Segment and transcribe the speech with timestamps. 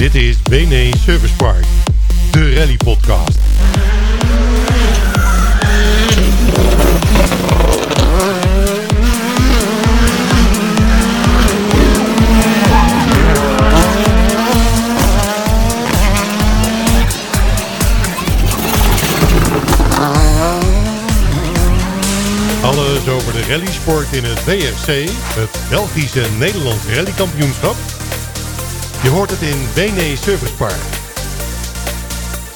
[0.00, 1.64] Dit is BNE Service Park,
[2.30, 3.38] de rally podcast.
[22.62, 27.99] Alles over de rallysport in het BFC, het Belgische Nederlands rallykampioenschap.
[29.02, 30.80] Je hoort het in BNE Service Park.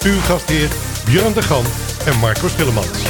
[0.04, 0.68] Uw gastheer
[1.04, 1.64] Björn de Gan
[2.06, 3.02] en Marco Schillemans.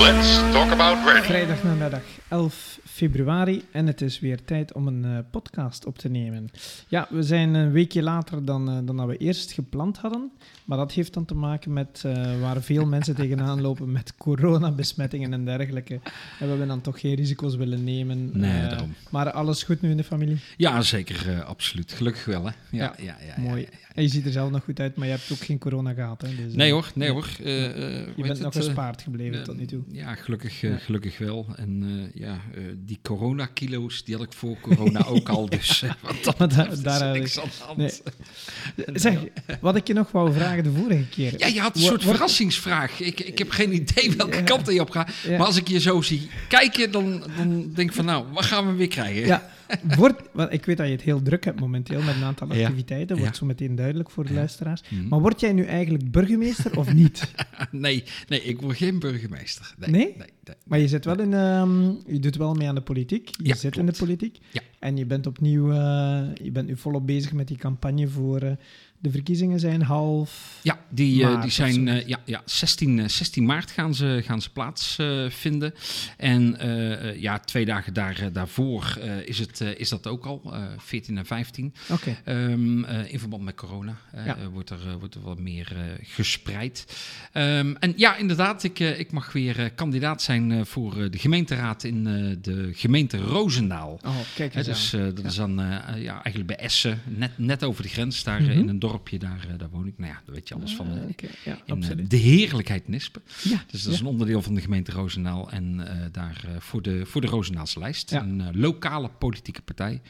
[0.00, 1.24] Let's talk about.
[1.24, 6.08] Vrijdag namiddag 11 februari en het is weer tijd om een eh, podcast op te
[6.08, 6.50] nemen.
[6.88, 10.32] Ja, we zijn een weekje later dan, eh, dan dat we eerst gepland hadden,
[10.68, 15.32] maar dat heeft dan te maken met eh, waar veel mensen tegenaan lopen met coronabesmettingen
[15.32, 15.94] en dergelijke.
[15.94, 16.00] En
[16.38, 18.30] we hebben dan toch geen risico's willen nemen.
[18.38, 18.94] Nee, Eh, daarom.
[19.10, 20.36] Maar alles goed nu in de familie?
[20.56, 21.92] Ja, zeker, eh, absoluut.
[21.92, 22.50] Gelukkig wel, hè?
[22.50, 23.68] Ja, Ja, ja, ja, ja, Mooi.
[23.94, 26.22] En je ziet er zelf nog goed uit, maar je hebt ook geen corona gehad.
[26.22, 26.28] Hè?
[26.44, 27.26] Dus, Nee hoor, nee hoor.
[27.38, 29.82] Je bent nog gespaard gebleven tot nu toe.
[29.90, 31.46] Ja, gelukkig, gelukkig wel.
[31.56, 32.38] En ja,
[32.84, 35.48] die coronakilo's, die had ik voor corona ook al.
[35.48, 35.84] Dus
[36.24, 37.78] wat dat Maar daar- is niks aan de hand.
[37.78, 38.96] Nee.
[38.98, 39.18] Zeg,
[39.60, 41.34] wat ik je nog wou vragen de vorige keer.
[41.38, 43.00] Ja, je had een soort verrassingsvraag.
[43.00, 44.42] Ik, ik heb geen idee welke Ja.
[44.42, 45.10] kant je op gaat.
[45.24, 45.36] Ja.
[45.36, 48.66] Maar als ik je zo zie kijken, dan, dan denk ik van nou, wat gaan
[48.66, 49.26] we weer krijgen?
[49.26, 49.48] Ja,
[49.96, 52.60] wordt, want ik weet dat je het heel druk hebt momenteel met een aantal Ja.
[52.62, 53.18] activiteiten.
[53.18, 54.82] Wordt zo meteen duidelijk voor de luisteraars.
[54.88, 55.08] Mhm.
[55.08, 57.26] Maar word jij nu eigenlijk burgemeester of niet?
[57.70, 59.74] Nee, nee, ik word geen burgemeester.
[59.78, 59.90] Nee?
[59.90, 60.00] Nee?
[60.04, 60.56] nee, nee.
[60.64, 63.30] Maar je zit wel in, ehm, je doet wel mee aan de politiek.
[63.42, 64.38] Je zit in de politiek.
[64.50, 64.60] Ja.
[64.78, 68.50] En je bent opnieuw, eh, je bent nu volop bezig met die campagne voor eh,
[69.00, 70.58] de verkiezingen zijn half.
[70.62, 74.20] Ja, die, eh, Maart die zijn eh, ja, ja, 16, eh, 16 maart gaan ze,
[74.24, 75.30] gaan ze plaatsvinden.
[75.32, 75.74] vinden
[76.16, 80.06] en eh, eh, ja, twee dagen daar, eh, daarvoor eh, is, het, eh, is dat
[80.06, 81.74] ook al, eh 14 en 15.
[81.90, 82.16] Oké.
[82.24, 84.36] Ehm, eh, in verband met corona eh, Ja.
[84.36, 86.84] eh, wordt, er, eh, wordt er wat meer eh, gespreid.
[87.32, 91.10] Ehm, en ja, inderdaad, ik, eh, ik mag weer eh, kandidaat zijn eh, voor eh,
[91.10, 94.00] de gemeenteraad in eh, de gemeente Roosendaal.
[94.04, 95.00] Oh, kijk eens dus aan.
[95.00, 98.22] eh, dat is dan eh, eh, ja, eigenlijk bij Essen, net, net over de grens,
[98.24, 98.58] daar eh, Mhm.
[98.58, 99.98] in een dorpje, daar, eh, daar woon ik.
[99.98, 100.86] Nou ja, daar weet je alles van.
[100.86, 103.22] Ah, oké, Ja, in eh, de heerlijkheid Nispen.
[103.42, 105.50] Ja, Dus dat is een onderdeel van de gemeente Roosendaal.
[105.50, 108.12] En eh, daar voor, de, voor de Roosendaalse lijst.
[108.12, 110.00] Een lokale politieke partij.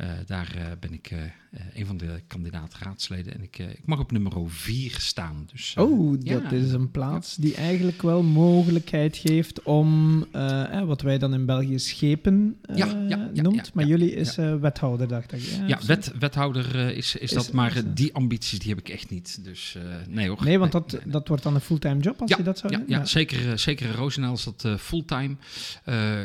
[0.00, 1.18] Eh, daar eh, ben ik eh,
[1.74, 3.34] een van de kandidaat-raadsleden.
[3.34, 5.48] En ik, ik mag op nummer 4 staan.
[5.52, 11.18] Dus, Oh, dat is een plaats die eigenlijk wel mogelijkheid geeft om eh, wat wij
[11.18, 12.86] dan in België schepen Ja,
[13.32, 13.74] noemt.
[13.74, 15.40] maar jullie is wethouder, dacht ik.
[15.66, 17.52] Ja, wet, wethouder is, is, Is- dat.
[17.52, 19.44] Maar is, die ambities die heb ik echt niet.
[19.44, 19.76] Dus
[20.08, 20.44] nee hoor.
[20.44, 21.12] Nee, want Nee, dat, nee, nee.
[21.12, 22.88] dat wordt dan een fulltime job als Ja, je dat zou ja, doen?
[22.88, 25.36] ja, zeker, zeker Roosendaal is dat fulltime.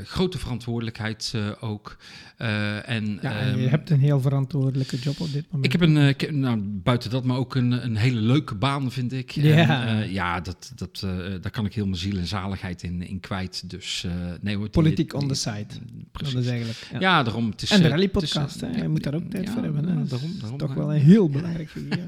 [0.04, 1.98] Grote verantwoordelijkheid ook.
[2.38, 5.66] En, Ja, en je hebt een heel verantwoordelijke job op dit moment.
[5.66, 8.56] Ik heb een, eh, ik heb- nou, buiten dat, maar ook een, een hele leuke
[8.56, 9.32] baan, vind ik.
[9.32, 9.86] Ja.
[9.88, 11.10] En, eh, ja, dat, dat, eh,
[11.42, 13.70] daar kan ik heel mijn ziel en zaligheid in, in kwijt.
[13.70, 14.06] Dus
[14.42, 14.64] nee hoor.
[14.64, 15.66] die- Politiek on the side.
[16.12, 16.34] Precies.
[16.34, 16.88] Dat is eigenlijk...
[16.92, 17.00] Ja.
[17.00, 17.50] Ja, daarom.
[17.50, 19.88] Het is, en de rally-podcast, je moet daar ook tijd ja, voor hebben.
[19.88, 19.94] Hè.
[19.96, 22.06] Dat is daarom, daarom, toch wel een heel belangrijk figuur.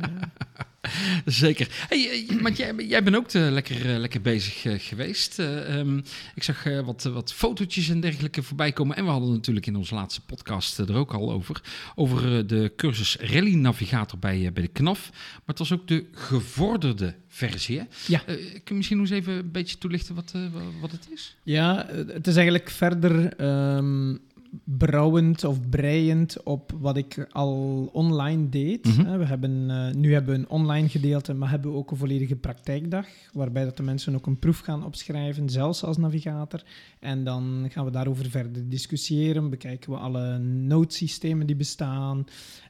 [1.25, 1.67] Zeker.
[1.89, 5.39] Hey, eh, want jij, jij bent ook eh, lekker, eh, lekker bezig eh, geweest.
[5.39, 5.97] Eh, ehm,
[6.35, 8.95] ik zag wat, wat fotootjes en dergelijke voorbij komen.
[8.95, 11.61] En we hadden natuurlijk in onze laatste podcast er ook al over.
[11.95, 15.09] Over de cursus Rally Navigator bij, bij de KNAF.
[15.11, 17.77] Maar het was ook de gevorderde versie.
[17.79, 17.83] Hè?
[18.07, 18.19] Ja.
[18.27, 21.35] Kun je misschien nog eens even een beetje toelichten wat, wa- wat het is?
[21.43, 24.16] Ja, het is eigenlijk verder ehm,
[24.63, 28.85] brouwend of breiend op wat ik al online deed.
[28.85, 29.06] Mhm.
[29.06, 31.97] Hè, We hebben, eh, nu hebben we een online gedeelte, maar hebben we ook een
[31.97, 36.63] volledige praktijkdag, waarbij dat de mensen ook een proef gaan opschrijven, zelfs als navigator.
[37.00, 42.25] En dan gaan we daarover verder discussiëren, bekijken we alle notesystemen die bestaan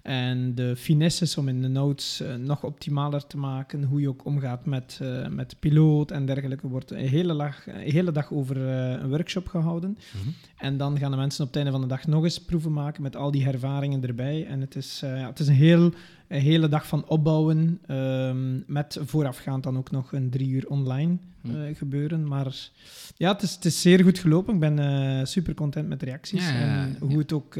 [0.07, 4.25] en de finesses om in de notes eh, nog optimaler te maken, hoe je ook
[4.25, 8.69] omgaat met, eh, met piloot en dergelijke, wordt een hele, dag, een hele dag over
[8.69, 9.97] eh, een workshop gehouden.
[10.13, 10.29] Mhm.
[10.57, 13.01] En dan gaan de mensen op het einde van de dag nog eens proeven maken
[13.01, 14.45] met al die ervaringen erbij.
[14.45, 15.91] En het is, ja, het is een, heel,
[16.27, 21.17] een hele dag van opbouwen, ehm, met voorafgaand dan ook nog een drie uur online
[21.41, 21.55] Hm.
[21.55, 22.27] eh, gebeuren.
[22.27, 22.69] Maar
[23.17, 24.53] ja, het is, het is zeer goed gelopen.
[24.53, 26.55] Ik ben super content met de reacties ja.
[26.55, 27.55] en hoe het ook...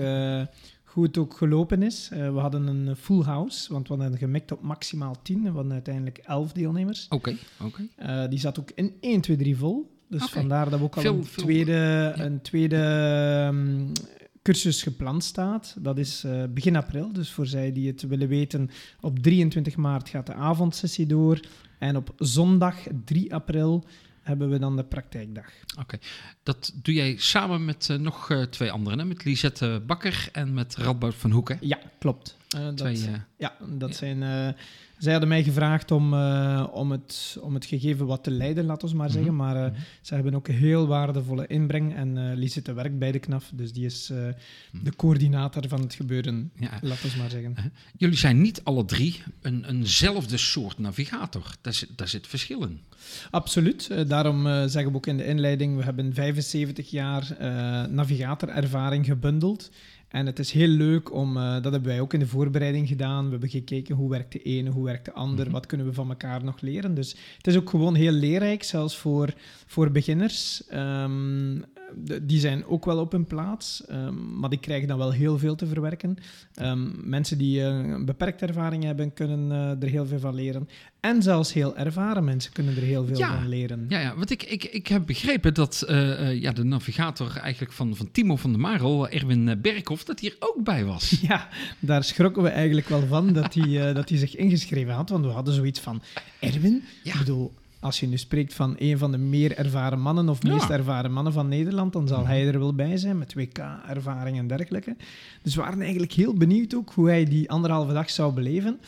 [0.98, 2.10] eh, hoe het ook gelopen is.
[2.12, 5.42] Eh, we hadden een full house, want we hadden gemikt op maximaal 10.
[5.44, 7.06] We hadden uiteindelijk 11 deelnemers.
[7.10, 7.88] Oké, oké.
[7.96, 9.96] Eh, die zat ook in 1, 2, 3 vol.
[10.10, 13.88] Dus vandaar dat we ook al Veel- een veel- tweede, een tweede ehm,
[14.42, 15.76] cursus gepland staat.
[15.80, 17.14] Dat is eh, begin april.
[17.14, 18.70] Dus voor zij die het willen weten,
[19.02, 21.40] op 23 maart gaat de avondsessie door.
[21.80, 23.84] En op zondag 3 april
[24.28, 25.46] hebben we dan de praktijkdag.
[25.80, 25.98] Oké,
[26.44, 29.06] dat doe jij samen met uh, nog uh, twee anderen, hè?
[29.06, 31.58] met Lisette Bakker en met Radboud van Hoeken.
[31.62, 32.38] Ja, klopt.
[32.56, 33.96] Uh, dat, twee, ja, dat ja.
[33.96, 34.56] zijn
[34.98, 38.90] zij hadden mij gevraagd om, uh, om, het, om het gegeven wat te leiden, laten
[38.90, 39.34] we maar zeggen.
[39.34, 39.54] Mm -hmm.
[39.54, 41.96] Maar uh, ze hebben ook een heel waardevolle inbreng.
[41.96, 44.06] En uh, Lisette werkt bij de KNAF, dus die is
[44.72, 46.80] de coördinator van het gebeuren, ja.
[46.82, 47.56] laten we maar zeggen.
[47.98, 51.56] Jullie zijn niet alle drie een, eenzelfde soort navigator.
[51.62, 52.80] Daar zit, daar zit verschil in.
[53.32, 54.10] Absoluut.
[54.10, 57.36] daarom zeggen we ook in de inleiding, we hebben 75 jaar
[57.90, 59.70] navigatorervaring gebundeld.
[60.08, 63.26] En het is heel leuk om, uh, dat hebben wij ook in de voorbereiding gedaan.
[63.26, 65.52] We hebben gekeken hoe werkt de ene, hoe werkt de ander, mm -hmm.
[65.52, 66.94] wat kunnen we van elkaar nog leren.
[66.94, 69.34] Dus het is ook gewoon heel leerrijk, zelfs voor,
[69.66, 70.64] voor beginners.
[70.74, 71.77] Um, de,
[72.22, 75.56] die zijn ook wel op hun plaats, um, maar die krijgen dan wel heel veel
[75.56, 76.18] te verwerken.
[76.62, 80.70] Um, mensen die uh, een beperkte ervaring hebben, kunnen uh, er heel veel van leren.
[81.00, 83.86] En zelfs heel ervaren mensen kunnen er heel veel ja, van leren.
[83.90, 87.96] Ja, ja, want ik, ik, ik heb begrepen dat uh, ja, de navigator eigenlijk van,
[87.96, 91.16] van Timo van der Marel, Erwin Berghoff, dat hij er ook bij was.
[91.28, 91.48] Ja,
[91.80, 95.10] daar schrokken we eigenlijk wel van dat hij, dat hij zich ingeschreven had.
[95.10, 96.02] Want we hadden zoiets van,
[96.40, 96.84] Erwin?
[97.04, 97.12] Ja.
[97.14, 100.70] Ik bedoel, als je nu spreekt van een van de meer ervaren mannen of meest
[100.70, 104.96] ervaren mannen van Nederland, dan zal hij er wel bij zijn met WK-ervaring en dergelijke.
[105.42, 108.80] Dus we waren eigenlijk heel benieuwd ook hoe hij die anderhalve dag zou beleven.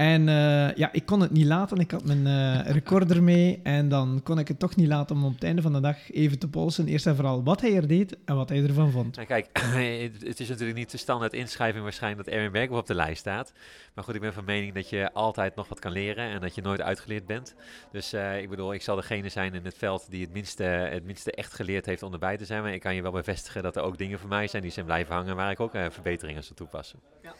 [0.00, 1.78] En uh, ja, ik kon het niet laten.
[1.78, 3.60] Ik had mijn uh, recorder mee.
[3.62, 6.12] En dan kon ik het toch niet laten om op het einde van de dag
[6.12, 6.86] even te polsen.
[6.86, 9.16] Eerst en vooral wat hij er deed en wat hij ervan vond.
[9.16, 9.48] Nou, kijk,
[10.28, 13.52] het is natuurlijk niet de standaard inschrijving waarschijnlijk dat Erwin Berghoff op de lijst staat.
[13.94, 16.54] Maar goed, ik ben van mening dat je altijd nog wat kan leren en dat
[16.54, 17.54] je nooit uitgeleerd bent.
[17.92, 21.04] Dus uh, ik bedoel, ik zal degene zijn in het veld die het minste, het
[21.04, 22.62] minste echt geleerd heeft om erbij te zijn.
[22.62, 24.86] Maar ik kan je wel bevestigen dat er ook dingen voor mij zijn die zijn
[24.86, 26.98] blijven hangen waar ik ook verbeteringen zal toepassen.
[27.22, 27.34] Ja.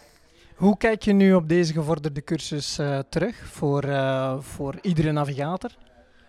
[0.60, 5.70] Hoe kijk je nu op deze gevorderde cursus uh, terug voor, uh, voor iedere navigator?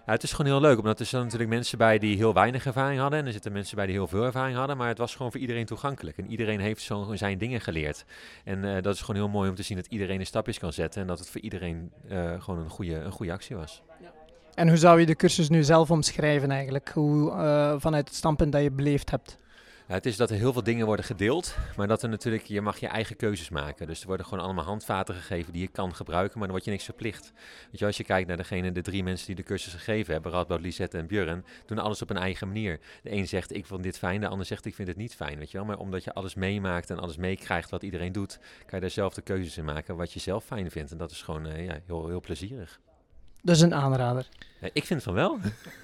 [0.06, 2.66] Ja, het is gewoon heel leuk, omdat er zijn natuurlijk mensen bij die heel weinig
[2.66, 3.20] ervaring hadden.
[3.20, 4.78] En er zitten mensen bij die heel veel ervaring hadden.
[4.78, 6.18] Maar het was gewoon voor iedereen toegankelijk.
[6.18, 8.06] En iedereen heeft zo zijn dingen geleerd.
[8.44, 10.74] En uh, dat is gewoon heel mooi om te zien dat iedereen een stapjes kan
[10.74, 11.02] zetten.
[11.02, 11.92] En dat het voor iedereen
[12.40, 13.84] gewoon een goede, een goede actie was.
[14.02, 14.12] Ja.
[14.54, 16.92] En hoe zou je de cursus nu zelf omschrijven eigenlijk?
[16.94, 17.32] Hoe,
[17.80, 19.38] vanuit het standpunt dat je beleefd hebt?
[19.92, 22.78] Het is dat er heel veel dingen worden gedeeld, maar dat er natuurlijk, je mag
[22.78, 23.88] je eigen keuzes maken.
[23.88, 26.72] Dus er worden gewoon allemaal handvaten gegeven die je kan gebruiken, maar dan word je
[26.72, 27.32] niks verplicht.
[27.70, 30.32] Weet je, als je kijkt naar degene, de drie mensen die de cursus gegeven hebben,
[30.32, 32.80] Radboud, Lisette en Björn, doen alles op een eigen manier.
[33.04, 35.38] De een zegt ik vind dit fijn, de ander zegt ik vind het niet fijn,
[35.38, 35.66] weet je wel.
[35.66, 39.14] Maar omdat je alles meemaakt en alles meekrijgt wat iedereen doet, kan je daar zelf
[39.14, 40.92] de keuzes in maken wat je zelf fijn vindt.
[40.92, 42.80] En dat is gewoon uh, ja, heel, heel plezierig.
[43.42, 44.28] Dus een aanrader.
[44.74, 45.40] Ik vind van wel.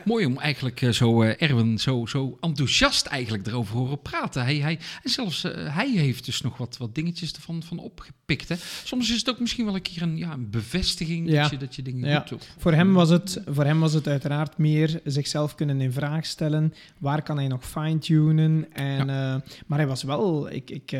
[0.05, 4.43] Mooi om eigenlijk uh, zo uh, Erwin zo, zo enthousiast eigenlijk erover horen praten.
[4.43, 8.49] Hij, hij, en zelfs uh, hij heeft dus nog wat, wat dingetjes ervan van opgepikt.
[8.49, 8.55] Hè.
[8.83, 11.41] Soms is het ook misschien wel een keer een, ja, een bevestiging ja.
[11.41, 12.19] dat, je, dat je dingen ja.
[12.19, 12.49] goed doet.
[12.57, 16.73] Voor hem, was het, voor hem was het uiteraard meer zichzelf kunnen in vraag stellen.
[16.97, 18.65] Waar kan hij nog fine-tunen?
[18.73, 19.43] En, ja.
[19.67, 20.51] maar hij was wel...
[20.51, 20.91] Ik, ik,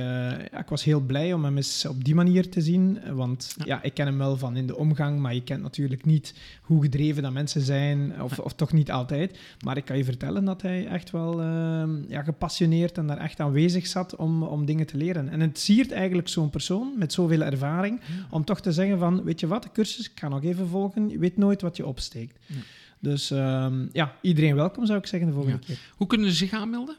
[0.60, 3.00] ik was heel blij om hem eens op die manier te zien.
[3.12, 3.84] Want ja.
[3.84, 7.24] ik ken hem wel van in de omgang, maar je kent natuurlijk niet hoe gedreven
[7.24, 9.40] dat mensen zijn, of, of toch niet altijd.
[9.64, 13.40] Maar ik kan je vertellen dat hij echt wel uh, ja, gepassioneerd en daar echt
[13.40, 15.30] aanwezig zat om, om dingen te leren.
[15.30, 19.40] En het siert eigenlijk zo'n persoon met zoveel ervaring om toch te zeggen van, weet
[19.40, 22.40] je wat, de cursus, ik ga nog even volgen, je weet nooit wat je opsteekt.
[22.46, 22.56] Ja.
[23.00, 25.80] Dus um, ja, iedereen welkom zou ik zeggen de volgende keer.
[25.96, 26.96] Hoe kunnen ze zich aanmelden?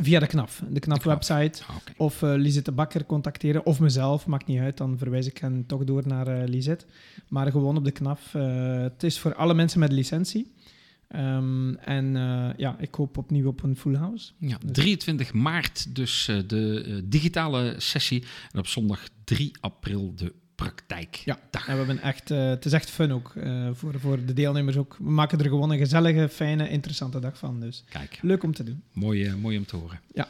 [0.00, 1.62] Via de KNAP, de KNAP-website.
[1.62, 1.94] Oh, okay.
[1.96, 4.76] Of uh, Lisette Bakker contacteren, of mezelf, maakt niet uit.
[4.76, 6.84] Dan verwijs ik hen toch door naar uh, Lisette.
[7.28, 8.18] Maar gewoon op de KNAP.
[8.36, 10.52] Uh, het is voor alle mensen met licentie.
[11.16, 12.12] Um, en
[12.56, 14.32] ja, ik hoop opnieuw op een full house.
[14.38, 18.24] Ja, 23 maart dus de digitale sessie.
[18.52, 20.32] En op zondag 3 april de
[20.64, 21.14] praktijk.
[21.24, 24.32] Ja, en we hebben echt, uh, het is echt fun ook uh, voor, voor de
[24.32, 24.96] deelnemers ook.
[24.98, 27.60] We maken er gewoon een gezellige, fijne, interessante dag van.
[27.60, 28.18] Dus Kijk.
[28.22, 28.82] leuk om te doen.
[28.92, 30.00] Mooi, uh, mooi om te horen.
[30.12, 30.28] Ja.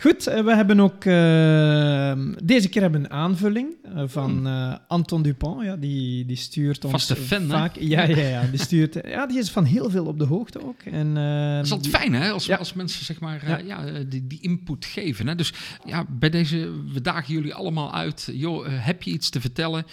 [0.00, 5.64] Goed, we hebben ook uh, deze keer hebben een aanvulling uh, van uh, Anton Dupont.
[5.64, 7.76] Ja, die, die stuurt ons Vaste fan, vaak.
[7.76, 8.98] Ja, ja, ja, die stuurt.
[9.04, 10.82] ja, die is van heel veel op de hoogte ook.
[10.82, 11.14] En,
[11.56, 12.30] dat is altijd fijn, hè?
[12.30, 12.56] Als, ja.
[12.56, 13.58] als mensen zeg maar ja.
[13.58, 15.26] ja die, die input geven.
[15.26, 15.34] Hè?
[15.34, 15.52] Dus
[15.84, 18.28] ja, bij deze, we dagen jullie allemaal uit.
[18.32, 19.84] Joh, heb je iets te vertellen?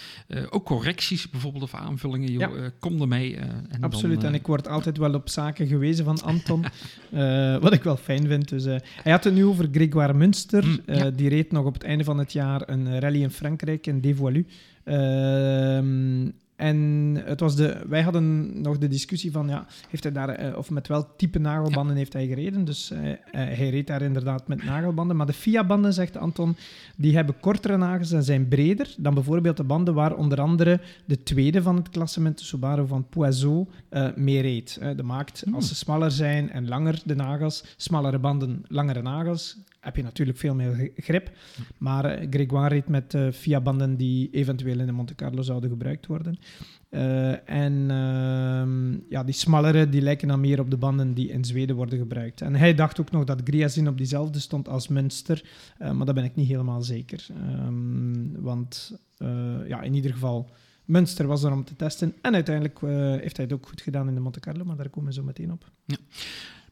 [0.50, 2.32] ook correcties bijvoorbeeld of aanvullingen.
[2.32, 2.72] Joh, ja.
[2.80, 3.36] kom ermee.
[3.70, 4.22] en Absoluut.
[4.22, 6.66] Dan, en ik word altijd wel op zaken gewezen van Anton.
[7.62, 8.50] wat ik wel fijn vind.
[8.50, 8.64] Dus
[9.04, 10.66] hij had het nu over Grégoire Münster.
[10.66, 11.06] Mm, ja.
[11.06, 14.02] uh, die reed nog op het einde van het jaar een rally in Frankrijk, in
[14.02, 14.46] Devoilu.
[14.86, 15.80] Uh,
[16.58, 16.78] en
[17.26, 20.70] het was de, wij hadden nog de discussie van, ja, heeft hij daar, eh, of
[20.70, 22.66] met welk type nagelbanden heeft hij gereden?
[22.66, 25.16] Dus eh, eh, hij reed daar inderdaad met nagelbanden.
[25.16, 26.56] Maar de FIA-banden, zegt Anton,
[26.96, 31.24] die hebben kortere nagels en zijn breder dan bijvoorbeeld de banden waar onder andere de
[31.24, 34.80] tweede van het klassement, de Subaru van Poiso, eh, mee reed.
[34.96, 39.58] De maakt, als ze smaller zijn en langer de nagels, smallere banden, langere nagels,
[39.88, 41.32] heb je natuurlijk veel meer gri- grip.
[41.78, 46.06] Maar eh, Grégoire reed met eh FIA-banden die eventueel in de Monte Carlo zouden gebruikt
[46.06, 46.38] worden.
[46.90, 51.46] Eh, en ehm, ja, die smallere die lijken dan meer op de banden die in
[51.46, 52.42] Zweden worden gebruikt.
[52.42, 55.44] En hij dacht ook nog dat Griazin op diezelfde stond als Münster,
[55.78, 57.28] eh, maar dat ben ik niet helemaal zeker.
[57.36, 59.00] Ehm, want
[59.68, 60.50] ja, in ieder geval,
[60.86, 62.14] Münster was er om te testen.
[62.22, 62.80] En uiteindelijk
[63.22, 65.24] heeft hij het ook goed gedaan in de Monte Carlo, maar daar komen we zo
[65.24, 65.72] meteen op.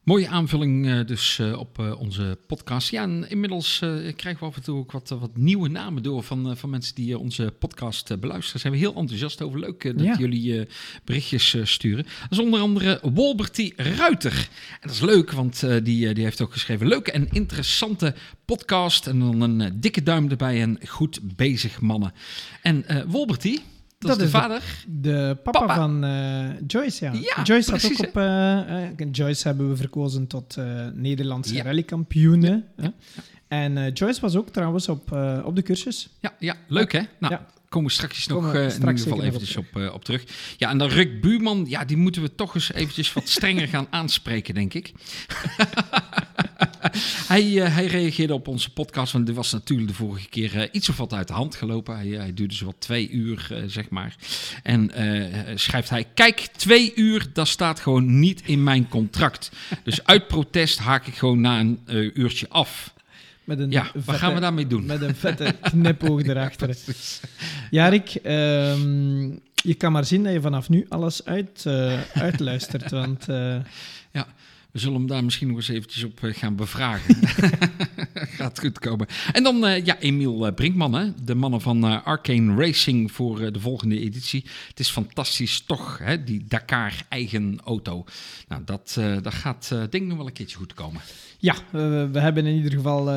[0.06, 2.90] Mooie aanvulling eh, dus eh, op eh, onze podcast.
[2.90, 3.78] Ja, en inmiddels
[4.16, 7.18] krijgen we af en toe ook wat, wat nieuwe namen door van, van mensen die
[7.18, 8.52] onze podcast beluisteren.
[8.52, 9.60] Daar zijn we heel enthousiast over.
[9.60, 10.16] Leuk dat Ja.
[10.18, 10.66] jullie
[11.04, 12.04] berichtjes sturen.
[12.04, 14.48] Dat is onder andere Wolbertie Ruiter.
[14.70, 16.88] En dat is leuk, want die, die heeft ook geschreven...
[16.88, 19.06] leuke en interessante podcast.
[19.06, 22.12] En dan een dikke duim erbij en goed bezig mannen.
[22.62, 23.60] En Wolbertie,
[23.98, 24.62] dat, Dat is is de de- vader.
[24.88, 25.74] De papa, Papa.
[25.74, 27.12] van eh, Joyce, ja.
[27.12, 28.16] Ja, Joyce had precies, ook op...
[28.16, 30.56] eh, eh, Joyce hebben we verkozen tot
[30.94, 31.62] Nederlandse Ja.
[31.62, 32.64] rallykampioene.
[32.76, 32.88] hè.
[33.48, 35.12] En Joyce was ook trouwens op,
[35.44, 36.08] op de cursus.
[36.20, 37.00] Ja, ja leuk hè?
[37.18, 37.46] Nou, Ja.
[37.68, 40.24] Komen we straks nog we eh, in ieder geval eventjes op, eh, op terug.
[40.56, 43.86] Ja, en dan Ruk Buurman, ja, die moeten we toch eens eventjes wat strenger gaan
[43.90, 44.92] aanspreken, denk ik.
[47.32, 50.88] hij, eh, hij reageerde op onze podcast, want dit was natuurlijk de vorige keer iets
[50.88, 51.96] of wat uit de hand gelopen.
[51.96, 54.16] Hij, hij duurde zo wat twee uur, zeg maar.
[54.62, 54.90] En
[55.54, 59.50] schrijft hij, kijk, twee uur, dat staat gewoon niet in mijn contract.
[59.84, 61.80] Dus uit protest haak ik gewoon na een
[62.20, 62.94] uurtje af.
[63.46, 64.86] Met een Ja, wat vette- gaan we daarmee doen?
[64.86, 66.76] Met een vette knipoog erachter.
[67.70, 69.22] Ja, Rick, ehm,
[69.54, 72.90] je kan maar zien dat je vanaf nu alles uit, eh, uitluistert.
[72.90, 73.56] Want eh,
[74.76, 77.14] We zullen hem daar misschien nog eens eventjes op eh, gaan bevragen.
[78.38, 79.06] Gaat goed komen.
[79.32, 81.12] En dan eh, ja, Emiel eh, Brinkman, hè?
[81.24, 84.44] de mannen van Arcane Racing voor de volgende editie.
[84.68, 86.24] Het is fantastisch toch, hè?
[86.24, 88.04] die Dakar eigen auto.
[88.48, 91.00] Nou, dat, dat gaat denk ik nog wel een keertje goed komen.
[91.38, 93.10] ja, we, we hebben in ieder geval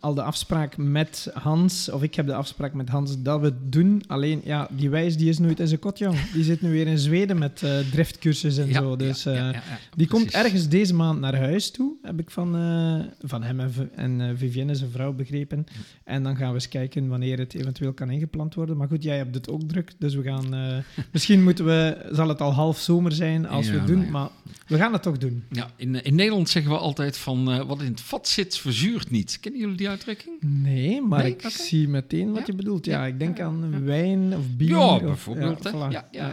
[0.00, 3.72] al de afspraak met Hans, of ik heb de afspraak met Hans dat we het
[3.72, 4.02] doen.
[4.06, 6.30] Alleen, ja, die wijs die is nooit in zijn kot, jong.
[6.32, 8.96] Die zit nu weer in Zweden met driftcursus en Ja, zo.
[8.96, 9.62] Dus ja, ja,
[9.96, 13.72] die komt ergens deze maand naar huis toe, heb ik van, eh, van hem en,
[13.94, 15.66] en eh, Vivienne, zijn vrouw, begrepen.
[16.04, 18.76] En dan gaan we eens kijken wanneer het eventueel kan ingepland worden.
[18.76, 20.54] Maar goed, jij hebt het ook druk, dus we gaan...
[20.54, 20.76] eh,
[21.12, 24.12] misschien moeten we, zal het al half zomer zijn als we het doen, nou ja.
[24.12, 24.28] maar
[24.66, 25.44] we gaan het toch doen.
[25.50, 29.38] Ja, in, in Nederland zeggen we altijd van wat in het vat zit, verzuurt niet.
[29.40, 30.36] Kennen jullie die uitdrukking?
[30.40, 31.32] Nee, maar Nee?
[31.32, 32.44] ik zie meteen wat Ja.
[32.46, 32.84] je bedoelt.
[32.84, 34.68] Ja, ik denk aan wijn of bier.
[34.68, 35.68] Ja, bijvoorbeeld.
[35.70, 35.88] voilà.
[36.10, 36.32] Ja,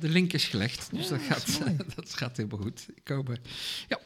[0.00, 0.88] de link is gelegd.
[0.92, 1.60] Dus dat, gaat,
[1.96, 3.36] dat gaat helemaal goed komen.
[3.88, 3.98] Ja,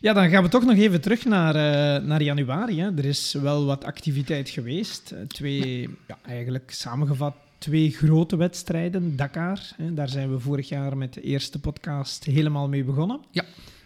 [0.00, 2.80] dan gaan we toch nog even terug naar, eh, naar januari.
[2.80, 2.96] Hè.
[2.96, 5.10] Er is wel wat activiteit geweest.
[5.10, 9.16] Eh, Twee, ja, eigenlijk samengevat, twee grote wedstrijden.
[9.16, 9.94] Dakar, hè.
[9.94, 13.20] daar zijn we vorig jaar met de eerste podcast helemaal mee begonnen.
[13.30, 13.44] Ja.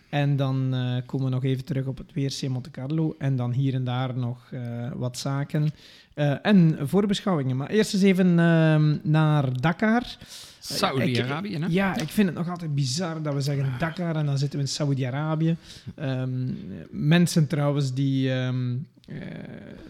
[0.09, 3.15] En dan eh, komen we nog even terug op het WRC Monte Carlo.
[3.19, 4.53] En dan hier en daar nog
[4.95, 5.71] wat zaken
[6.43, 7.57] en voorbeschouwingen.
[7.57, 10.17] Maar eerst eens even ehm, naar Dakar.
[10.77, 11.67] Saudi-Arabië, hè?
[11.69, 14.65] Ja, ik vind het nog altijd bizar dat we zeggen Dakar en dan zitten we
[14.65, 15.57] in Saoedi-Arabië.
[15.95, 16.53] Ehm,
[16.91, 19.17] mensen trouwens die, ehm, eh,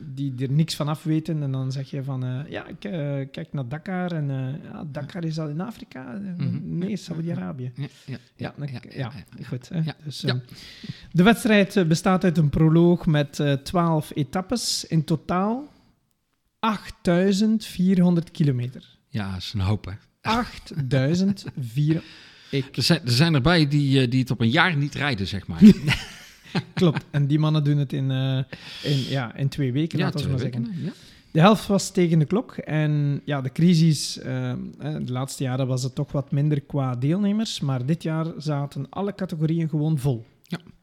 [0.00, 2.90] die er niks van af weten en dan zeg je van eh, ja, ik eh,
[3.32, 4.28] kijk naar Dakar en
[4.72, 6.20] ja, Dakar is al in Afrika.
[6.36, 6.78] Mhm.
[6.78, 7.72] Nee, Saoedi-Arabië.
[7.74, 9.12] Ja, ja, Ja, dan- ja,
[9.46, 9.68] goed.
[9.68, 9.80] Hè?
[10.04, 10.38] Dus, ehm,
[11.12, 14.84] De wedstrijd bestaat uit een proloog met 12 etappes.
[14.84, 15.68] In totaal
[16.58, 18.98] 8400 kilometer.
[19.08, 19.92] Ja, dat is een hoop, hè.
[20.20, 21.44] 8400.
[22.50, 25.26] Ik, Er zijn, er zijn erbij die, eh, die het op een jaar niet rijden,
[25.26, 25.60] zeg maar.
[26.74, 27.04] klopt.
[27.10, 28.38] En die mannen doen het in, eh,
[28.82, 30.68] in, ja, in twee weken, ja, laten we maar zeggen.
[30.84, 30.92] ja.
[31.32, 32.56] De helft was tegen de klok.
[32.56, 37.60] En ja, de crisis, eh, de laatste jaren was het toch wat minder qua deelnemers.
[37.60, 40.26] Maar dit jaar zaten alle categorieën gewoon vol.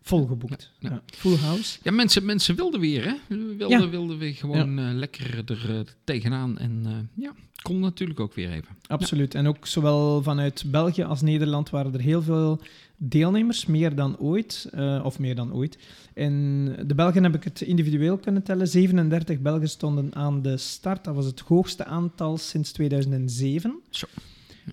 [0.08, 0.72] Volgeboekt.
[0.80, 1.80] Ja, full house.
[1.84, 3.14] Ja, mensen, mensen wilden weer, hè?
[3.58, 3.90] Wilden, Ja.
[3.90, 6.58] wilden weer gewoon eh, lekker er eh, tegenaan.
[6.58, 8.78] En eh, ja, kon natuurlijk ook weer even.
[8.88, 9.36] Absoluut.
[9.36, 12.62] En ook zowel vanuit België als Nederland waren er heel veel
[12.98, 14.70] deelnemers, meer dan ooit.
[14.72, 15.78] eh, of meer dan ooit.
[16.14, 18.68] In de Belgen heb ik het individueel kunnen tellen.
[18.68, 21.04] 37 Belgen stonden aan de start.
[21.04, 23.80] Dat was het hoogste aantal sinds 2007.
[23.90, 24.06] Zo.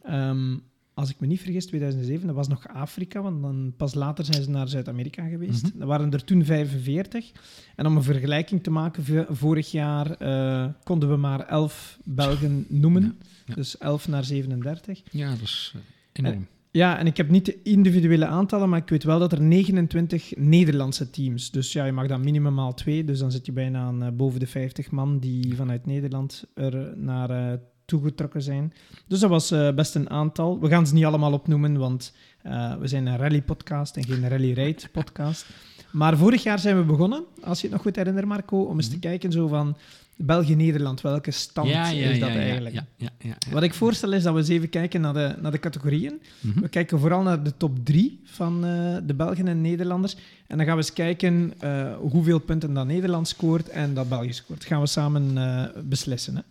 [0.02, 0.56] Ehm,
[0.94, 4.42] als ik me niet vergis, 2007, dat was nog Afrika, want dan pas later zijn
[4.42, 5.72] ze naar Zuid-Amerika geweest.
[5.78, 7.32] Er waren er toen 45.
[7.76, 13.02] En om een vergelijking te maken, vorig jaar eh, konden we maar 11 Belgen noemen.
[13.02, 13.54] Ja, ja.
[13.54, 15.02] Dus 11 naar 37.
[15.10, 15.80] Ja, dat is eh,
[16.12, 16.46] enorm.
[16.70, 20.32] Ja, en ik heb niet de individuele aantallen, maar ik weet wel dat er 29
[20.36, 21.50] Nederlandse teams.
[21.50, 23.04] Dus ja, je mag dan minimaal twee.
[23.04, 26.92] Dus dan zit je bijna aan eh, boven de 50 man die vanuit Nederland er
[26.96, 28.72] naar toegetrokken zijn.
[29.06, 30.60] Dus dat was eh, best een aantal.
[30.60, 35.46] We gaan ze niet allemaal opnoemen, want eh, we zijn een rally-podcast en geen rally-ride-podcast.
[35.90, 38.88] Maar vorig jaar zijn we begonnen, als je het nog goed herinnert, Marco, om eens
[38.88, 39.76] te kijken zo van
[40.16, 41.00] België-Nederland.
[41.00, 42.74] Welke stand ja, ja, is dat ja, eigenlijk?
[42.74, 43.52] Ja, ja, ja, ja.
[43.52, 46.20] Wat ik voorstel is dat we eens even kijken naar de, naar de categorieën.
[46.40, 46.60] Mhm.
[46.60, 50.16] We kijken vooral naar de top drie van eh, de Belgen en Nederlanders.
[50.46, 54.32] En dan gaan we eens kijken eh, hoeveel punten dat Nederland scoort en dat België
[54.32, 54.58] scoort.
[54.58, 56.36] Dat gaan we samen eh, beslissen.
[56.36, 56.42] Hè.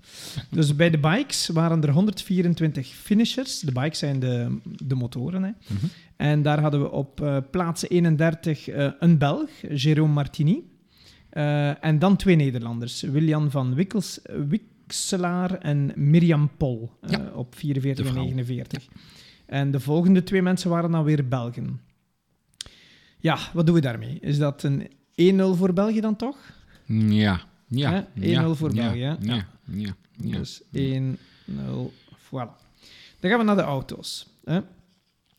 [0.50, 3.60] Dus bij de bikes waren er 124 finishers.
[3.60, 5.44] De bikes zijn de, de motoren.
[5.44, 5.52] Hè.
[5.68, 5.86] Mhm.
[6.16, 10.64] En daar hadden we op plaats 31 eh, een Belg, Jérôme Martini.
[11.34, 17.56] Eh, en dan twee Nederlanders, William van Wikkels, Wikselaar en Mirjam Pol, eh, Ja, op
[17.56, 18.26] 44 de en vrouw.
[18.26, 18.88] 49.
[19.46, 21.82] En de volgende twee mensen waren dan weer Belgen.
[23.20, 24.18] Ja, wat doen we daarmee?
[24.22, 26.38] Is dat een 1-0 voor België dan toch?
[26.86, 27.92] Ja, ja.
[27.92, 28.02] Hè?
[28.02, 29.00] 1-0 ja, voor ja, België?
[29.00, 30.38] Ja, ja, ja.
[30.38, 32.62] Dus 1-0, voilà.
[33.20, 34.28] Dan gaan we naar de auto's.
[34.44, 34.60] Hè?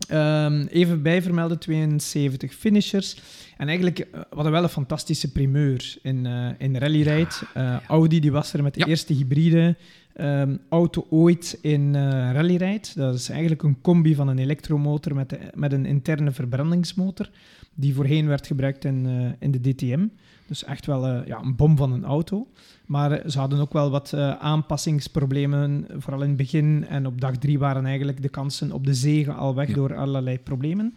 [0.08, 3.16] Ehm, even bijvermelden, 72 finishers.
[3.56, 7.42] En eigenlijk, eh, we hadden wel een fantastische primeur in, eh in rallyrijd.
[7.54, 8.86] Eh, Audi die was er met de Ja.
[8.86, 9.76] eerste hybride
[10.14, 11.94] ehm, auto ooit in
[12.32, 12.96] rallyrijd.
[12.96, 17.30] Dat is eigenlijk een combi van een elektromotor met, de- met een interne verbrandingsmotor,
[17.74, 20.06] die voorheen werd gebruikt in, eh, in de DTM.
[20.46, 22.46] Dus echt wel eh, ja, een bom van een auto.
[22.86, 26.86] Maar eh, ze hadden ook wel wat aanpassingsproblemen, vooral in het begin.
[26.88, 29.74] En op dag drie waren eigenlijk de kansen op de zegen al weg Ja.
[29.74, 30.94] door allerlei problemen.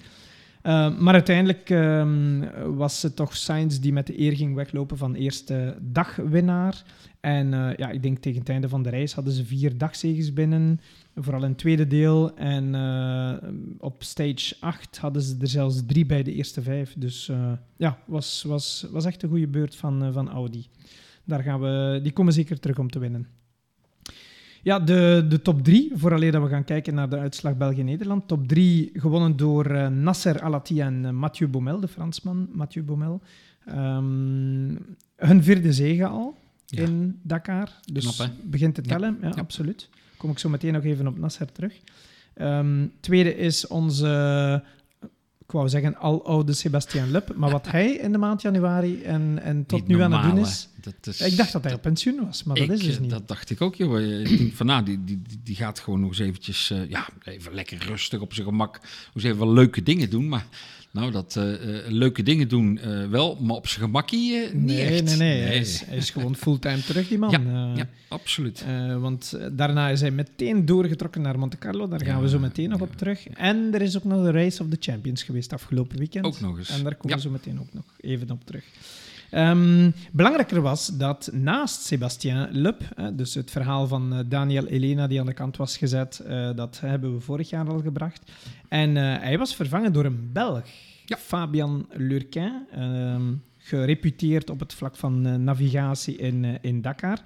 [1.00, 2.44] Maar uiteindelijk ehm,
[2.76, 6.84] was het toch Sainz die met de eer ging weglopen van eerste dagwinnaar.
[7.20, 10.80] En ja, ik denk tegen het einde van de reis hadden ze vier dagzeges binnen,
[11.20, 12.36] vooral in het tweede deel.
[12.36, 16.94] En eh, op stage 8 hadden ze er zelfs drie bij de eerste vijf.
[16.98, 20.68] Dus uh, ja, was, was, was echt een goede beurt van, uh, van Audi.
[21.24, 23.28] Daar gaan we, die komen zeker terug om te winnen.
[24.62, 28.28] Ja, de, de top drie, vooraleer dat we gaan kijken naar de uitslag België-Nederland.
[28.28, 33.22] Top drie gewonnen door uh, Nasser Alati en uh, Mathieu Baumel, de Fransman Mathieu Baumel.
[33.70, 36.84] Um, hun vierde zege al ja.
[36.84, 37.72] in Dakar.
[37.91, 39.30] Dus Knap, begint te tellen, ja.
[39.30, 39.89] absoluut.
[40.17, 41.73] Kom ik zo meteen nog even op Nasser terug.
[42.41, 44.63] Um, tweede is onze,
[45.39, 47.36] ik wou zeggen, aloude Sebastian Lub.
[47.36, 50.36] Maar wat hij in de maand januari en, en tot niet nu normaal, aan het
[50.36, 50.69] doen is...
[51.19, 53.10] is ik dacht dat hij op pensioen was, maar ik, dat is dus niet.
[53.10, 54.01] Dat dacht ik ook, joh.
[54.01, 56.71] Ik denk van, nou, die, die, die gaat gewoon nog eens eventjes...
[56.71, 58.73] Uh, ja, even lekker rustig op zijn gemak.
[58.73, 60.45] Nog eens even wel leuke dingen doen, maar...
[60.91, 64.86] Nou, dat uh, uh, leuke dingen doen uh, wel, maar op zijn gemakkie niet nee,
[64.86, 65.04] echt.
[65.04, 67.30] Nee, nee, hij is, hij is gewoon fulltime terug, die man.
[67.30, 68.65] Ja, ja absoluut.
[69.00, 71.88] want daarna is hij meteen doorgetrokken naar Monte Carlo.
[71.88, 73.28] Daar gaan ja, we zo meteen nog op terug.
[73.28, 76.26] En er is ook nog de Race of the Champions geweest afgelopen weekend.
[76.26, 76.69] Ook nog eens.
[76.69, 78.63] En daar komen we zo meteen ook nog even op terug.
[79.32, 82.36] Um, belangrijker was dat naast Sébastien
[82.96, 86.50] hè, dus het verhaal van uh, Daniel Elena die aan de kant was gezet, uh,
[86.56, 88.32] dat hebben we vorig jaar al gebracht.
[88.68, 90.66] En uh, hij was vervangen door een Belg,
[91.06, 91.18] ja.
[91.18, 97.22] Fabian Lurquin, um, gereputeerd op het vlak van navigatie in, in Dakar.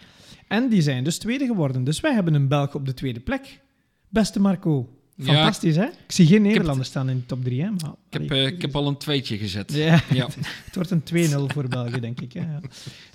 [0.48, 1.84] En die zijn dus tweede geworden.
[1.84, 3.62] Dus wij hebben een Belg op de tweede plek.
[4.10, 5.88] Beste Marco, Fantastisch, ja, hè?
[5.88, 7.70] Ik zie geen Nederlanders staan in de top 3, hè?
[7.70, 9.74] Maar, ik, heb, uh, ik heb al een tweetje gezet.
[9.74, 10.28] Ja, ja.
[10.66, 11.04] het wordt een
[11.50, 12.34] 2-0 voor België, denk ik.
[12.34, 12.46] Hè?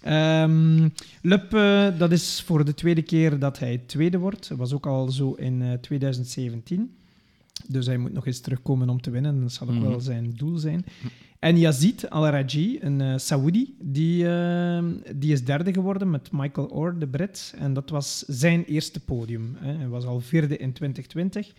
[0.02, 0.42] Ja.
[0.42, 4.48] Um, Lup, uh, dat is voor de tweede keer dat hij tweede wordt.
[4.48, 6.94] Dat was ook al zo in uh, 2017.
[7.66, 9.40] Dus hij moet nog eens terugkomen om te winnen.
[9.40, 9.90] Dat zal ook mm -hmm.
[9.90, 10.84] wel zijn doel zijn.
[11.38, 16.98] En Yazid Al-Raji, een uh, Saoedi, die, uh, die is derde geworden met Michael Orr,
[16.98, 17.54] de Brit.
[17.58, 19.56] En dat was zijn eerste podium.
[19.58, 19.72] Hè.
[19.72, 21.52] Hij was al vierde in 2020.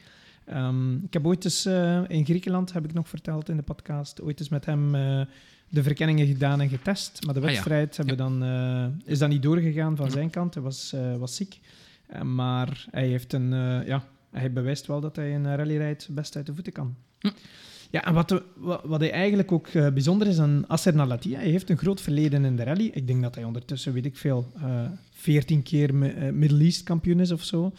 [0.53, 4.21] Um, ik heb ooit eens uh, in Griekenland, heb ik nog verteld in de podcast,
[4.21, 5.21] ooit eens met hem uh,
[5.69, 7.25] de verkenningen gedaan en getest.
[7.25, 8.11] Maar de wedstrijd ah, ja.
[8.11, 8.17] Ja.
[8.17, 10.11] Dan, uh, is dan niet doorgegaan van ja.
[10.11, 10.53] zijn kant.
[10.53, 11.59] Hij was, was ziek.
[12.23, 13.49] maar hij, heeft een,
[13.85, 16.95] ja, hij bewijst wel dat hij een rallyrijd best uit de voeten kan.
[17.19, 17.29] Hm.
[17.89, 21.77] Ja, en wat, wat, wat hij eigenlijk ook bijzonder is aan Nalati, hij heeft een
[21.77, 22.91] groot verleden in de rally.
[22.93, 24.51] Ik denk dat hij ondertussen, weet ik veel,
[25.11, 25.95] veertien keer
[26.33, 27.73] Middle East kampioen is of zo.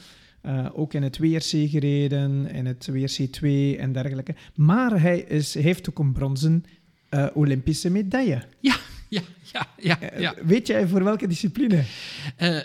[0.46, 4.34] Uh, ook in het WRC gereden, in het WRC 2 en dergelijke.
[4.54, 6.64] Maar hij is, heeft ook een bronzen
[7.10, 8.44] uh, Olympische medaille.
[8.60, 8.76] Ja,
[9.08, 9.20] ja,
[9.52, 10.36] ja, ja, ja.
[10.38, 11.82] Uh, weet jij voor welke discipline?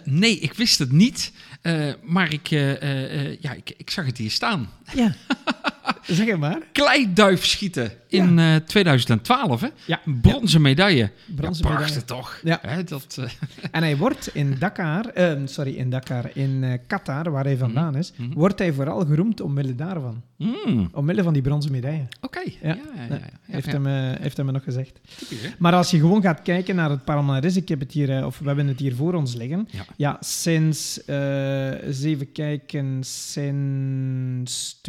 [0.03, 1.31] nee, ik wist het niet.
[1.63, 4.69] Eh, maar ik, eh, eh, eh, ja, ik, ik zag het hier staan.
[4.95, 5.15] Ja.
[6.05, 6.57] zeg het maar.
[6.71, 9.67] Kleiduifschieten in eh 2012, hè?
[9.85, 9.99] Ja.
[10.21, 11.11] Bronzen medaille.
[11.35, 12.39] Bronzen ja, prachtig toch?
[12.43, 12.59] Ja.
[12.61, 13.29] Hè, dat, eh,
[13.71, 17.95] En hij wordt in Dakar, eh, sorry, in Dakar, in eh, Qatar, waar hij vandaan
[17.95, 18.33] is, mhm.
[18.33, 20.21] wordt hij vooral geroemd omwille daarvan.
[20.37, 22.07] mm, Omwille van die bronzen medaille.
[22.21, 22.41] Oké.
[22.61, 22.77] Ja.
[23.09, 23.71] Ja, heeft.
[23.71, 24.99] Hem, eh, heeft hem nog gezegd.
[25.17, 25.55] Typisch?
[25.57, 28.39] Maar als je gewoon gaat kijken naar het palmarès, ik heb het hier, eh, of
[28.39, 29.67] we hebben het hier voor ons liggen.
[29.97, 30.17] Ja.
[30.19, 34.79] Sinds, eh, eens even kijken, sinds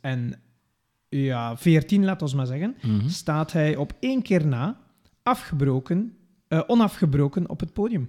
[0.00, 3.08] 2014, laat ons maar zeggen, Mhm.
[3.08, 4.76] staat hij op één keer na
[5.22, 6.12] afgebroken,
[6.48, 8.08] eh, onafgebroken op het podium.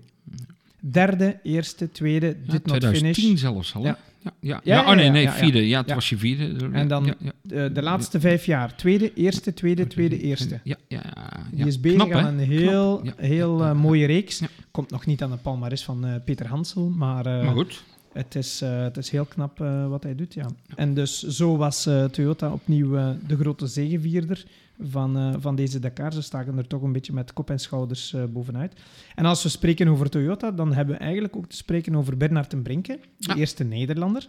[0.81, 3.39] Derde, eerste, tweede, Ja, dit not 2010 finish.
[3.41, 3.83] zelfs al.
[3.83, 3.97] Ja.
[4.21, 4.31] Ja.
[4.39, 5.67] Ja, Ja, oh nee, nee, vierde.
[5.67, 6.69] Ja, het was je vierde.
[6.71, 7.31] En dan ja, ja.
[7.41, 8.75] De, de laatste vijf jaar.
[8.75, 10.59] Tweede, eerste, tweede, tweede, eerste.
[10.63, 11.29] Ja, ja, ja.
[11.51, 13.19] Die is bezig Knap, aan een heel, Knap.
[13.19, 14.41] Heel eh, mooie reeks.
[14.71, 17.83] Komt nog niet aan de palmarès van eh, Peter Hansel, maar, eh, Maar goed.
[18.17, 20.33] Het, is, eh, het is heel knap eh, wat hij doet.
[20.33, 20.47] Ja.
[20.75, 22.91] En dus zo was eh, Toyota opnieuw
[23.27, 24.45] de grote zegevierder
[24.81, 26.13] van, eh, van deze Dakar.
[26.13, 28.73] Ze staken er toch een beetje met kop en schouders eh, bovenuit.
[29.15, 32.49] En als we spreken over Toyota, dan hebben we eigenlijk ook te spreken over Bernard
[32.49, 33.35] ten Brinke, de Ja.
[33.35, 34.27] eerste Nederlander.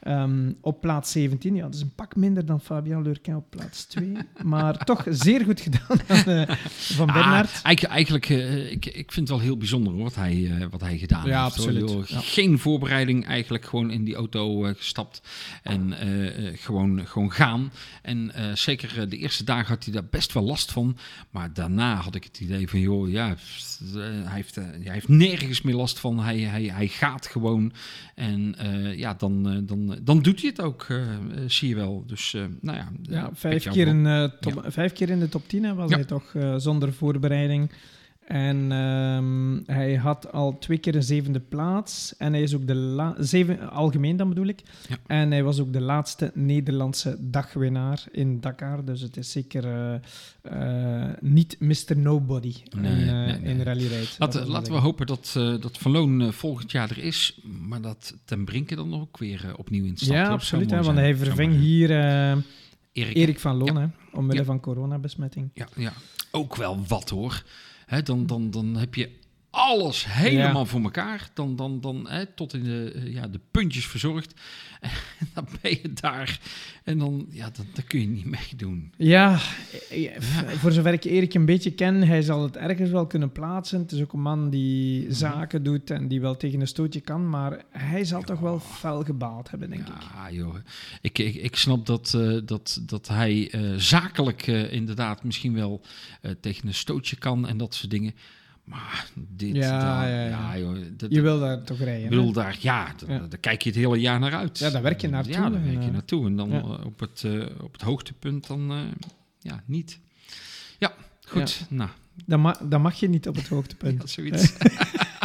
[0.00, 1.54] Ehm, op plaats 17.
[1.54, 4.12] Ja, dat is een pak minder dan Fabian Lurquin op plaats 2.
[4.44, 7.48] maar toch zeer goed gedaan eh, van Bernard.
[7.54, 10.66] Ah, eigenlijk, eigenlijk eh, ik, ik vind het wel heel bijzonder hoor, wat hij, eh,
[10.70, 11.56] wat hij gedaan Ja, heeft.
[11.56, 12.08] absoluut.
[12.08, 12.20] Ja.
[12.20, 15.22] Geen voorbereiding, eigenlijk gewoon in die auto eh, gestapt
[15.62, 17.72] en eh, eh, gewoon, gewoon gaan.
[18.02, 20.96] En eh, zeker de eerste dagen had hij daar best wel last van.
[21.30, 23.36] Maar daarna had ik het idee van, joh, ja, eh,
[24.00, 26.20] hij, heeft, eh, hij heeft nergens meer last van.
[26.20, 27.72] Hij, hij, hij gaat gewoon.
[28.14, 30.86] En eh, ja, dan, dan, dan doet hij het ook,
[31.46, 32.04] zie je wel.
[32.06, 32.88] Dus, nou ja.
[33.02, 34.30] Ja, vijf keer, in,
[34.66, 35.96] vijf keer in de top 10 hè, was Ja.
[35.96, 37.70] hij toch zonder voorbereiding.
[38.28, 42.16] En ehm, hij had al twee keer een zevende plaats.
[42.16, 44.62] En hij is ook de la- zeven, algemeen dan bedoel ik.
[44.88, 44.96] Ja.
[45.06, 48.84] En hij was ook de laatste Nederlandse dagwinnaar in Dakar.
[48.84, 49.94] Dus het is zeker eh,
[51.02, 51.96] eh, niet Mr.
[51.96, 53.54] Nobody Nee, in, eh, nee, nee.
[53.54, 54.16] in rally rijd.
[54.18, 57.80] Laten, laten we hopen dat, eh, dat Van Loon eh, volgend jaar er is, maar
[57.80, 60.08] dat Ten Brinke dan ook weer eh, opnieuw in staat.
[60.08, 60.70] Ja, absoluut.
[60.70, 61.36] Hè, want hij zijn.
[61.50, 62.36] Mooi hier eh.
[62.92, 63.16] Erik.
[63.16, 63.80] Erik van Loon, Ja.
[63.80, 63.86] hè,
[64.18, 64.44] omwille Ja.
[64.44, 65.50] van coronabesmetting.
[65.54, 65.92] Ja, ja,
[66.30, 67.42] ook wel wat hoor.
[67.88, 69.10] Hè, dan, dan, dan heb je
[69.50, 71.30] alles helemaal voor elkaar.
[71.34, 74.34] Dan, dan, dan hè, tot in de, eh, ja, de puntjes verzorgd.
[75.18, 76.40] En dan ben je daar.
[76.84, 78.92] En dan, ja, dan, dan kun je niet meedoen.
[78.96, 79.38] Ja,
[79.90, 80.22] eh, eh,
[80.58, 83.80] voor zover ik Erik een beetje ken, hij zal het ergens wel kunnen plaatsen.
[83.80, 87.28] Het is ook een man die zaken doet en die wel tegen een stootje kan,
[87.28, 90.02] maar hij zal toch wel fel gebaald hebben, denk ik.
[90.14, 90.54] Ja, joh.
[91.00, 95.80] Ik, ik, ik snap dat, dat, dat hij zakelijk inderdaad misschien wel
[96.40, 98.14] tegen een stootje kan en dat soort dingen.
[98.68, 100.58] Maar dit, Ja, daar- ja, ja.
[100.58, 102.08] joh, dat, Je wil daar toch rijden.
[102.08, 103.26] bedoel, daar, ja, daar, Ja.
[103.28, 104.58] daar kijk je het hele jaar naar uit.
[104.58, 106.26] Ja, daar werk je naartoe Ja, daar werk en, je eh, naartoe.
[106.26, 106.58] En dan ja.
[106.60, 108.72] eh, op, het, eh, op het hoogtepunt dan,
[109.40, 109.98] ja, niet.
[110.78, 110.92] Ja,
[111.26, 111.66] goed.
[111.68, 111.90] Nou,
[112.26, 114.00] Dan, ma- dan mag je niet op het hoogtepunt.
[114.00, 114.52] ja, zoiets.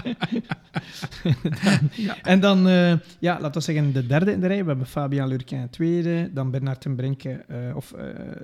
[2.23, 2.67] En dan,
[3.19, 4.61] ja, laten we zeggen, de derde in de rij.
[4.61, 7.93] We hebben Fabian Lurquin tweede, dan Bernard ten Brinke, of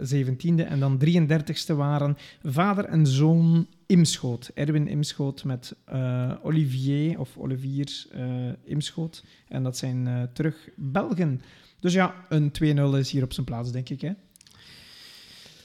[0.02, 0.64] zeventiende.
[0.64, 4.52] en dan 33ste waren vader en zoon Imschoot.
[4.54, 9.24] Erwin Imschoot met eh, Olivier, of Olivier eh, Imschoot.
[9.48, 11.42] En dat zijn eh, terug Belgen.
[11.80, 12.52] Dus ja, een
[12.94, 14.02] 2-0 is hier op zijn plaats, denk ik.
[14.02, 14.12] Hè?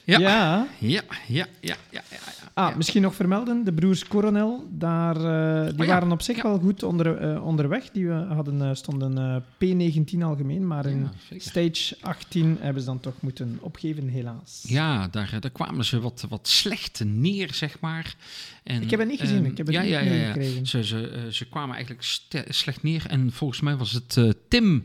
[0.05, 0.19] Ja.
[0.19, 0.67] ja.
[0.79, 2.35] ja, ja, ja, ja, ja.
[2.55, 6.59] Ah, misschien nog vermelden, de broers Coronel, daar, eh, die Oh waren op zich wel
[6.59, 7.91] goed onder, eh, onderweg.
[7.91, 13.15] Die eh, hadden, stonden eh, P19 algemeen, maar in stage 18 hebben ze dan toch
[13.21, 14.65] moeten opgeven, helaas.
[14.67, 18.15] Ja, daar, daar kwamen ze wat, wat slecht neer, zeg maar.
[18.63, 20.65] En, Ik heb het niet gezien, ehm, ik heb het niet ja, ja.
[20.65, 22.07] Ze, ze, ze kwamen eigenlijk
[22.49, 23.07] slecht neer.
[23.09, 24.85] En volgens mij was het Tim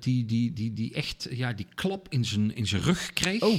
[0.00, 3.42] die, die, die, die echt ja, die klap in zijn, in zijn rug kreeg.
[3.42, 3.54] Oh.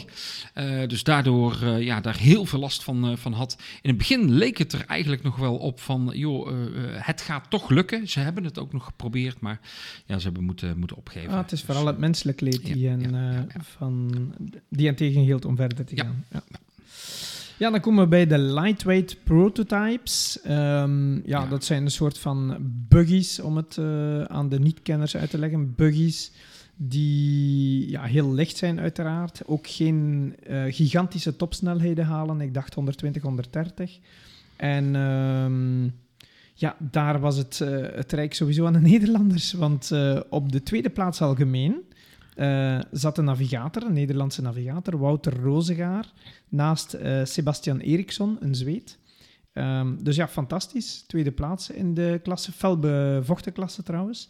[0.54, 3.58] Eh, dus daardoor eh, ja, daar heel veel last van, eh, van had.
[3.82, 6.12] In het begin leek het er eigenlijk nog wel op van...
[6.14, 8.08] joh, eh, eh, het gaat toch lukken.
[8.08, 9.60] Ze hebben het ook nog geprobeerd, maar
[10.06, 11.30] ja, ze hebben moeten, moeten opgeven.
[11.32, 13.62] Ah, het is Dus, vooral het menselijk leed die, ja, hen, ja, ja, eh, ja.
[13.78, 14.12] Van,
[14.70, 16.04] die hen tegenhield om verder te Ja.
[16.04, 16.26] gaan.
[17.58, 17.70] Ja.
[17.70, 20.40] Dan komen we bij de lightweight prototypes.
[20.44, 21.46] Ehm, ja, Ja.
[21.46, 22.58] dat zijn een soort van
[22.90, 25.76] buggies, om het eh, aan de niet-kenners uit te leggen.
[25.76, 26.32] Buggies
[26.76, 29.42] die ja, heel licht zijn, uiteraard.
[29.46, 32.42] Ook geen eh, gigantische topsnelheden halen.
[32.42, 34.00] Ik dacht 120, 130.
[34.56, 35.84] En ehm,
[36.54, 39.54] ja, daar was het, eh, het rijk sowieso aan de Nederlanders.
[39.54, 39.92] Want
[40.30, 41.76] op de tweede plaats algemeen
[42.38, 46.06] eh, zat een navigator, een Nederlandse navigator, Wouter Rozegaar,
[46.50, 48.98] naast eh, Sebastian Eriksson, een Zweed.
[49.54, 51.04] Ehm, dus ja, fantastisch.
[51.08, 52.52] Tweede plaats in de klasse.
[52.52, 54.30] Fel bevochten klasse trouwens.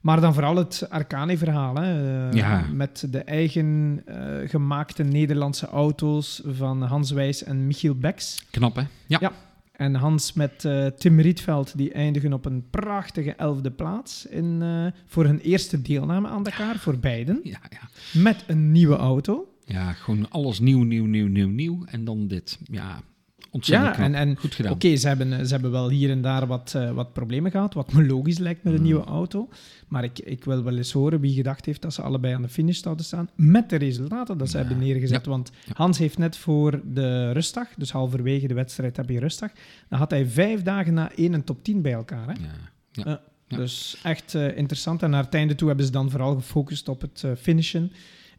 [0.00, 1.74] Maar dan vooral het Arcane-verhaal.
[1.76, 2.28] hè.
[2.28, 2.64] Eh, Ja.
[2.72, 4.02] Met de eigen
[4.44, 8.46] gemaakte Nederlandse auto's van Hans Wijs en Michiel Beks.
[8.50, 8.82] Knap, hè?
[9.06, 9.18] Ja.
[9.20, 9.32] Ja.
[9.78, 14.86] En Hans met eh, Tim Rietveld, die eindigen op een prachtige elfde plaats in, eh,
[15.06, 17.40] voor hun eerste deelname aan Dakar, voor beiden.
[17.42, 17.88] Ja, ja.
[18.20, 19.48] Met een nieuwe auto.
[19.64, 21.84] ja, gewoon alles nieuw, nieuw, nieuw, nieuw, nieuw.
[21.84, 22.58] En dan dit.
[22.70, 23.02] Ja,
[23.50, 24.06] ontzettend Ja, knap.
[24.06, 24.72] en, en Goed gedaan.
[24.72, 27.74] Oké, ze, hebben, eh, ze hebben wel hier en daar wat, eh, wat problemen gehad,
[27.74, 28.84] wat me logisch lijkt met een Mm.
[28.84, 29.48] nieuwe auto.
[29.88, 32.48] Maar ik, ik wil wel eens horen wie gedacht heeft dat ze allebei aan de
[32.48, 34.64] finish zouden staan, met de resultaten dat ze Ja.
[34.64, 35.26] hebben neergezet.
[35.26, 35.50] Want.
[35.72, 39.50] Hans heeft net voor de rustdag, dus halverwege de wedstrijd heb je rustdag,
[39.88, 42.26] dan had hij vijf dagen na één een top 10 bij elkaar.
[42.26, 42.32] Hè?
[42.32, 42.48] Ja.
[42.92, 43.20] Ja.
[43.48, 43.56] Ja.
[43.56, 45.02] Dus echt eh, interessant.
[45.02, 47.92] En naar het einde toe hebben ze dan vooral gefocust op het eh, finishen.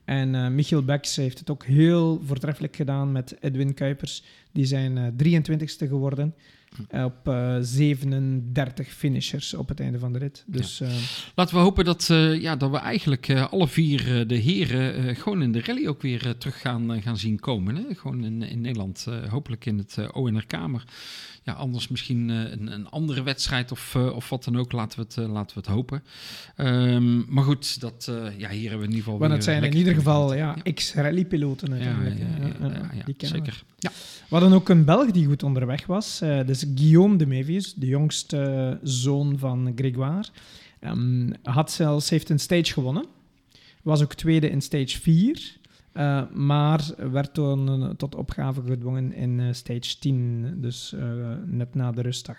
[0.09, 4.23] En eh, Michiel Beks heeft het ook heel voortreffelijk gedaan met Edwin Kuipers.
[4.51, 6.35] Die zijn eh 23ste geworden.
[6.89, 10.43] eh, op eh, 37 finishers op het einde van de rit.
[10.47, 10.81] Dus
[11.35, 12.05] Laten we hopen dat,
[12.39, 16.61] ja, dat we eigenlijk alle vier de heren gewoon in de rally ook weer terug
[16.61, 17.75] gaan, gaan zien komen.
[17.75, 17.83] Hè?
[17.95, 20.83] Gewoon in, in Nederland, hopelijk in het ONR-kamer.
[21.49, 24.71] Ja, anders misschien eh, een, een andere wedstrijd of, eh, of wat dan ook.
[24.71, 26.03] Laten we het, eh, laten we het hopen.
[26.55, 29.63] Ehm, maar goed, dat, ja, hier hebben we in ieder geval maar weer het zijn
[29.63, 32.93] in ieder geval ja, ex-rally-piloten Ja, ja, natuurlijk.
[32.93, 33.27] ja, we.
[33.27, 33.63] zeker.
[33.77, 33.89] Ja.
[34.29, 36.21] We hadden ook een Belg die goed onderweg was.
[36.21, 40.27] eh dus Guillaume de Mevius, de jongste zoon van Grégoire.
[40.79, 43.05] Ehm, had zelfs, heeft een stage gewonnen.
[43.81, 45.57] Was ook tweede in stage 4.
[45.91, 50.53] Eh, maar werd toen eh, tot opgave gedwongen in eh, stage 10.
[50.55, 50.95] Dus
[51.45, 52.37] net na de rustdag.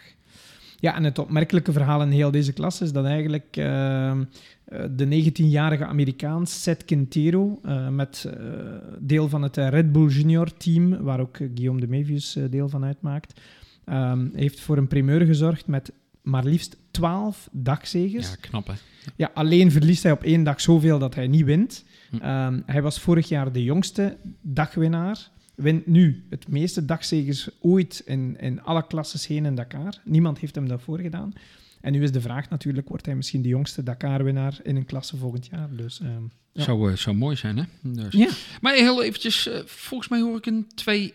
[0.77, 3.53] Ja, en het opmerkelijke verhaal in heel deze klas is dat eigenlijk
[4.91, 7.61] de 19-jarige Amerikaan Seth Quintero,
[7.91, 8.29] met
[8.99, 13.41] deel van het Red Bull Junior team, waar ook Guillaume de Mevius deel van uitmaakt,
[13.85, 18.29] ehm, heeft voor een primeur gezorgd met maar liefst 12 dagzegers.
[18.31, 18.75] ja, knap hè.
[19.17, 21.85] Ja, alleen verliest hij op één dag zoveel dat hij niet wint.
[22.11, 22.17] Hm.
[22.17, 25.31] Ehm, hij was vorig jaar de jongste dagwinnaar.
[25.55, 29.95] Wint nu het meeste dagzegers ooit in, in alle klasses heen in Dakar.
[30.05, 31.33] Niemand heeft hem daarvoor gedaan.
[31.81, 35.17] En nu is de vraag natuurlijk, wordt hij misschien de jongste Dakar-winnaar in een klasse
[35.17, 35.69] volgend jaar?
[35.77, 36.63] Dus, ehm, Ja.
[36.63, 37.63] Zou, eh, zou mooi zijn hè.
[37.83, 38.13] Dus.
[38.15, 38.29] ja.
[38.61, 41.11] Maar heel eventjes, eh, volgens mij hoor ik een 2-1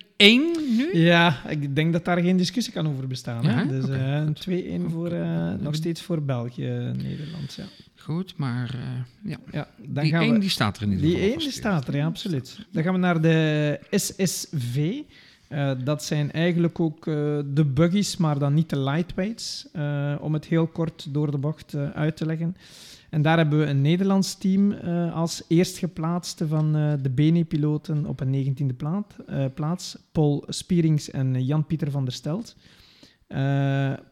[0.77, 0.89] nu.
[0.97, 3.43] ja, ik denk dat daar geen discussie kan over bestaan.
[3.43, 3.67] Ja, hè?
[3.67, 7.53] Dus eh, een 2-1 voor, eh, nog steeds voor België, Nederland.
[7.57, 7.63] Ja.
[7.95, 9.37] Goed, maar eh, ja.
[9.51, 10.39] Ja, dan die gaan 1 we...
[10.39, 11.27] die staat er in ieder Die geval.
[11.29, 11.57] één die vast.
[11.59, 12.59] staat er, ja, absoluut.
[12.71, 14.93] Dan gaan we naar de SSV.
[15.47, 17.13] Eh, dat zijn eigenlijk ook eh,
[17.53, 19.67] de buggies, maar dan niet de lightweights.
[19.73, 22.55] eh, om het heel kort door de bocht eh, uit te leggen.
[23.15, 28.19] En daar hebben we een Nederlands team eh, als eerstgeplaatste van eh, de BNE-piloten op
[28.19, 29.97] een 19e plaat, eh, plaats.
[30.11, 32.55] Paul Spierings en Jan-Pieter van der Stelt.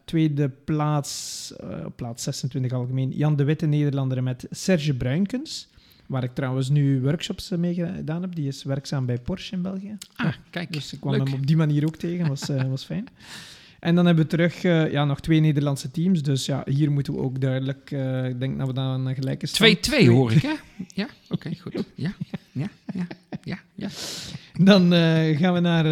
[0.04, 1.52] Tweede plaats,
[1.84, 5.68] op plaats 26 algemeen, Jan de Witte Nederlander met Serge Bruinkens.
[6.06, 8.34] Waar ik trouwens nu workshops mee gedaan heb.
[8.34, 9.96] Die is werkzaam bij Porsche in België.
[10.16, 10.72] Ah, kijk.
[10.72, 11.28] Dus ik kwam leuk.
[11.28, 12.28] hem op die manier ook tegen.
[12.28, 13.08] Was, was fijn.
[13.84, 16.22] En dan hebben we terug eh, ja, nog twee Nederlandse teams.
[16.22, 17.90] Dus ja, hier moeten we ook duidelijk...
[17.90, 19.90] eh, ik denk dat we dan een gelijke stand...
[19.90, 20.52] 2-2 hoor ik, hè?
[21.02, 21.84] Ja, oké, goed.
[21.94, 22.14] Ja,
[22.52, 23.06] ja, ja,
[23.42, 23.88] ja, ja.
[24.58, 25.84] Dan eh, gaan we naar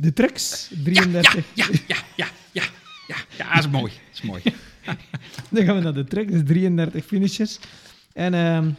[0.00, 0.70] de trucks.
[0.84, 1.34] 33.
[1.54, 2.64] Ja, ja, ja, ja,
[3.06, 3.16] ja.
[3.36, 3.92] Ja, dat is mooi.
[3.92, 4.42] Dat is mooi.
[5.50, 6.32] Dan gaan we naar de trucks.
[6.44, 7.58] 33 finishers.
[8.12, 8.34] En...
[8.34, 8.70] ehm,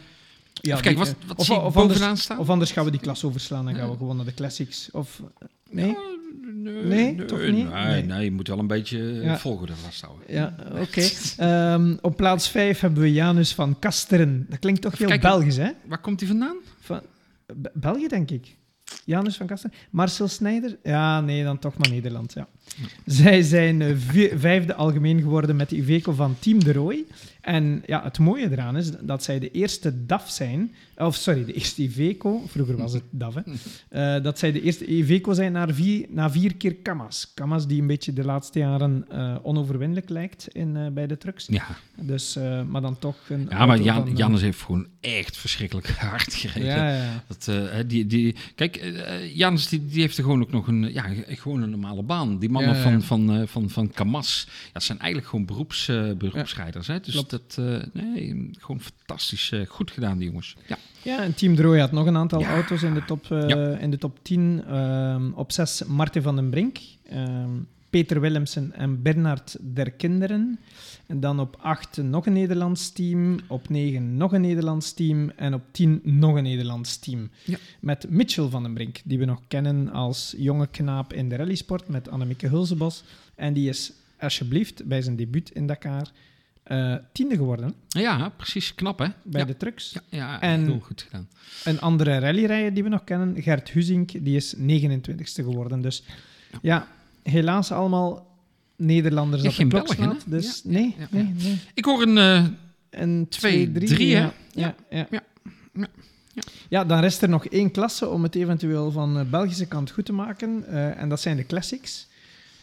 [0.52, 2.38] ja, Even kijken, wat, wat of, zie of bovenaan anders, staan?
[2.38, 3.64] of anders gaan we die klas overslaan.
[3.64, 4.90] Dan gaan we gewoon naar de classics.
[4.90, 5.22] Of...
[5.70, 5.96] Nee?
[6.54, 7.70] Nee, Nee, toch niet?
[7.72, 8.02] Nee, Nee.
[8.02, 9.38] nee, je moet wel een beetje Ja.
[9.38, 10.24] volgorde vasthouden.
[10.28, 11.08] Ja, oké.
[11.36, 14.46] Ehm, op plaats 5 hebben we Janus van Kasteren.
[14.48, 15.38] Dat klinkt toch Even heel kijken.
[15.38, 15.70] Belgisch, hè?
[15.86, 16.56] Waar komt hij vandaan?
[16.80, 17.00] Van,
[17.56, 18.56] Be- België, denk ik.
[19.04, 19.76] Janus van Kasteren.
[19.90, 20.76] Marcel Snijder?
[20.82, 22.48] Ja, nee, dan toch maar Nederland, ja.
[23.06, 27.04] Zij zijn eh, vi- vijfde algemeen geworden met de Iveco van Team de Rooij.
[27.40, 31.52] En ja, het mooie eraan is dat zij de eerste DAF zijn, of sorry, de
[31.52, 33.40] eerste Iveco, vroeger was het DAF, hè,
[34.16, 37.30] Eh, dat zij de eerste Iveco zijn na vier, na vier keer Kamas.
[37.34, 41.46] Kamas die een beetje de laatste jaren eh, onoverwinnelijk lijkt in, eh, bij de trucks.
[41.50, 41.66] Ja,
[42.00, 45.36] Dus, eh, maar dan toch een ja maar Jan, van, eh, Jannes heeft gewoon echt
[45.36, 46.68] verschrikkelijk hard gereden.
[46.68, 47.24] Ja, ja.
[47.26, 50.92] Dat, eh, die, die, kijk, eh Janus die, die heeft er gewoon ook nog een,
[50.92, 52.38] ja, gewoon een normale baan.
[52.38, 56.12] Die mannen Ja, van, van, eh, van, van Kamas, ja, zijn eigenlijk gewoon beroeps, eh,
[56.12, 56.86] beroepsrijders.
[56.86, 57.00] Hè?
[57.00, 57.30] Dus Klopt.
[57.30, 60.56] dat, eh, nee, gewoon fantastisch eh, goed gedaan, die jongens.
[60.66, 60.78] Ja.
[61.02, 62.50] Ja, en Team Drooi had nog een aantal Ja.
[62.50, 63.26] auto's in de top,
[63.80, 64.64] in de top 10.
[64.68, 66.78] Ehm, op 6 Martin van den Brink.
[67.90, 70.58] Peter Willemsen en Bernard der Kinderen.
[71.06, 73.38] En dan op 8 nog een Nederlands team.
[73.46, 75.30] Op 9 nog een Nederlands team.
[75.36, 77.30] En op 10 nog een Nederlands team.
[77.44, 77.56] Ja.
[77.80, 81.88] Met Mitchell van den Brink, die we nog kennen als jonge knaap in de rallysport
[81.88, 83.04] met Annemieke Hulsebos.
[83.34, 86.10] En die is alsjeblieft bij zijn debuut in Dakar
[86.62, 88.74] eh, tiende geworden Ja, precies.
[88.74, 89.06] Knap, hè?
[89.24, 89.46] bij ja.
[89.46, 89.92] de trucks.
[89.92, 91.28] Ja, ja En- heel goed gedaan.
[91.64, 95.80] Een andere rallyrijder die we nog kennen, Gert Huzink, die is 29ste geworden.
[95.80, 96.02] Dus
[96.62, 96.88] ja,
[97.22, 98.28] helaas allemaal
[98.76, 100.16] Nederlanders Ja, op de geen Belgen.
[100.26, 101.58] Dus Ja, nee, ja, nee, nee.
[101.74, 102.18] Ik hoor een...
[102.18, 102.44] eh,
[102.90, 104.20] En Twee, drie, hè?
[104.20, 104.74] ja.
[104.90, 105.22] Ja, ja.
[106.68, 110.04] Ja, dan rest er nog één klasse om het eventueel van de Belgische kant goed
[110.04, 110.64] te maken.
[110.68, 112.08] eh, en dat zijn de Classics.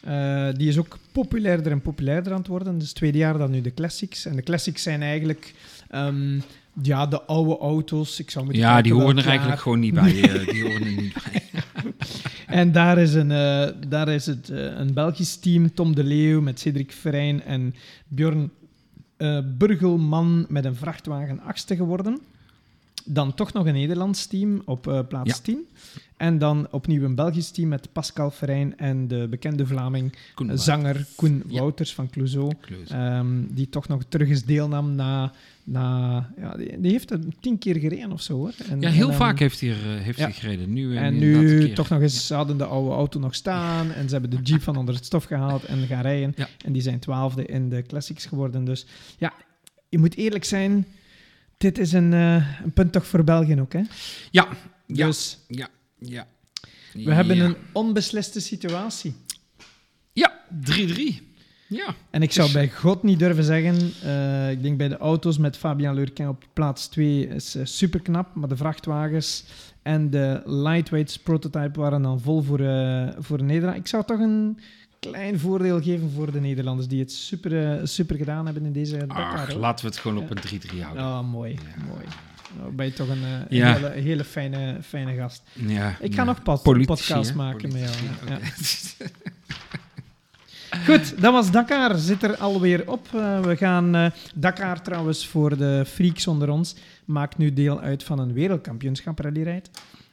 [0.01, 2.77] Eh, die is ook populairder en populairder aan het worden.
[2.77, 4.25] Dus het tweede jaar dan nu de Classics.
[4.25, 5.53] En de Classics zijn eigenlijk
[5.89, 6.39] ehm,
[6.81, 8.19] ja, de oude auto's.
[8.19, 10.21] Ik zou ja, die horen er eigenlijk gewoon niet bij.
[10.21, 11.43] eh, die horen er niet bij.
[12.47, 16.41] En daar is, een, eh, daar is het, eh, een Belgisch team, Tom de Leeuw
[16.41, 17.73] met Cedric Verijn en
[18.07, 18.51] Bjorn
[19.17, 22.19] eh, Burgelman met een vrachtwagen achtste geworden.
[23.07, 25.35] Dan toch nog een Nederlands team op eh, plaats Ja.
[25.43, 25.67] 10.
[26.17, 30.57] En dan opnieuw een Belgisch team met Pascal Verijn en de bekende Vlaming, Koen eh,
[30.57, 31.59] zanger Koen Ja.
[31.59, 32.51] Wouters van Clouseau.
[32.87, 35.31] Ehm, die toch nog terug eens deelnam na...
[35.63, 38.53] na ja, die, die heeft het tien keer gereden of zo, hoor.
[38.69, 40.73] En, Ja, heel en, ehm, vaak heeft hij, eh, heeft hij gereden.
[40.73, 41.75] Nu, en nu keer.
[41.75, 44.61] toch nog eens, ze hadden de oude auto nog staan en ze hebben de Jeep
[44.61, 46.35] van onder het stof gehaald en gaan rijden.
[46.65, 48.65] En die zijn twaalfde in de Classics geworden.
[48.65, 48.85] Dus
[49.17, 49.33] ja,
[49.89, 50.85] je moet eerlijk zijn,
[51.57, 53.73] dit is een, eh, een punt toch voor België ook.
[53.73, 53.81] Hè?
[54.31, 54.47] Ja,
[54.85, 55.67] ja, Dus ja,
[55.99, 56.27] ja.
[56.93, 59.15] we hebben een onbesliste situatie.
[60.13, 61.25] Ja, 3-3.
[61.69, 61.95] Ja.
[62.09, 65.37] En ik zou Dus- bij God niet durven zeggen, eh, ik denk bij de auto's
[65.37, 69.43] met Fabian Lurquin op plaats 2 is eh, super knap, maar de vrachtwagens
[69.81, 73.77] en de lightweights prototype waren dan vol voor, eh, voor Nederland.
[73.77, 74.59] Ik zou toch een
[74.99, 78.97] klein voordeel geven voor de Nederlanders die het super, eh, super gedaan hebben in deze
[78.97, 79.53] Dakar.
[79.55, 81.03] Laten we het gewoon op een 3-3 houden.
[81.03, 81.83] Oh, mooi, Ja.
[81.87, 82.05] mooi.
[82.59, 83.73] Nou, ben je toch een, eh, een Ja.
[83.73, 85.43] hele, hele fijne, fijne gast.
[85.53, 87.35] Ja, Ik ga nog pas Politici, podcast hè?
[87.35, 88.39] maken met jou.
[90.85, 91.97] Goed, dat was Dakar.
[91.97, 93.07] Zit er alweer op.
[93.13, 98.19] Eh, we gaan Dakar trouwens voor de freaks onder ons maakt nu deel uit van
[98.19, 99.69] een wereldkampioenschap rallyrijd.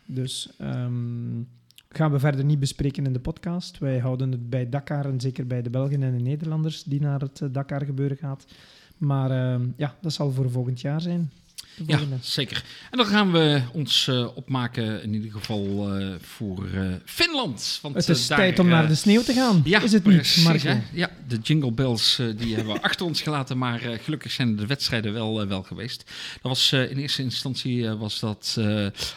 [0.07, 1.41] Dus ehm,
[1.97, 3.79] gaan we verder niet bespreken in de podcast.
[3.79, 7.21] Wij houden het bij Dakar en zeker bij de Belgen en de Nederlanders die naar
[7.21, 8.45] het eh, Dakar gebeuren gaat.
[8.99, 11.31] Maar ehm, ja, dat zal voor volgend jaar zijn.
[11.87, 12.65] Ja, zeker.
[12.91, 17.79] En dan gaan we ons eh, opmaken, in ieder geval eh, voor eh, Finland.
[17.83, 19.61] Want, Het is daar, tijd om naar de sneeuw te gaan.
[19.65, 20.69] Ja, is het precies, niet, Marco?
[20.69, 20.81] hè?
[20.93, 25.13] Ja, de jingle bells die hebben we achter ons gelaten, maar gelukkig zijn de wedstrijden
[25.13, 26.05] wel, wel geweest.
[26.33, 28.59] Dat was in eerste instantie was dat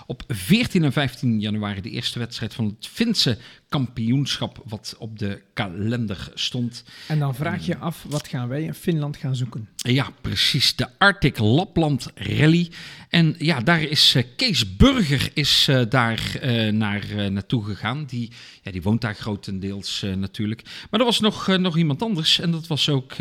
[0.05, 3.37] op 14 en 15 januari de eerste wedstrijd van het Finse
[3.69, 6.83] kampioenschap wat op de kalender stond.
[7.07, 9.69] En dan vraag je af, wat gaan wij in Finland gaan zoeken?
[9.75, 10.75] Ja, precies.
[10.75, 12.69] De Arctic Lapland Rally.
[13.09, 18.05] En ja, daar is eh, Kees Burger is, eh, daar eh, naar, naartoe gegaan.
[18.05, 20.61] Die, ja, die woont daar grotendeels natuurlijk.
[20.89, 22.39] Maar er was nog, nog iemand anders.
[22.39, 23.15] En dat was ook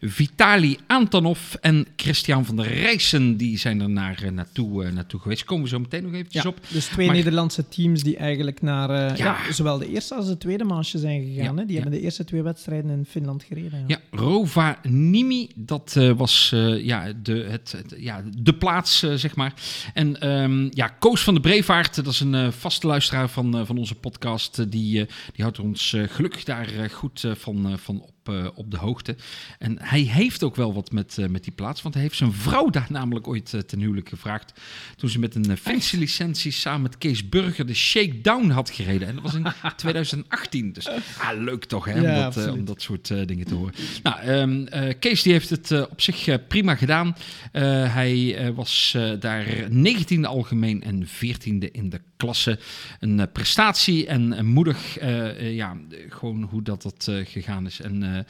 [0.00, 3.36] Vitali Antonov en Christian van der Rijssen.
[3.36, 5.44] Die zijn er naar, naartoe, naartoe geweest.
[5.44, 6.58] Komen we zo meteen nog eventjes op.
[6.68, 9.14] Dus twee Maar- Nederlandse teams die eigenlijk naar ja.
[9.16, 9.52] Ja.
[9.52, 11.54] zowel de eerste als de tweede manche zijn gegaan.
[11.54, 11.66] Ja, Hè?
[11.66, 11.80] Die ja.
[11.82, 13.84] hebben de eerste twee wedstrijden in Finland gereden.
[13.86, 19.36] Ja, Rovaniemi, dat eh, was eh, ja, de, het, het- ja, de plaats, eh, zeg
[19.36, 19.54] maar.
[19.94, 23.94] En ehm, ja, Koos van de Brevaart, dat is een vaste luisteraar van, van onze
[23.94, 24.70] podcast.
[24.70, 24.92] die,
[25.32, 29.16] die houdt ons gelukkig daar goed van, van op, eh, op de hoogte.
[29.58, 32.32] En hij heeft ook wel wat met, eh, met die plaats, want hij heeft zijn
[32.32, 34.52] vrouw daar namelijk ooit eh, ten huwelijk gevraagd.
[34.96, 39.08] Toen ze met een uh, licentie samen met Kees Burger de Shakedown had gereden.
[39.08, 40.72] En dat was in 2018.
[40.72, 40.98] Dus ah,
[41.38, 42.00] leuk toch, hè?
[42.00, 43.74] Ja, om, dat, om dat soort dingen te horen.
[44.02, 47.16] Nou, ehm, eh, Kees die heeft het op zich prima gedaan.
[47.52, 52.58] Hij was daar 19e algemeen en 14e in de klasse.
[53.00, 57.26] Een eh, prestatie en een moedig, eh, eh, ja, eh, gewoon hoe dat, dat eh,
[57.26, 57.80] gegaan is.
[57.80, 58.22] En eh,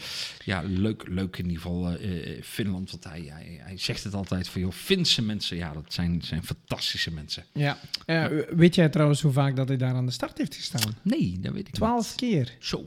[0.45, 2.91] ja, leuk, leuk in ieder geval eh, eh, Finland.
[2.91, 6.43] Want hij, hij, hij zegt het altijd van, joh, Finse mensen, ja, dat zijn, zijn
[6.45, 7.45] fantastische mensen.
[7.53, 7.79] Ja.
[8.07, 10.95] Eh, weet jij trouwens hoe vaak dat hij daar aan de start heeft gestaan?
[11.03, 12.31] Nee, dat weet ik Twaalf niet.
[12.31, 12.57] keer.
[12.59, 12.87] Zo.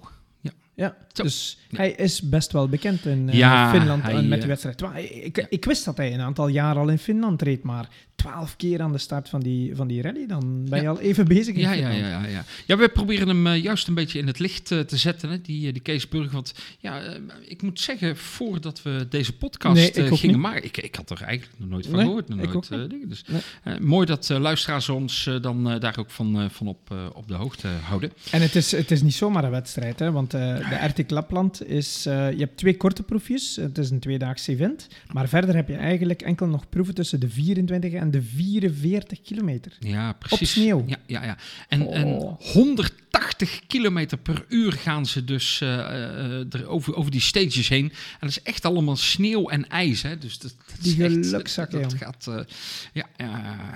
[0.76, 1.24] Ja, Zo.
[1.24, 1.78] dus Ja.
[1.78, 4.84] hij is best wel bekend in eh, Ja, Finland hij, met eh, de wedstrijd.
[5.12, 7.89] Ik, ik wist dat hij een aantal jaar al in Finland reed, maar
[8.23, 10.27] twaalf keer aan de start van die, van die rally.
[10.27, 12.45] Dan ben je al even bezig Ja, ja, ja, ja, ja.
[12.65, 15.41] Ja, we proberen hem eh, juist een beetje in het licht eh, te zetten, hè,
[15.41, 16.31] die, eh, die Kees Burger.
[16.31, 17.01] Want ja,
[17.47, 21.59] ik moet zeggen, voordat we deze podcast Nee, gingen maken, ik, ik had er eigenlijk
[21.59, 22.29] nog nooit van Nee, gehoord.
[22.29, 23.09] Nog nooit, dingen.
[23.09, 23.25] Dus,
[23.63, 23.79] Nee.
[23.79, 28.12] mooi dat luisteraars ons dan daar ook van, van op, op de hoogte houden.
[28.31, 32.03] En het is, het is niet zomaar een wedstrijd, hè, want de Arctic Lapland is...
[32.03, 36.21] je hebt twee korte proefjes, het is een tweedaags event, maar verder heb je eigenlijk
[36.21, 39.72] enkel nog proeven tussen de 24 en de 44 kilometer.
[39.80, 40.51] Ja, precies.
[40.51, 40.84] sneeuw.
[40.88, 41.38] Ja, ja, ja.
[41.68, 42.39] En, en Oh.
[42.41, 47.86] 180 kilometer per uur gaan ze dus eh, er over, over die stages heen.
[47.86, 50.01] En dat is echt allemaal sneeuw en ijs.
[50.01, 50.18] Hè?
[50.18, 52.03] Dus dat, dat Die gelukzakken, Dat jong.
[52.03, 52.28] gaat...
[52.28, 52.55] eh,
[52.93, 53.26] ja, ja,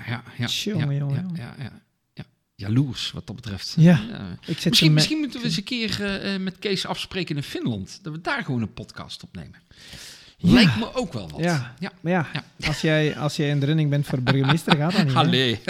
[0.07, 0.47] ja, ja.
[0.63, 1.55] Ja, ja, ja, ja,
[2.13, 2.25] ja.
[2.55, 3.75] Jaloers wat dat betreft.
[3.77, 4.01] Ja.
[4.45, 7.99] Ik zit Misschien, misschien moeten we eens een keer eh, met Kees afspreken in Finland.
[8.01, 9.59] Dat we daar gewoon een podcast opnemen.
[10.39, 10.53] Ja.
[10.53, 11.39] Lijkt me ook wel wat.
[11.39, 11.73] Ja.
[11.79, 11.91] ja.
[12.01, 12.67] Maar ja, Ja.
[12.67, 15.15] Als, jij, als jij in de running bent voor burgemeester, gaat dat niet.
[15.15, 15.59] Allee.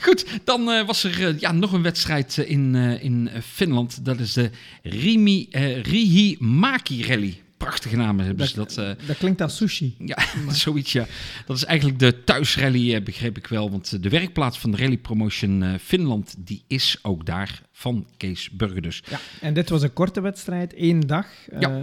[0.00, 4.04] Goed, dan eh, was er eh, ja, nog een wedstrijd eh, in, in Finland.
[4.04, 4.50] Dat is de
[4.82, 5.46] Rimi,
[5.82, 7.42] Riihimäki Rally.
[7.56, 8.74] Prachtige namen hebben ze dat.
[9.06, 9.94] Dat klinkt als sushi.
[9.98, 10.18] ja,
[10.52, 11.06] zoiets ja.
[11.46, 13.70] Dat is eigenlijk de thuisrally, begreep ik wel.
[13.70, 18.82] Want de werkplaats van de Rally Promotion Finland, die is ook daar van Kees Burger
[18.82, 19.02] dus.
[19.10, 19.18] Ja.
[19.40, 21.26] En dit was een korte wedstrijd, één dag.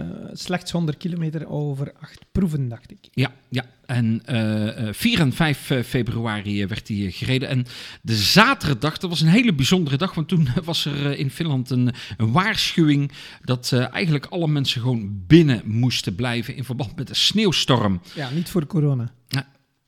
[0.32, 2.98] slechts 100 kilometer over acht proeven, dacht ik.
[3.12, 3.64] Ja, ja.
[3.86, 7.48] En eh, eh, 4 en 5 eh, februari eh, werd hij eh, gereden.
[7.48, 7.66] En
[8.02, 10.14] de zaterdag, dat was een hele bijzondere dag.
[10.14, 13.12] Want toen was er eh, in Finland een, een waarschuwing
[13.44, 18.00] dat eh, eigenlijk alle mensen gewoon binnen moesten blijven in verband met de sneeuwstorm.
[18.14, 19.12] Ja, niet voor corona.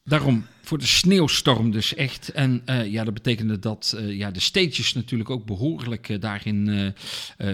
[0.09, 2.29] Daarom, voor de sneeuwstorm dus echt.
[2.29, 6.95] En eh, ja, dat betekende dat eh, ja, de stages natuurlijk ook behoorlijk eh, daarin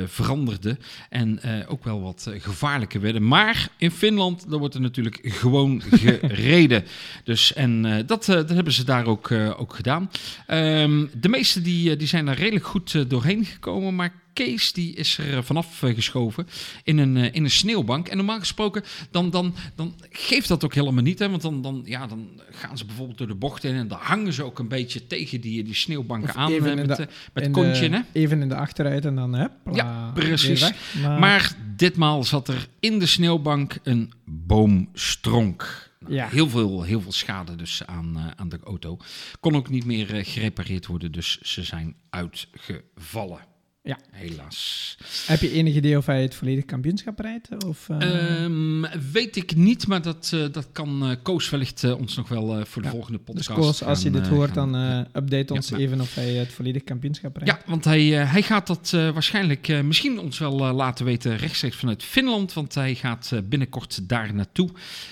[0.06, 0.78] veranderden.
[1.10, 3.26] En ook wel wat gevaarlijker werden.
[3.26, 6.84] Maar in Finland, daar wordt er natuurlijk gewoon gereden.
[7.24, 10.10] Dus, en dat, dat hebben ze daar ook, ook gedaan.
[10.46, 13.94] Ehm, de meesten die, die zijn daar redelijk goed doorheen gekomen.
[13.94, 16.46] Maar Kees die is er eh, vanaf eh, geschoven
[16.82, 18.08] in een, eh, in een sneeuwbank.
[18.08, 21.18] En normaal gesproken, dan, dan, dan geeft dat ook helemaal niet.
[21.18, 21.30] Hè?
[21.30, 24.32] Want dan, dan, ja, dan gaan ze bijvoorbeeld door de bocht in en dan hangen
[24.32, 27.50] ze ook een beetje tegen die, die sneeuwbanken Of aan even in met, de- met
[27.50, 27.88] kontje.
[27.88, 28.00] Hè?
[28.12, 30.60] Even in de achteruit en dan hè, Ja, precies.
[31.02, 35.92] Maar, Maar ditmaal zat er in de sneeuwbank een boomstronk.
[36.00, 36.28] Nou, Ja.
[36.28, 38.96] Heel, veel, heel veel schade dus aan, aan de auto.
[39.40, 43.38] Kon ook niet meer gerepareerd worden, dus ze zijn uitgevallen.
[43.86, 43.98] Ja.
[44.10, 44.96] Helaas.
[45.26, 47.64] heb je enig idee of hij het volledig kampioenschap rijdt?
[47.66, 51.98] Of, eh, Ehm, weet ik niet, maar dat, eh, dat kan eh, Koos wellicht eh,
[51.98, 52.94] ons nog wel eh, voor de Ja.
[52.94, 55.08] volgende dus podcast Koos, als je dit hoort, gaan- dan eh, ja.
[55.12, 55.76] update ons Ja.
[55.76, 57.50] even of hij het volledig kampioenschap rijdt.
[57.64, 61.76] Ja, want hij, hij gaat dat eh, waarschijnlijk eh, misschien ons wel laten weten rechtstreeks
[61.76, 62.52] vanuit Finland.
[62.52, 64.70] Want hij gaat eh, binnenkort daar naartoe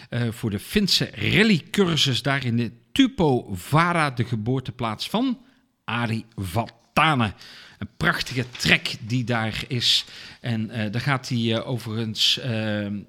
[0.08, 5.38] eh, voor de Finse rallycursus daar in de Tupo Vara, de geboorteplaats van
[5.84, 7.34] Ari Vatanen.
[7.82, 10.04] Een prachtige trek die daar is.
[10.42, 12.50] En eh, daar gaat hij eh, overigens, eh,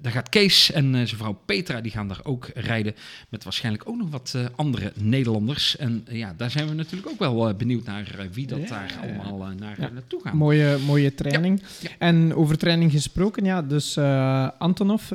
[0.00, 2.94] daar gaat Kees en zijn vrouw Petra, die gaan daar ook rijden.
[3.28, 5.76] Met waarschijnlijk ook nog wat andere Nederlanders.
[5.76, 9.54] En ja, daar zijn we natuurlijk ook wel benieuwd naar wie dat Ja, daar allemaal
[9.58, 9.88] naar, Ja.
[9.88, 10.32] naartoe gaat.
[10.34, 11.62] Mooie, mooie training.
[11.80, 11.90] Ja.
[11.98, 13.98] En over training gesproken, ja, dus
[14.58, 15.12] Antonov,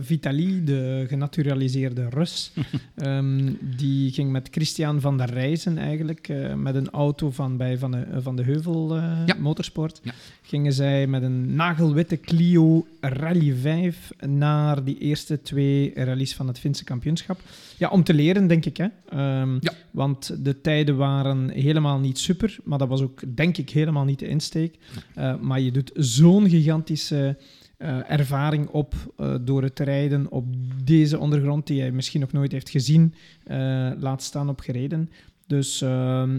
[0.00, 2.52] Vitali, de genaturaliseerde Rus,
[2.96, 7.90] ehm, die ging met Christian van der Rijzen eigenlijk, met een auto van, bij Van
[7.90, 9.34] de, van de Heuvel Ja.
[9.38, 10.12] Motorsport, Ja.
[10.42, 16.58] gingen zij met een nagelwitte Clio Rally 5 naar die eerste twee rallies van het
[16.58, 17.40] Finse kampioenschap.
[17.76, 18.76] Ja, om te leren, denk ik.
[18.76, 18.86] Hè?
[19.08, 19.72] Ehm, Ja.
[19.90, 24.18] Want de tijden waren helemaal niet super, maar dat was ook, denk ik, helemaal niet
[24.18, 24.74] de insteek.
[25.18, 27.36] Uh, maar je doet zo'n gigantische
[27.78, 30.44] uh, ervaring op uh, door het rijden op
[30.84, 33.14] deze ondergrond die hij misschien nog nooit heeft gezien,
[33.50, 35.10] uh, laat staan op gereden.
[35.50, 35.80] Dus,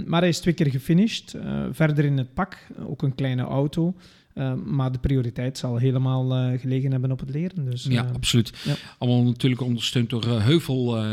[0.06, 1.34] maar hij is twee keer gefinished.
[1.34, 2.58] uh, verder in het pak,
[2.88, 3.96] ook een kleine auto.
[4.36, 7.66] Uh, maar de prioriteit zal helemaal uh, gelegen hebben op het leren.
[7.66, 8.54] Dus, ja, uh, absoluut.
[8.64, 8.76] Ja.
[8.98, 11.06] Allemaal natuurlijk ondersteund door uh, Heuvel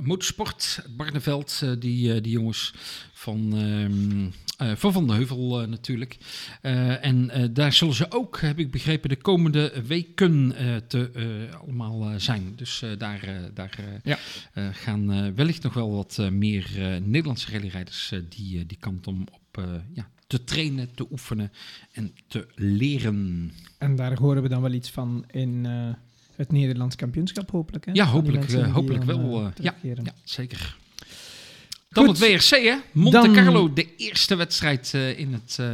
[0.00, 2.74] Motorsport, Barneveld, die, die jongens
[3.12, 3.54] van,
[4.62, 6.16] uh, van Van de Heuvel uh, natuurlijk.
[6.62, 10.54] Uh, en daar zullen ze ook, heb ik begrepen, de komende weken
[10.86, 11.10] te,
[11.60, 12.52] allemaal zijn.
[12.56, 14.18] Dus daar, daar ja.
[14.72, 16.66] gaan wellicht nog wel wat meer
[17.02, 21.52] Nederlandse rallyrijders die, die kant om op ja, te trainen, te oefenen
[21.92, 23.52] en te leren.
[23.78, 25.64] En daar horen we dan wel iets van in
[26.34, 27.84] het Nederlands kampioenschap, hopelijk.
[27.84, 27.92] Hè?
[27.92, 29.50] Ja, hopelijk, hopelijk wel.
[29.60, 30.76] Ja, ja, zeker.
[31.96, 32.18] Dan Goed.
[32.18, 32.76] het WRC, hè?
[32.92, 35.68] Monte Dan- Carlo, de eerste wedstrijd eh, in het eh,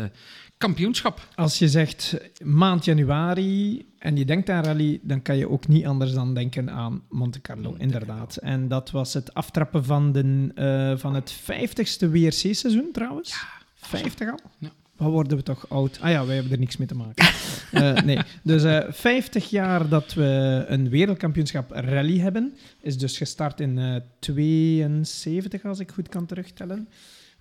[0.56, 1.28] kampioenschap.
[1.34, 5.86] Als je zegt maand januari en je denkt aan rally, dan kan je ook niet
[5.86, 8.36] anders dan denken aan Monte Carlo, Monte inderdaad.
[8.36, 13.30] En dat was het aftrappen van, de, eh, van het 50ste WRC-seizoen trouwens.
[13.30, 14.38] Ja, 50 al?
[14.58, 14.70] Ja.
[14.96, 15.98] Wat worden we toch oud?
[16.00, 17.26] Ah ja, wij hebben er niks mee te maken.
[17.72, 23.60] Eh, nee, dus eh 50 jaar dat we een wereldkampioenschap rally hebben, is dus gestart
[23.60, 26.88] in eh 72, als ik goed kan terugtellen.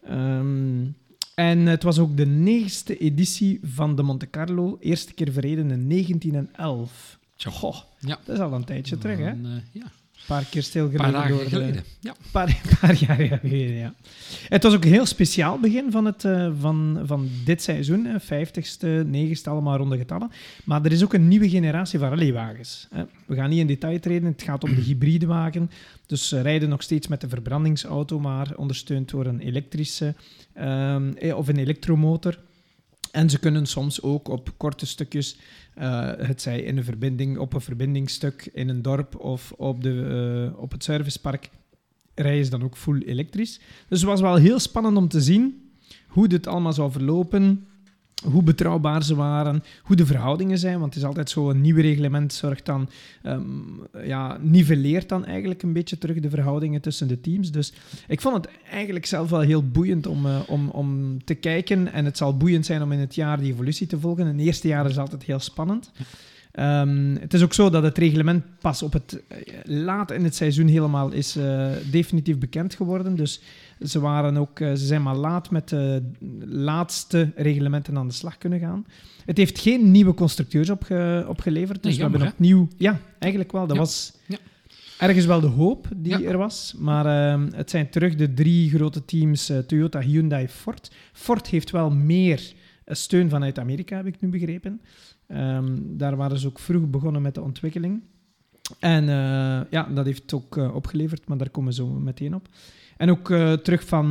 [0.03, 0.85] Ehm,
[1.35, 5.87] en het was ook de negende editie van de Monte Carlo, eerste keer verreden in
[5.87, 7.19] 1911.
[7.35, 7.51] Zo.
[7.51, 8.19] Goh, Ja.
[8.25, 9.29] dat is al een tijdje terug, hè?
[9.71, 9.91] Ja,
[10.21, 11.83] Een paar keer een stilgelegen paar dagen geleden.
[11.99, 12.09] Ja.
[12.09, 13.93] een paar, een paar jaar geleden, ja.
[14.49, 18.05] Het was ook een heel speciaal begin van, het, eh, van, van dit seizoen.
[18.05, 18.19] hè.
[18.19, 20.31] 50ste, 9ste, allemaal ronde getallen.
[20.63, 22.87] Maar er is ook een nieuwe generatie van rallywagens.
[23.25, 25.71] We gaan niet in detail treden, het gaat om de hybride wagen.
[26.05, 30.15] Dus ze rijden nog steeds met de verbrandingsauto, maar ondersteund door een elektrische
[30.53, 32.39] ehm, eh, of een elektromotor.
[33.11, 35.37] En ze kunnen soms ook op korte stukjes,
[35.73, 40.49] eh, het zij in een verbinding, op een verbindingsstuk in een dorp of op, de,
[40.53, 41.49] eh, op het servicepark,
[42.15, 43.59] rijden ze dan ook full elektrisch.
[43.87, 45.71] Dus het was wel heel spannend om te zien
[46.07, 47.67] hoe dit allemaal zou verlopen,
[48.23, 50.79] hoe betrouwbaar ze waren, hoe de verhoudingen zijn.
[50.79, 52.89] Want het is altijd zo, een nieuw reglement zorgt dan,
[53.23, 53.41] ehm,
[54.03, 57.51] ja, nivelleert dan eigenlijk een beetje terug de verhoudingen tussen de teams.
[57.51, 57.73] Dus
[58.07, 61.93] ik vond het eigenlijk zelf wel heel boeiend om, eh, om, om te kijken.
[61.93, 64.27] En het zal boeiend zijn om in het jaar die evolutie te volgen.
[64.27, 65.91] Het eerste jaar is altijd heel spannend.
[66.51, 70.35] Ehm, het is ook zo dat het reglement pas op het eh, laat in het
[70.35, 73.15] seizoen helemaal is eh, definitief bekend geworden.
[73.15, 73.41] Dus
[73.81, 76.03] ze, waren ook, eh, ze zijn maar laat met de
[76.45, 78.85] laatste reglementen aan de slag kunnen gaan.
[79.25, 81.83] Het heeft geen nieuwe constructeurs opge- opgeleverd.
[81.83, 82.67] Dus Nee, we hebben opnieuw...
[82.77, 83.67] Ja, eigenlijk wel.
[83.67, 83.81] Dat Ja.
[83.81, 84.37] was Ja.
[84.99, 86.29] ergens wel de hoop die Ja.
[86.29, 86.73] er was.
[86.77, 90.91] Maar ehm, het zijn terug de drie grote teams Toyota, Hyundai, Ford.
[91.13, 92.53] Ford heeft wel meer
[92.85, 94.81] steun vanuit Amerika, heb ik nu begrepen.
[95.31, 98.01] Ehm, daar waren ze ook vroeg begonnen met de ontwikkeling.
[98.79, 102.47] En eh, ja, dat heeft ook eh, opgeleverd, maar daar komen we zo meteen op.
[103.01, 104.07] En ook eh, terug van,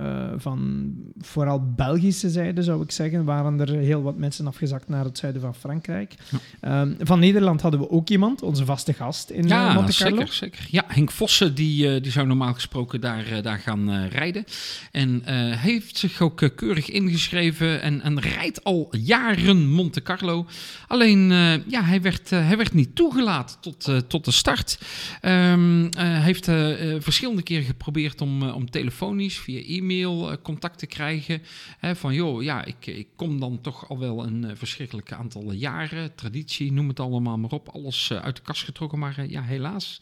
[0.00, 5.04] eh, van vooral Belgische zijde, zou ik zeggen, waren er heel wat mensen afgezakt naar
[5.04, 6.14] het zuiden van Frankrijk.
[6.60, 10.16] Ehm, van Nederland hadden we ook iemand, onze vaste gast in eh, Ja, Monte Carlo.
[10.16, 10.66] zeker, zeker.
[10.70, 14.44] Ja, Henk Vossen die, eh, die zou normaal gesproken daar, eh, daar gaan eh, rijden.
[14.92, 20.46] En eh, heeft zich ook eh, keurig ingeschreven en, en rijdt al jaren Monte Carlo.
[20.86, 24.78] Alleen, eh, ja, hij werd, eh, hij werd niet toegelaten tot, eh, tot de start.
[25.20, 30.36] Ehm, eh, heeft eh, eh, verschillende keren geprobeerd om, eh, om telefonisch, via e-mail, eh,
[30.42, 31.42] contact te krijgen.
[31.78, 35.52] Hè, van, joh, ja, ik, ik kom dan toch al wel een eh, verschrikkelijk aantal
[35.52, 36.14] jaren.
[36.14, 37.68] Traditie, noem het allemaal maar op.
[37.68, 39.98] Alles uit de kast getrokken, maar ja, helaas.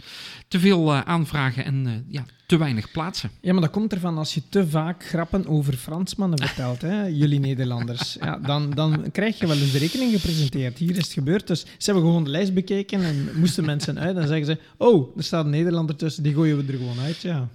[0.49, 3.31] Te veel aanvragen en ja, te weinig plaatsen.
[3.41, 7.41] Ja, maar dat komt ervan als je te vaak grappen over Fransmannen vertelt, hè, jullie
[7.41, 8.17] Nederlanders.
[8.21, 10.79] Ja, dan, dan krijg je wel eens de rekening gepresenteerd.
[10.79, 11.47] Hier is het gebeurd.
[11.47, 14.15] Dus ze hebben gewoon de lijst bekeken en moesten mensen uit.
[14.15, 17.21] Dan zeggen ze, oh, er staat een Nederlander tussen, die gooien we er gewoon uit.
[17.21, 17.49] Ja.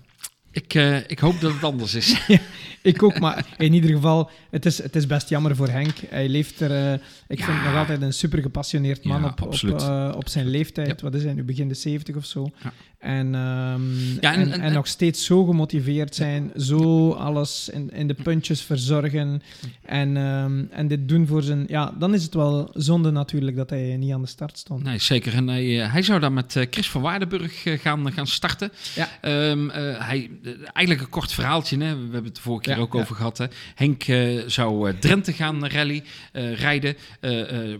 [0.53, 2.15] Ik, eh, ik hoop dat het anders is.
[2.83, 5.95] Ik ook, maar in ieder geval, het is, het is best jammer voor Henk.
[6.09, 6.93] Hij leeft er, eh,
[7.27, 7.45] ik Ja.
[7.45, 10.87] vind hem nog altijd een super gepassioneerd man Ja, op, op, eh, op zijn leeftijd.
[10.87, 10.95] Ja.
[11.09, 12.51] Wat is hij nu, begin de 70 of zo?
[12.99, 13.81] En, ehm,
[14.21, 18.13] Ja, en- en, en- en nog steeds zo gemotiveerd zijn, zo alles in, in de
[18.13, 19.41] puntjes verzorgen
[19.85, 21.65] en, ehm, en dit doen voor zijn...
[21.67, 24.83] Ja, dan is het wel zonde natuurlijk dat hij niet aan de start stond.
[24.83, 25.33] Nee, zeker.
[25.33, 28.71] En hij, eh, hij zou daar met Chris van Waardenburg gaan, gaan starten.
[28.95, 29.09] Ja.
[29.21, 30.29] Ehm, eh, hij,
[30.73, 31.95] eigenlijk een kort verhaaltje, hè?
[31.95, 33.37] we hebben het de vorige keer Ook over gehad.
[33.37, 33.45] Hè?
[33.75, 36.95] Henk eh, zou eh, Drenthe gaan rally eh, rijden.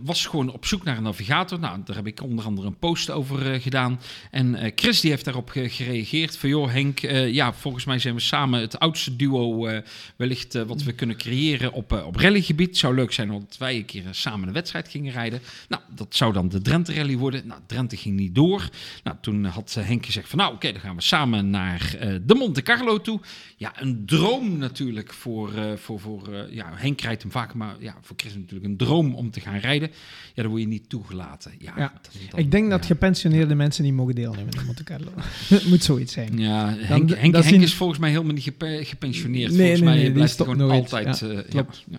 [0.02, 1.58] Was gewoon op zoek naar een navigator.
[1.58, 4.00] Nou, daar heb ik onder andere een post over gedaan.
[4.30, 6.48] En Chris die heeft daarop ge- gereageerd van...
[6.48, 6.98] joh Henk,
[7.30, 9.68] ja, volgens mij zijn we samen het oudste duo...
[10.16, 12.78] wellicht wat we kunnen creëren op, op rallygebied.
[12.78, 15.40] zou leuk zijn dat wij een keer samen een wedstrijd gingen rijden.
[15.68, 17.46] Nou, dat zou dan de Drenthe Rally worden.
[17.46, 18.68] Nou, Drenthe ging niet door.
[19.02, 20.38] Nou, toen had Henk gezegd van...
[20.38, 23.20] nou, oké, dan gaan we samen naar de Monte Carlo toe.
[23.56, 25.54] Ja, een droom natuurlijk voor...
[25.54, 28.76] eh, voor, voor eh, ja, Henk rijdt hem vaak, maar ja, voor Chris natuurlijk een
[28.76, 29.90] droom om te gaan rijden.
[30.34, 31.52] Ja, dan word je niet toegelaten.
[31.58, 31.92] Ja, Ja.
[32.02, 35.10] dan- dan- Ik denk dat gepensioneerde mensen niet mogen deelnemen in Monte Carlo.
[35.48, 36.38] Het moet zoiets zijn.
[36.38, 39.50] Ja, Henk, dat Henk, Henk zien- is volgens mij helemaal niet gepe- gepensioneerd.
[39.50, 40.80] Nee, volgens nee, mij nee, blijft hij gewoon nooit.
[40.92, 41.18] altijd...
[41.18, 41.84] Ja, eh, klopt.
[41.90, 41.98] ja.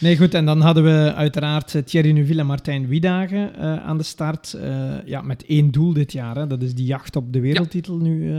[0.00, 0.34] Nee, goed.
[0.34, 4.56] En dan hadden we uiteraard Thierry Neuville en Martijn Wiedagen aan de start.
[5.04, 6.36] Ja, met één doel dit jaar.
[6.36, 6.46] Hè.
[6.46, 8.32] Dat is die jacht op de wereldtitel nu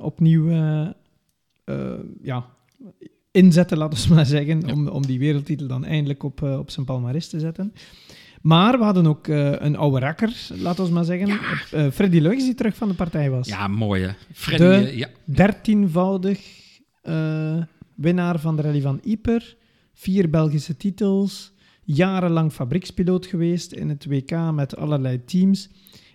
[0.00, 0.50] opnieuw
[2.22, 2.46] ja,
[3.30, 4.60] inzetten, laten we maar zeggen.
[4.66, 4.72] Ja.
[4.72, 7.72] Om, om die wereldtitel dan eindelijk op, eh, op zijn palmarès te zetten.
[8.42, 11.38] Maar we hadden ook eh, een oude rakker, laten we maar zeggen.
[11.70, 13.48] Eh, Freddy Lugs, die terug van de partij was.
[13.48, 14.10] Ja, mooi hè.
[14.32, 15.08] Freddy, De- ja.
[15.24, 16.62] Dertienvoudig
[17.94, 19.56] winnaar van de rally van Yper,
[19.94, 25.68] vier Belgische titels, jarenlang fabriekspiloot geweest in het WK met allerlei teams.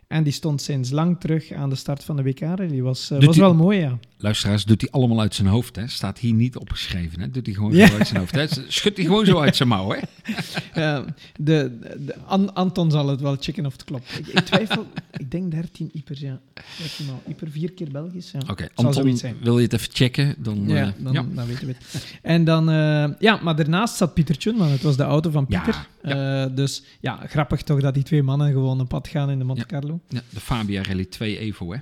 [0.07, 2.81] En die stond sinds lang terug aan de start van de WK-rally.
[2.81, 3.99] Was, uh, was wel mooi, ja.
[4.21, 5.75] Luisteraars, doet hij allemaal uit zijn hoofd.
[5.75, 5.87] Hè?
[5.87, 7.19] Staat hier niet opgeschreven.
[7.21, 7.29] Hè?
[7.31, 7.87] Doet hij gewoon Ja.
[7.87, 8.35] zo uit zijn hoofd.
[8.35, 8.45] Hè?
[8.67, 9.91] Schudt hij gewoon zo uit zijn mouw.
[9.91, 9.99] Hè?
[11.37, 14.17] De, de, An- Anton zal het wel checken of het klopt.
[14.19, 14.85] Ik, ik twijfel,
[15.17, 16.39] ik denk 13 Ypers, ja.
[16.77, 18.31] 13 maal Yper, vier keer Belgisch.
[18.31, 18.39] Ja.
[18.49, 19.35] Oké, Zal Anton, zijn.
[19.41, 20.35] wil je het even checken?
[20.37, 21.25] Dan, Ja, eh, dan, ja.
[21.33, 22.05] dan weten we het.
[22.21, 24.69] En dan, eh, ja, maar daarnaast zat Pieter Tjunman.
[24.71, 25.87] Het was de auto van Ja, Pieter.
[26.01, 29.43] Eh, dus ja, grappig toch dat die twee mannen gewoon op pad gaan in de
[29.45, 29.79] Monte Ja.
[29.79, 29.99] Carlo.
[30.09, 31.71] Ja, de Fabia Rally 2 Evo.
[31.71, 31.77] Hè?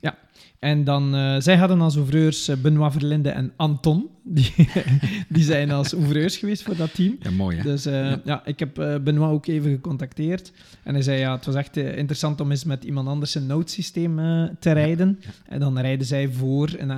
[0.00, 0.18] Ja.
[0.60, 4.08] En dan, eh, zij hadden als ouvreurs eh, Benoit Verlinde en Anton.
[4.32, 4.54] Die,
[5.28, 7.16] die zijn als ouvreurs geweest voor dat team.
[7.20, 7.62] ja, mooi hè?
[7.62, 8.20] Dus eh, Ja.
[8.24, 8.46] ja.
[8.46, 10.52] ik heb eh, Benoit ook even gecontacteerd.
[10.82, 13.46] En hij zei, ja, het was echt eh, interessant om eens met iemand anders een
[13.46, 14.16] noodsysteem
[14.58, 15.20] te rijden.
[15.46, 16.90] En dan rijden zij voor, en,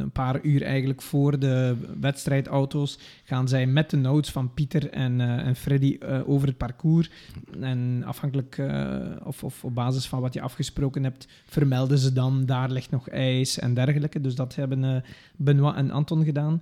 [0.00, 5.20] een paar uur eigenlijk voor de wedstrijdauto's, gaan zij met de notes van Pieter en,
[5.20, 7.10] en Freddy over het parcours.
[7.60, 8.62] En afhankelijk,
[9.24, 13.08] of, of op basis van wat je afgesproken hebt, vermelden ze dan, daar ligt nog
[13.08, 14.20] ijs en dergelijke.
[14.20, 15.04] Dus dat hebben
[15.36, 16.61] Benoit en Anton gedaan.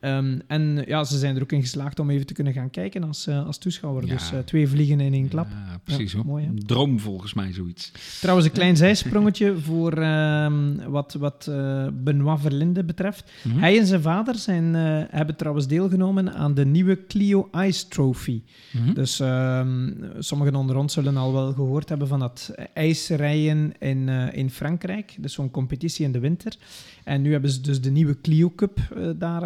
[0.00, 3.04] Ehm, en ja, ze zijn er ook in geslaagd om even te kunnen gaan kijken
[3.04, 4.06] als, eh, als toeschouwer.
[4.06, 4.12] Ja.
[4.12, 5.46] Dus eh, twee vliegen in één klap.
[5.50, 6.50] Ja, precies Ja, mooi, hè?
[6.66, 7.92] Droom volgens mij zoiets.
[8.20, 13.32] Trouwens, een klein zijsprongetje voor ehm, wat, wat eh, Benoit Verlinde betreft.
[13.42, 13.58] Mhm.
[13.58, 14.74] Hij en zijn vader zijn,
[15.10, 18.42] hebben trouwens deelgenomen aan de nieuwe Clio Ice Trophy.
[18.72, 18.94] Mhm.
[18.94, 24.50] Dus ehm, sommigen onder ons zullen al wel gehoord hebben van dat ijsrijden in, in
[24.50, 25.16] Frankrijk.
[25.18, 26.56] Dus zo'n competitie in de winter.
[27.04, 28.78] En nu hebben ze dus de nieuwe Clio Cup
[29.18, 29.42] daar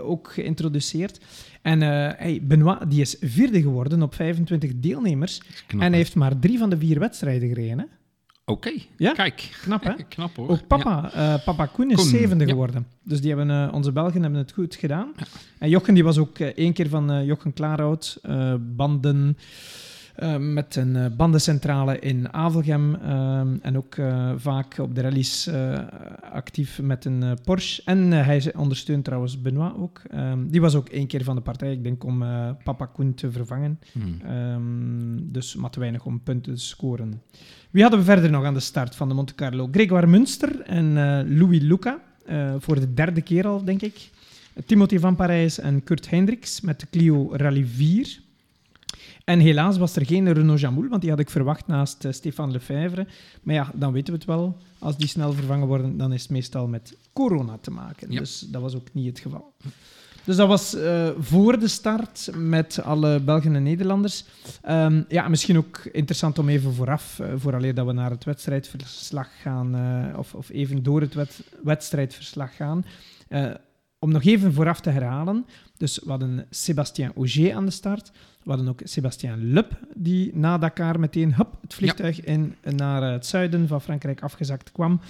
[0.00, 1.20] ook geïntroduceerd.
[1.62, 5.40] En eh, hey, Benoit die is vierde geworden op 25 deelnemers.
[5.66, 7.78] Knap, en hij heeft maar drie van de vier wedstrijden gereden.
[7.78, 7.84] Hè?
[8.48, 9.12] Oké, Ja?
[9.12, 9.50] kijk.
[9.62, 9.92] Knap, hè?
[10.08, 10.48] Knap hoor.
[10.48, 12.50] Ook papa, eh, papa Koen is Koen, zevende ja.
[12.50, 12.86] geworden.
[13.02, 15.12] Dus die hebben, eh, onze Belgen hebben het goed gedaan.
[15.58, 18.18] En Jochen die was ook eh, één keer van eh, Jochen Klaarhout.
[18.22, 19.44] eh, banden eh,
[20.38, 22.94] met een eh, bandencentrale in Avelgem.
[22.94, 25.78] ehm, en ook eh, vaak op de rallies eh,
[26.32, 27.82] actief met een eh, Porsche.
[27.84, 30.02] En eh, hij ondersteunt trouwens Benoit ook.
[30.10, 33.14] Ehm, die was ook één keer van de partij, ik denk om eh, papa Koen
[33.14, 33.78] te vervangen.
[33.92, 34.20] Hmm.
[34.24, 37.22] Ehm, dus maar te weinig om punten te scoren.
[37.70, 39.68] Wie hadden we verder nog aan de start van de Monte Carlo?
[39.72, 41.98] Grégoire Munster en eh, Louis Luca.
[42.26, 44.10] eh, voor de derde keer al, denk ik.
[44.66, 48.20] Timothy van Parijs en Kurt Hendricks met de Clio Rally 4.
[49.26, 52.50] En helaas was er geen Renault Jamoul, want die had ik verwacht naast eh, Stefan
[52.50, 53.06] Lefebvre.
[53.42, 54.56] Maar ja, dan weten we het wel.
[54.78, 58.12] Als die snel vervangen worden, dan is het meestal met corona te maken.
[58.12, 58.18] Ja.
[58.18, 59.52] Dus dat was ook niet het geval.
[60.24, 64.24] Dus dat was eh, voor de start met alle Belgen en Nederlanders.
[64.62, 69.28] Ehm, ja, misschien ook interessant om even vooraf, uh, vooraleer dat we naar het wedstrijdverslag
[69.40, 72.84] gaan, uh, of, of even door het wet, wedstrijdverslag gaan,
[73.98, 75.46] om nog even vooraf te herhalen.
[75.76, 78.12] Dus we hadden Sébastien Auger aan de start.
[78.46, 82.22] We hadden ook Sébastien Lub, die na Dakar meteen hup, het vliegtuig ja.
[82.24, 85.00] in, naar het zuiden van Frankrijk afgezakt kwam.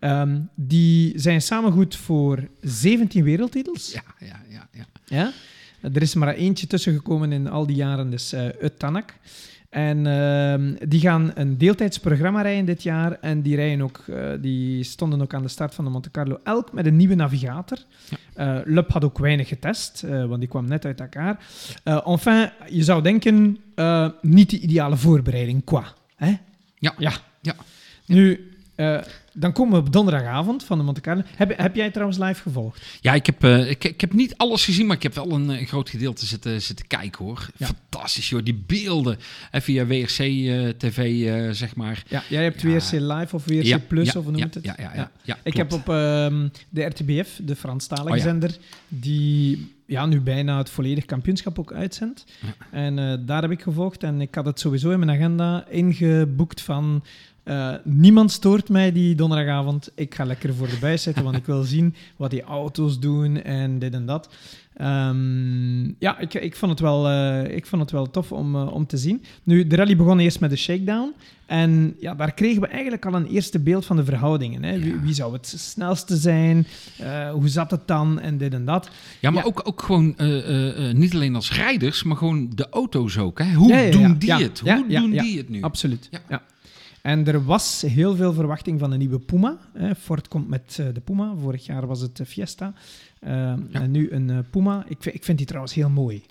[0.00, 3.92] Um, die zijn samen goed voor 17 wereldtitels.
[3.92, 4.68] Ja, ja, ja.
[4.72, 4.86] ja.
[5.04, 5.32] ja?
[5.80, 9.14] Er is maar eentje tussen gekomen in al die jaren, dus uh, Utanak.
[9.76, 13.12] En uh, die gaan een deeltijdsprogramma rijden dit jaar.
[13.20, 16.40] En die, rijden ook, uh, die stonden ook aan de start van de Monte Carlo
[16.44, 17.78] elk met een nieuwe navigator.
[18.08, 18.58] Ja.
[18.58, 21.38] Uh, Lub had ook weinig getest, uh, want die kwam net uit elkaar.
[21.84, 23.58] enfin, je zou denken,
[24.20, 25.84] niet de ideale voorbereiding qua.
[26.16, 26.36] Hè?
[26.78, 26.94] Ja.
[26.98, 27.12] ja.
[27.40, 27.54] ja.
[28.06, 28.98] Nu, uh,
[29.32, 31.22] dan komen we op donderdagavond van de Monte Carlo.
[31.36, 32.82] Heb, heb jij trouwens live gevolgd?
[33.00, 35.48] Ja, ik heb, uh, ik, ik, heb niet alles gezien, maar ik heb wel een,
[35.48, 37.48] een groot gedeelte zitten, zitten kijken hoor.
[37.56, 37.66] Ja.
[37.66, 39.18] Fantastisch joh, die beelden
[39.50, 42.02] hè, via WRC uh, TV zeg maar.
[42.08, 42.68] Ja, jij hebt ja.
[42.68, 44.58] WRC Live of WRC ja, Plus of hoe noem je het?
[44.62, 48.56] Ja, ja, ja, ik heb op um, de RTBF, de Franstalige Oh, zender,
[48.88, 52.24] die ja, nu bijna het volledig kampioenschap ook uitzendt.
[52.70, 57.02] En daar heb ik gevolgd en ik had het sowieso in mijn agenda ingeboekt van...
[57.48, 59.90] Uh, niemand stoort mij die donderdagavond.
[59.94, 63.42] Ik ga lekker voor de buis zitten, want ik wil zien wat die auto's doen
[63.42, 64.28] en dit en dat.
[64.80, 68.72] Um, ja, ik, ik, vond het wel, uh, ik vond het wel tof om, uh,
[68.72, 69.24] om te zien.
[69.42, 71.14] Nu, de rally begon eerst met de shakedown.
[71.46, 74.62] En ja, daar kregen we eigenlijk al een eerste beeld van de verhoudingen.
[74.62, 74.78] Hè?
[74.78, 76.66] Wie, wie, zou het snelste zijn?
[77.00, 78.20] Uh, hoe zat het dan?
[78.20, 78.90] En dit en dat.
[79.20, 79.48] Ja, maar ja.
[79.48, 80.14] Ook, ook gewoon
[80.94, 83.38] niet alleen als rijders, maar gewoon de auto's ook.
[83.38, 83.52] Hè?
[83.52, 84.60] Hoe ja, doen die het?
[84.60, 85.62] Hoe doen die het nu?
[85.62, 86.08] Absoluut.
[86.28, 86.42] ja.
[87.06, 89.58] En er was heel veel verwachting van een nieuwe Puma.
[90.00, 91.34] Ford komt met uh, de Puma.
[91.40, 92.72] Vorig jaar was het de Fiesta.
[93.20, 93.56] Uh, ja.
[93.70, 94.84] En nu een Puma.
[94.88, 96.22] Ik vind, ik vind die trouwens heel mooi.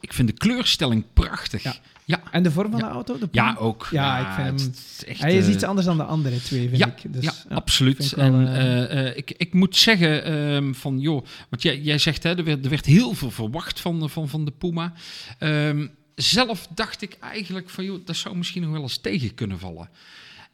[0.00, 1.62] ik vind de kleurstelling prachtig.
[1.62, 1.74] Ja.
[2.04, 2.86] Ja, En de vorm van Ja.
[2.88, 3.18] de auto?
[3.18, 3.88] De ja ook.
[3.90, 4.72] Ja, ik vind hem-
[5.08, 7.12] echt, Hij is eh, iets anders dan de andere twee, vind ik.
[7.12, 8.12] Dus, ja, absoluut.
[8.12, 11.98] ik en eh, eh, eh, ik, ik moet zeggen ehm, van, joh, want jij, jij
[11.98, 14.92] zegt, hè, er, werd, er werd heel veel verwacht van, van, van de Puma.
[15.38, 15.86] Ehm,
[16.22, 19.88] zelf dacht ik eigenlijk van, joh, dat zou misschien nog wel eens tegen kunnen vallen.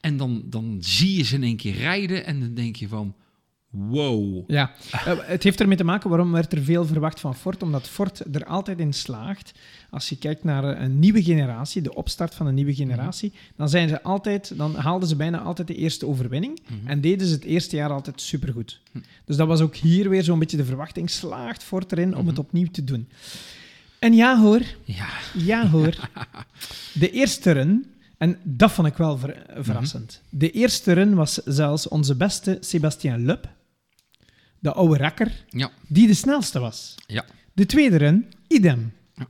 [0.00, 3.14] En dan, dan zie je ze in één keer rijden en dan denk je van,
[3.70, 4.50] wow.
[4.50, 7.62] Ja, Eh, het heeft ermee te maken waarom werd er veel verwacht van Ford.
[7.62, 9.52] Omdat Ford er altijd in slaagt.
[9.90, 13.88] Als je kijkt naar een nieuwe generatie, de opstart van een nieuwe generatie, dan zijn
[13.88, 16.60] ze altijd, dan haalden ze bijna altijd de eerste overwinning.
[16.66, 16.88] Mhm.
[16.88, 18.80] En deden ze het eerste jaar altijd supergoed.
[19.24, 21.10] Dus dat was ook hier weer zo'n beetje de verwachting.
[21.10, 22.44] Slaagt Ford erin om het Mhm.
[22.46, 23.08] opnieuw te doen.
[24.04, 25.94] En ja hoor, Ja, ja hoor.
[27.02, 27.86] De eerste run,
[28.18, 30.20] en dat vond ik wel ver- verrassend.
[30.28, 33.48] De eerste run was zelfs onze beste Sébastien Lub,
[34.58, 36.94] de oude rakker, ja, die de snelste was.
[37.06, 37.24] ja.
[37.52, 38.92] De tweede run, idem.
[39.14, 39.26] Ja.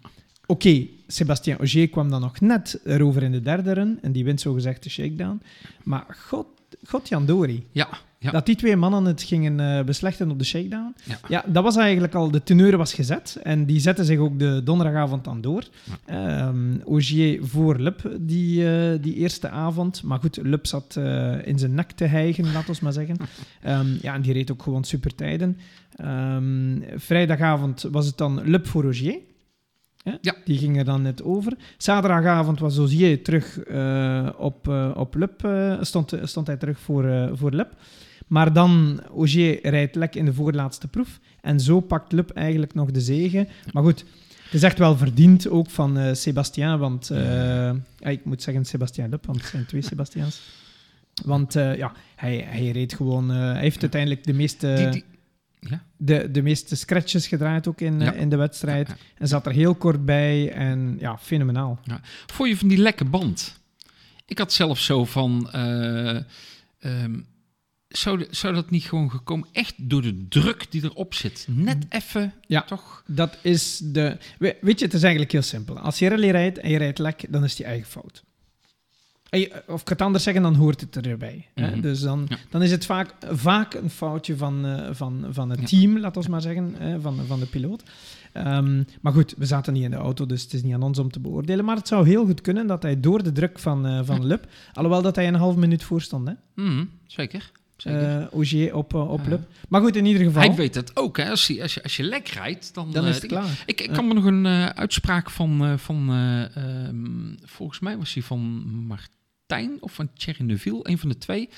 [0.47, 4.41] Oké, Sébastien Ogier kwam dan nog net erover in de derde run en die wint
[4.41, 5.43] zogezegd de shakedown.
[5.83, 6.47] Maar god,
[6.85, 7.89] god Jan Dori, Ja,
[8.25, 8.31] ja.
[8.31, 10.95] dat die twee mannen het gingen eh, beslechten op de shakedown.
[11.05, 11.18] Ja.
[11.29, 13.39] Ja, dat was eigenlijk al, de teneur was gezet.
[13.43, 15.64] En die zetten zich ook de donderdagavond aan door.
[16.07, 20.03] Ehm Ogier voor Lup die, eh, die eerste avond.
[20.03, 23.16] Maar goed, Lup zat eh, in zijn nek te hijgen, laten we maar zeggen.
[23.62, 25.59] Ehm, ja, en die reed ook gewoon super tijden.
[25.97, 29.18] Ehm, vrijdagavond was het dan Lup voor Ogier.
[30.20, 30.35] Ja.
[30.45, 31.57] Die ging er dan net over.
[31.79, 33.59] Zaterdagavond was Ogier terug
[34.37, 35.49] op, eh, op Lup.
[35.81, 37.77] stond, stond hij terug voor, voor Lup.
[38.27, 41.20] Maar dan, Ogier rijdt lek in de voorlaatste proef.
[41.41, 43.49] En zo pakt Lup eigenlijk nog de zegen.
[43.72, 44.05] Maar goed,
[44.45, 46.79] het is echt wel verdiend ook van eh Sébastien.
[46.79, 50.41] Want eh, ik moet zeggen Sébastien Lup, want het zijn twee Sébastiens.
[51.25, 53.29] Want eh, ja, hij, hij reed gewoon...
[53.29, 55.05] hij heeft uiteindelijk de meeste, Die, die,
[55.61, 55.83] ja.
[55.97, 58.12] de, de meeste scratches gedraaid ook in, Ja.
[58.12, 58.89] in de wedstrijd.
[58.89, 60.53] Ja, En zat er heel kort bij.
[60.53, 61.79] En ja, fenomenaal.
[62.27, 63.61] Vond je van die lekke band?
[64.27, 65.49] Ik had zelf zo van.
[65.53, 66.16] eh,
[66.79, 67.20] ehm,
[67.97, 69.49] zou, dat niet gewoon gekomen?
[69.53, 71.47] Echt door de druk die erop zit.
[71.51, 72.32] Net even.
[72.47, 72.62] Ja.
[72.62, 73.03] Toch?
[73.07, 74.16] Dat is de...
[74.38, 75.78] we- Weet je, het is eigenlijk heel simpel.
[75.78, 78.24] Als je rally rijdt en je rijdt lek, dan is het je eigen fout.
[79.30, 81.47] Je- Of ik het anders zeggen, dan hoort het erbij.
[81.55, 81.70] hè.
[81.70, 81.80] Mhm.
[81.80, 82.36] Dus dan, Ja.
[82.51, 85.66] dan is het vaak, vaak een foutje van, eh, van, van het Ja.
[85.66, 87.82] team, laten we maar zeggen, van, van de piloot.
[88.32, 90.99] Ehm, maar goed, we zaten niet in de auto, dus het is niet aan ons
[90.99, 91.64] om te beoordelen.
[91.64, 94.47] Maar het zou heel goed kunnen dat hij door de druk van, eh van Lub,
[94.72, 97.51] alhoewel dat hij een half minuut voor stond, hè, Mhm, zeker.
[97.93, 98.20] Zeker.
[98.20, 99.39] eh, Ogier op, eh, op Ja.
[99.68, 101.16] Maar goed, in ieder geval, Hij weet het ook.
[101.16, 101.30] Hè?
[101.30, 102.93] Als, je, als, je, als je lek rijdt, dan.
[102.93, 103.62] dan eh, is het klaar.
[103.66, 105.64] Ik, ik kan me nog een eh, uitspraak van.
[105.64, 108.41] eh, van eh, ehm, volgens mij was hij van
[108.87, 111.49] Martijn of van Thierry Neuville, een van de twee.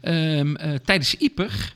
[0.00, 1.74] Eh, tijdens Ieper.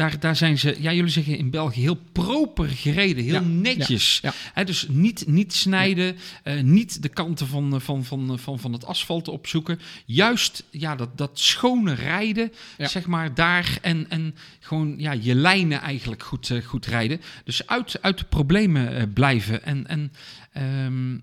[0.00, 3.24] Daar, daar zijn ze, ja, jullie zeggen in België, heel proper gereden.
[3.24, 4.20] Heel Ja, netjes.
[4.54, 8.72] ja, dus niet, niet snijden, eh, niet de kanten van, eh, van, van, van, van
[8.72, 9.80] het asfalt opzoeken.
[10.04, 13.78] Juist ja, dat, dat schone rijden, zeg maar, daar.
[13.82, 17.20] En, en gewoon ja, je lijnen eigenlijk goed, eh, goed rijden.
[17.44, 19.64] Dus uit, uit de problemen eh, blijven.
[19.64, 20.12] En, en
[20.52, 21.16] ehm,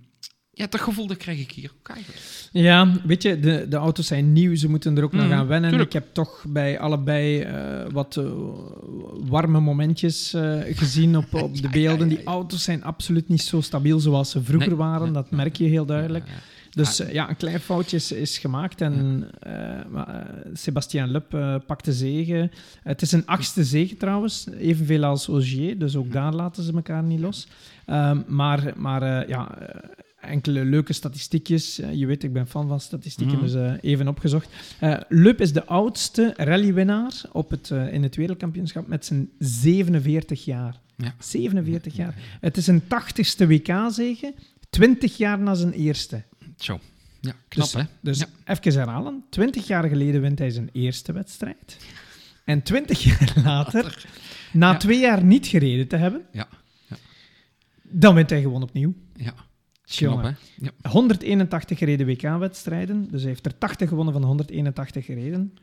[0.58, 2.22] ja, dat gevoel dat kreeg ik hier ook eigenlijk.
[2.52, 5.48] Ja, weet je, de, de auto's zijn nieuw, ze moeten er ook nog Mhm, aan
[5.48, 5.70] wennen.
[5.70, 5.94] tuurlijk.
[5.94, 8.26] Ik heb toch bij allebei eh, wat eh,
[9.30, 12.08] warme momentjes eh, gezien op, op de beelden.
[12.08, 15.56] Die auto's zijn absoluut niet zo stabiel zoals ze vroeger Nee, waren, nee, dat merk
[15.56, 16.26] je heel duidelijk.
[16.28, 16.40] Ja, ja.
[16.72, 19.28] Dus ja, een klein foutje is, is gemaakt en
[20.92, 22.50] Lub eh, pakt de zege.
[22.84, 27.04] Het is een achtste zege trouwens, evenveel als Ogier, dus ook daar laten ze elkaar
[27.04, 27.48] niet los.
[27.86, 29.58] Ehm, maar maar ja,
[30.28, 31.80] enkele leuke statistiekjes.
[31.80, 33.44] Eh, je weet, ik ben fan van statistieken, Mhm.
[33.46, 34.50] dus eh, even opgezocht.
[34.80, 40.80] Eh Lub is de oudste rallywinnaar op het, in het wereldkampioenschap met zijn 47 jaar.
[40.98, 41.16] Ja.
[41.20, 42.16] 47 jaar.
[42.42, 44.34] Het is een 80ste WK-zege,
[44.70, 46.24] 20 jaar na zijn eerste.
[46.58, 46.80] Zo.
[47.22, 47.82] Ja, knap Dus- hè?
[48.02, 48.26] Dus Ja.
[48.46, 49.24] even herhalen.
[49.30, 51.78] 20 jaar geleden wint hij zijn eerste wedstrijd.
[52.46, 54.06] En 20 jaar later,
[54.54, 54.78] na Ja.
[54.78, 56.22] twee jaar niet gereden te hebben.
[56.32, 56.48] Ja.
[57.90, 58.94] dan wint hij gewoon opnieuw.
[59.16, 59.34] Ja.
[59.96, 60.34] Knap?
[60.62, 60.90] Ja.
[60.90, 63.08] 181 gereden WK-wedstrijden.
[63.12, 65.54] Dus hij heeft er 80 gewonnen van 181 gereden.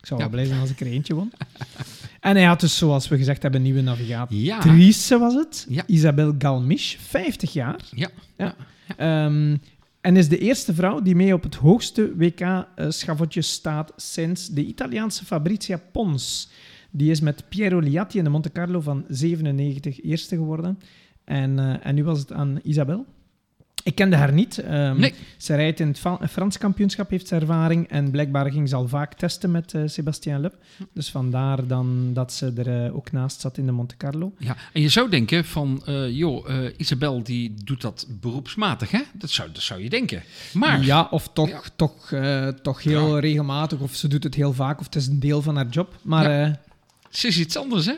[0.00, 0.34] Ik zou wel Ja.
[0.34, 1.32] blij zijn als ik er eentje won.
[2.20, 5.20] en hij had dus, zoals we gezegd hebben, een nieuwe navigatrice Ja.
[5.20, 5.66] was het.
[5.86, 7.80] Isabel Galmisch, 50 jaar.
[8.36, 8.54] Ja.
[8.96, 9.56] Ehm,
[10.00, 15.24] en is de eerste vrouw die mee op het hoogste WK-schavotje staat sinds de Italiaanse
[15.24, 16.50] Fabrizia Pons.
[16.90, 20.78] Die is met Piero Liatti in de Monte Carlo van 97 eerste geworden.
[21.24, 23.06] En, eh, en nu was het aan Isabel.
[23.88, 24.58] Ik kende haar niet.
[24.58, 25.14] Ehm, Nee.
[25.36, 27.88] Ze rijdt in het Frans kampioenschap, heeft ze ervaring.
[27.88, 30.54] En blijkbaar ging ze al vaak testen met eh Sebastien Lep.
[30.92, 34.32] Dus vandaar dan dat ze er eh, ook naast zat in de Monte Carlo.
[34.38, 39.00] Ja, en je zou denken van, eh, joh, Isabel die doet dat beroepsmatig, hè?
[39.12, 40.22] Dat zou, dat zou je denken.
[40.52, 41.60] Maar, Ja, of toch, Ja.
[41.76, 42.12] toch,
[42.62, 43.78] toch heel regelmatig.
[43.78, 44.78] Of ze doet het heel vaak.
[44.78, 45.94] Of het is een deel van haar job.
[46.02, 46.60] Maar Ja.
[47.10, 47.94] ze is iets anders, hè?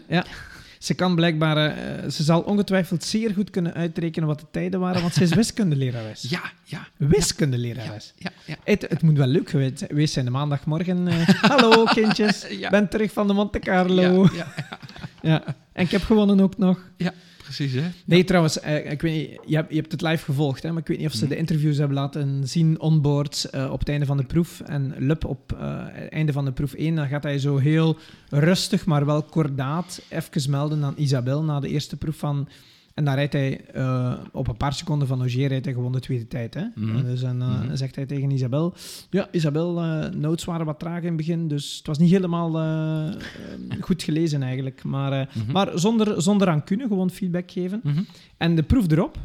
[0.80, 1.56] Ze kan blijkbaar...
[1.76, 5.00] eh, ze zal ongetwijfeld zeer goed kunnen uitrekenen wat de tijden waren.
[5.00, 6.22] Want ze is wiskundelerares.
[6.28, 8.12] Ja, ja, Wiskundelerares.
[8.16, 8.54] ja, ja.
[8.64, 11.08] Het, het moet wel leuk geweest zijn de maandagmorgen.
[11.08, 12.70] eh, Hallo kindjes, Ja.
[12.70, 14.28] ben terug van de Monte Carlo.
[14.34, 14.78] Ja, ja,
[15.22, 15.42] Ja.
[15.72, 16.78] En ik heb gewonnen ook nog.
[16.96, 17.12] ja,
[17.54, 17.88] precies, hè?
[18.04, 20.80] Nee, trouwens, eh, ik weet niet, je, hebt, je hebt het live gevolgd, hè, maar
[20.80, 24.06] ik weet niet of ze de interviews hebben laten zien onboard eh, op het einde
[24.06, 24.60] van de proef.
[24.60, 27.96] En Lup op eh, het einde van de proef 1, dan gaat hij zo heel
[28.28, 32.48] rustig, maar wel kordaat even melden aan Isabel na de eerste proef van...
[32.94, 36.00] En dan rijdt hij eh, op een paar seconden van Ogier rijdt hij gewoon de
[36.00, 36.54] tweede tijd.
[36.54, 36.64] Hè?
[36.74, 36.96] Mhm.
[36.96, 37.76] En dus en, eh, Mhm.
[37.76, 38.74] zegt hij tegen Isabel...
[39.10, 42.50] Ja, Isabel, eh notes waren wat traag in het begin, dus het was niet helemaal
[43.80, 44.82] goed gelezen eigenlijk.
[44.84, 45.52] Maar, Mhm.
[45.52, 47.80] maar zonder, zonder rancune, gewoon feedback geven.
[47.84, 48.02] Mhm.
[48.36, 49.18] En de proef erop,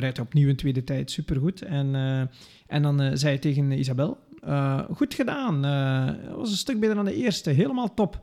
[0.00, 1.62] rijdt hij opnieuw in tweede tijd supergoed.
[1.62, 1.94] En,
[2.66, 4.18] en dan zei hij tegen Isabel,
[4.94, 5.62] goed gedaan,
[6.28, 8.20] dat was een stuk beter dan de eerste, helemaal top.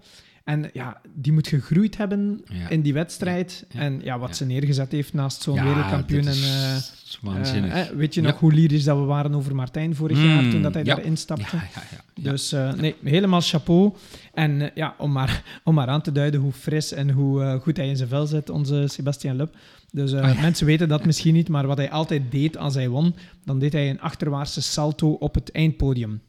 [0.50, 2.70] En ja, die moet gegroeid hebben Ja.
[2.70, 3.66] in die wedstrijd.
[3.70, 3.80] Ja.
[3.80, 6.28] En ja, wat ze neergezet heeft naast zo'n wereldkampioen.
[6.28, 10.18] En, eh, eh, eh, weet je nog hoe lyrisch dat we waren over Martijn vorig
[10.18, 10.96] Mm, jaar, toen dat hij ja.
[10.96, 11.56] daarin stapte?
[11.58, 12.32] ja, ja, ja, ja.
[12.32, 13.94] Dus nee, helemaal chapeau.
[14.34, 17.88] En ja, om maar, om maar aan te duiden hoe fris en hoe goed hij
[17.88, 19.56] in zijn vel zit, onze Sebastian Lub.
[19.92, 23.16] Dus Ah, mensen weten dat misschien niet, maar wat hij altijd deed als hij won,
[23.46, 26.22] dan deed hij een achterwaartse salto op het eindpodium.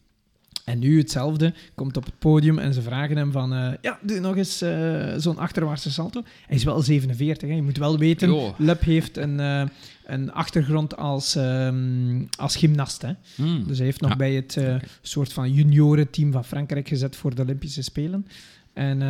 [0.70, 4.20] En nu hetzelfde, komt op het podium en ze vragen hem van, eh, ja, doe
[4.20, 6.22] nog eens eh, zo'n achterwaartse salto.
[6.46, 7.54] Hij is wel 47, hè.
[7.54, 8.52] je moet wel weten.
[8.56, 9.62] Lub heeft een, eh,
[10.04, 13.02] een achtergrond als, ehm, als gymnast.
[13.02, 13.12] Hè.
[13.36, 13.66] Mm.
[13.66, 14.16] Dus hij heeft nog Ja.
[14.16, 14.58] bij het
[15.02, 18.26] soort van juniorenteam van Frankrijk gezet voor de Olympische Spelen.
[18.72, 19.02] En,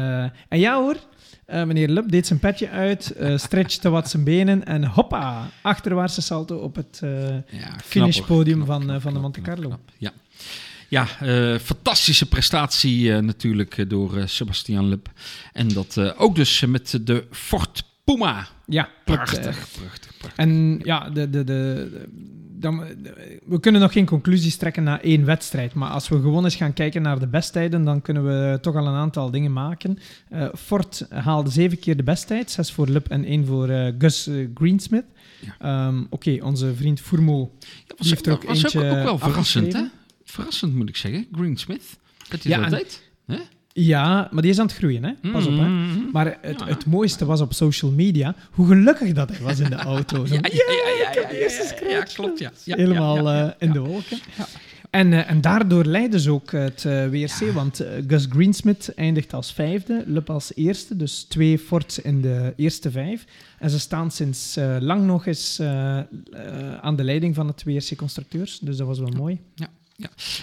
[0.48, 0.96] en ja hoor,
[1.46, 6.56] meneer Lub deed zijn petje uit, eh stretchte wat zijn benen en hoppa, achterwaartse salto
[6.56, 7.00] op het...
[7.50, 9.78] Ja, finishpodium van, knap, van de Monte Carlo.
[9.98, 10.12] Ja,
[10.90, 15.08] ja eh, fantastische prestatie eh, natuurlijk eh, door Sebastian Lub.
[15.52, 18.46] En dat ook dus met de Ford Puma.
[18.66, 18.88] ja.
[19.04, 20.36] Prachtig, prachtig, prachtig.
[20.36, 22.08] En ja, de, de, de,
[22.48, 22.84] dan,
[23.44, 25.74] we kunnen nog geen conclusies trekken na één wedstrijd.
[25.74, 28.86] Maar als we gewoon eens gaan kijken naar de besttijden, dan kunnen we toch al
[28.86, 29.98] een aantal dingen maken.
[30.28, 32.50] Eh, Ford haalde zeven keer de besttijd.
[32.50, 33.68] Zes voor Lub en één voor
[33.98, 35.04] Gus Greensmith.
[35.40, 35.86] Ja.
[35.86, 37.50] Ehm, Oké, onze vriend Fourmo.
[37.58, 39.82] Ja, die heeft er ook was eentje ook, ook wel verrassend, hè?
[40.30, 41.98] Verrassend moet ik zeggen, Greensmith.
[42.28, 43.02] Dat hij Ja, dat deed.
[43.26, 43.36] Hè?
[43.72, 45.30] Ja, maar die is aan het groeien, hè?
[45.32, 45.68] Pas op, hè?
[45.68, 46.08] Mm.
[46.12, 46.66] Maar het, Ja.
[46.66, 50.24] het mooiste was op social media hoe gelukkig dat hij was in de auto.
[50.26, 52.52] Zo, Ja, ja, ja, ja, ik heb ja, de ja, ja, ja, klopt, ja.
[52.64, 54.18] Ja, Helemaal ja, ja, eh, in de wolken.
[54.90, 59.52] En, eh, en daardoor leiden ze ook het eh, WRC, want Gus Greensmith eindigt als
[59.52, 63.24] vijfde, Lub als eerste, dus twee Fords in de eerste vijf.
[63.58, 65.60] En ze staan sinds lang nog eens
[66.80, 69.38] aan de leiding van het WRC-constructeurs, dus dat was wel mooi.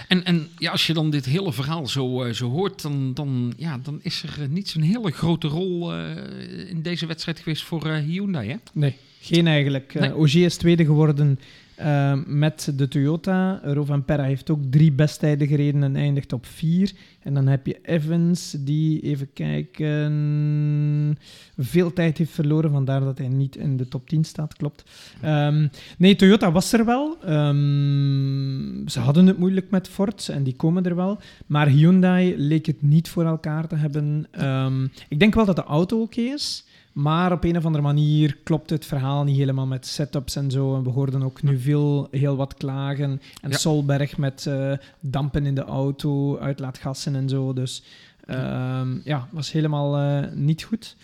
[0.08, 3.54] En, en ja, als je dan dit hele verhaal zo, eh, zo hoort, dan, dan,
[3.58, 7.64] ja, dan is er eh, niet zo'n hele grote rol eh, in deze wedstrijd geweest
[7.64, 8.56] voor Hyundai, hè?
[8.74, 9.94] Nee, geen eigenlijk.
[9.94, 10.16] Nee.
[10.16, 11.40] Ogier is tweede geworden
[11.78, 13.60] eh, met de Toyota.
[13.64, 16.92] Rovanpera heeft ook drie besttijden gereden en eindigt op vier.
[17.20, 21.18] En dan heb je Evans, die, even kijken,
[21.58, 22.72] veel tijd heeft verloren.
[22.72, 24.84] Vandaar dat hij niet in de top 10 staat, klopt.
[25.22, 25.68] Ehm,
[25.98, 27.18] nee, Toyota was er wel.
[27.24, 31.20] Ehm, ze hadden het moeilijk met Ford en die komen er wel.
[31.46, 34.28] Maar Hyundai leek het niet voor elkaar te hebben.
[34.32, 36.66] Ehm, ik denk wel dat de auto oké is.
[36.98, 40.76] Maar op een of andere manier klopt het verhaal niet helemaal met setups en zo.
[40.76, 43.22] En we hoorden ook nu veel, heel wat klagen.
[43.42, 43.58] En Ja.
[43.58, 47.54] Solberg met eh, dampen in de auto, uitlaatgassen en zo.
[47.54, 47.84] Dus
[48.26, 50.96] ehm, ja, was helemaal eh, niet goed.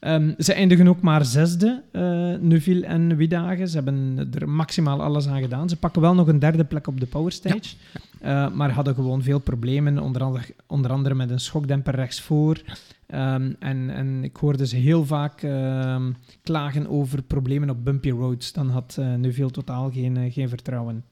[0.00, 2.02] Ehm, ze eindigen ook maar zesde, eh
[2.40, 3.68] Neuville en Wiedagen.
[3.68, 5.68] Ze hebben er maximaal alles aan gedaan.
[5.68, 7.74] Ze pakken wel nog een derde plek op de power stage.
[8.20, 12.60] Eh, maar hadden gewoon veel problemen, onder andere, onder andere met een schokdemper rechtsvoor.
[13.08, 18.52] Ehm, en, en ik hoorde ze heel vaak ehm, klagen over problemen op bumpy roads.
[18.52, 21.04] Dan had eh Neuville totaal geen, eh, geen vertrouwen.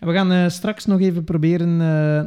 [0.00, 1.76] En we gaan eh, straks nog even proberen...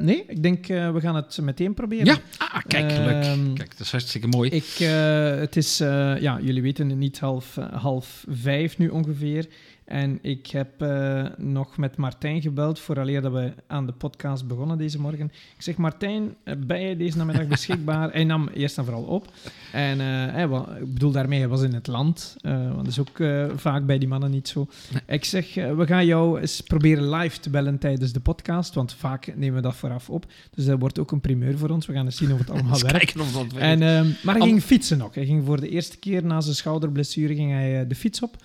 [0.06, 2.06] nee, ik denk uh, we gaan het meteen proberen.
[2.06, 3.24] Ja, ah, kijk, leuk.
[3.24, 4.50] Ehm, Kijk, dat is hartstikke mooi.
[4.50, 8.88] Ik, uh, het is, uh, ja, jullie weten het niet, half, uh, half vijf nu
[8.88, 9.48] ongeveer.
[9.86, 14.78] En ik heb uh, nog met Martijn gebeld, vooraleer dat we aan de podcast begonnen
[14.78, 15.26] deze morgen.
[15.26, 18.12] Ik zeg, Martijn, uh, ben je deze namiddag beschikbaar?
[18.12, 19.32] hij nam eerst en vooral op.
[19.72, 20.44] En uh, hij,
[20.80, 22.36] ik bedoel daarmee, hij was in het land.
[22.42, 23.22] want dat is ook
[23.56, 24.68] vaak bij die mannen niet zo.
[25.08, 29.36] Ik zeg, we gaan jou eens proberen live te bellen tijdens de podcast, want vaak
[29.36, 30.26] nemen we dat vooraf op.
[30.56, 31.86] Dus dat wordt ook een primeur voor ons.
[31.86, 33.16] We gaan eens zien of het allemaal werkt.
[33.58, 33.80] En,
[34.24, 35.16] maar hij ging fietsen nog.
[35.16, 38.36] Hij ging voor de eerste keer na zijn schouderblessure ging hij, de fiets op.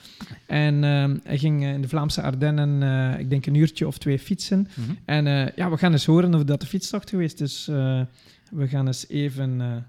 [0.46, 0.84] En
[1.28, 4.58] hij ging in de Vlaamse Ardennen, uh, ik denk een uurtje of twee fietsen.
[4.58, 4.98] Mm -hmm.
[5.04, 7.64] En uh, ja, we gaan eens horen of dat de fietstocht geweest is.
[7.64, 8.02] Dus, uh,
[8.50, 9.86] we gaan eens even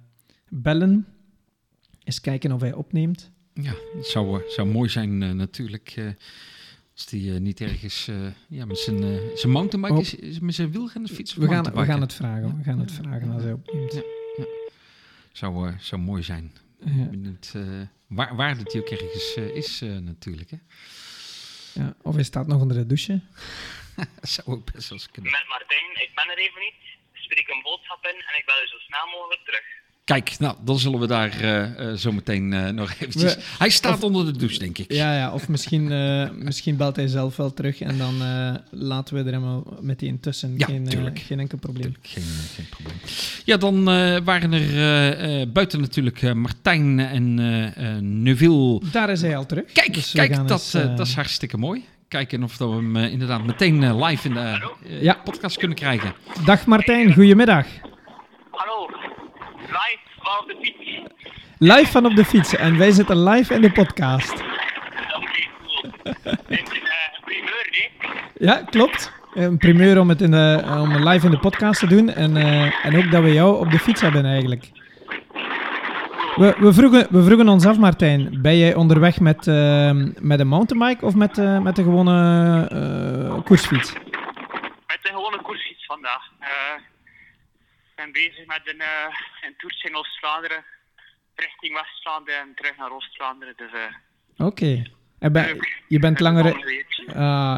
[0.50, 1.06] bellen.
[2.04, 3.32] Eens kijken of hij opneemt.
[3.54, 6.16] Ja, het zou, zou mooi zijn natuurlijk.
[6.94, 8.10] als die niet ergens
[8.48, 10.02] ja, met zijn, zijn mountainbike oh.
[10.02, 11.42] is, is, met zijn wielrennen fietsen.
[11.42, 12.58] We gaan, we gaan het vragen.
[12.58, 13.94] We gaan het vragen als hij opneemt.
[13.94, 14.02] Ja,
[14.38, 14.46] ja.
[15.32, 16.52] Zou, zou mooi zijn.
[17.12, 17.54] Benieuwd,
[18.08, 20.50] waar, waar dat hij ook ergens is natuurlijk.
[20.52, 20.58] Hè?
[21.80, 23.16] Ja, of hij staat nog onder de douche.
[24.20, 25.32] dat zou ook best wel kunnen.
[25.32, 26.80] Met Martijn, ik ben er even niet.
[27.14, 29.66] Spreek een boodschap in en ik bel u zo snel mogelijk terug.
[30.04, 33.36] Kijk, nou, dan zullen we daar uh, uh, zo meteen uh, nog eventjes...
[33.36, 34.92] We, hij staat of, onder de douche, denk ik.
[34.92, 35.84] Ja, ja of misschien,
[36.44, 38.14] misschien belt hij zelf wel terug en dan
[38.72, 40.54] laten we er helemaal meteen tussen.
[40.58, 41.96] Ja, geen, geen enkel probleem.
[42.02, 42.24] Geen,
[42.56, 42.98] geen probleem.
[43.46, 43.84] Ja, dan
[44.24, 47.34] waren er buiten natuurlijk Martijn en
[48.24, 48.82] Neville.
[48.92, 49.72] Daar is hij al terug.
[49.72, 51.86] Kijk, dus kijk dat, eens, dat is hartstikke mooi.
[52.08, 54.72] Kijken of we hem inderdaad meteen live in de
[55.02, 55.14] ja.
[55.14, 56.14] podcast kunnen krijgen.
[56.46, 57.66] Dag Martijn, goedemiddag.
[58.52, 58.88] Hallo.
[59.60, 61.02] Live van op fiets.
[61.58, 62.56] Live van op de fiets.
[62.56, 64.34] En wij zitten live in de podcast.
[64.34, 64.44] Oké,
[65.16, 65.94] okay, cool.
[66.24, 67.92] Een primeur, nee?
[68.38, 69.12] Ja, klopt.
[69.34, 72.10] Een primeur om het in de, om live in de podcast te doen.
[72.10, 74.72] En, uh, en ook dat we jou op de fiets hebben eigenlijk.
[76.36, 78.42] We, we, vroegen, we vroegen ons af, Martijn.
[78.42, 83.94] Ben jij onderweg met, uh, met een mountainbike of met, uh, met de gewone koersfiets?
[83.94, 86.24] Met de gewone koersfiets vandaag.
[88.00, 88.82] Ik ben bezig met een,
[89.42, 90.64] een toertje in Oost-Vlaanderen.
[91.36, 93.54] Richting West-Vlaanderen en terug naar Oost-Vlaanderen.
[93.58, 93.70] Dus,
[94.38, 94.46] Oké.
[94.46, 95.32] Okay.
[95.32, 96.46] Ben, je bent langer...
[97.08, 97.16] Uh,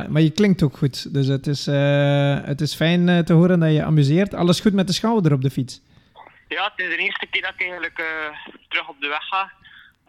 [0.08, 1.14] maar je klinkt ook goed.
[1.14, 1.66] Dus het is,
[2.46, 4.34] het is fijn te horen dat je amuseert.
[4.34, 5.82] Alles goed met de schouder op de fiets?
[6.48, 8.06] Ja, het is de eerste keer dat ik eigenlijk uh,
[8.68, 9.52] terug op de weg ga.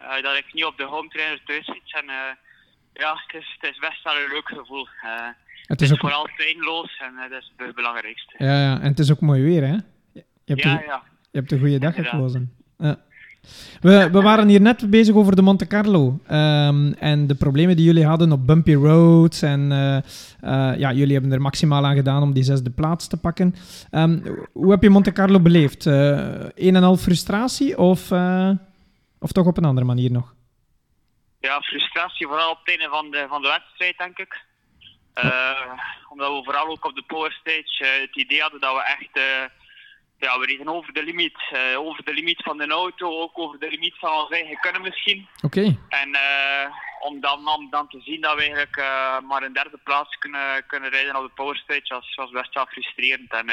[0.01, 1.91] Uh, dat ik niet op de home trainer thuis fiets.
[1.91, 2.15] En uh,
[2.93, 4.87] ja, het is, het is best wel een leuk gevoel.
[5.01, 5.35] het,
[5.67, 5.99] het is, ook...
[5.99, 8.33] vooral pijnloos en dat is het belangrijkste.
[8.37, 9.77] Ja, ja, en het is ook mooi weer, hè?
[10.45, 11.03] Je hebt ja, de, ja.
[11.31, 12.53] Je hebt een goede dag gekozen.
[12.77, 12.99] Ja.
[13.81, 17.85] We, we waren hier net bezig over de Monte Carlo um, en de problemen die
[17.85, 19.41] jullie hadden op bumpy roads.
[19.41, 19.97] En uh,
[20.43, 23.55] uh, ja, jullie hebben er maximaal aan gedaan om die zesde plaats te pakken.
[23.91, 24.23] Um,
[24.53, 25.85] hoe heb je Monte Carlo beleefd?
[25.85, 25.93] Uh,
[26.55, 28.11] een en al frustratie of,
[29.19, 30.33] of toch op een andere manier nog?
[31.39, 34.45] Ja, frustratie vooral op het einde van de, van de wedstrijd, denk ik.
[36.09, 39.51] omdat we vooral ook op de power stage het idee hadden dat we echt
[40.23, 41.39] ja, we reden over de limiet.
[41.53, 44.81] Uh, over de limiet van de auto, ook over de limiet van ons eigen kunnen
[44.81, 45.27] misschien.
[45.41, 45.45] Oké.
[45.45, 45.77] Okay.
[45.89, 49.79] En uh, om, dan, om dan te zien dat we eigenlijk uh, maar een derde
[49.83, 53.31] plaats kunnen, kunnen rijden op de powerstage, was, was best wel frustrerend.
[53.31, 53.47] En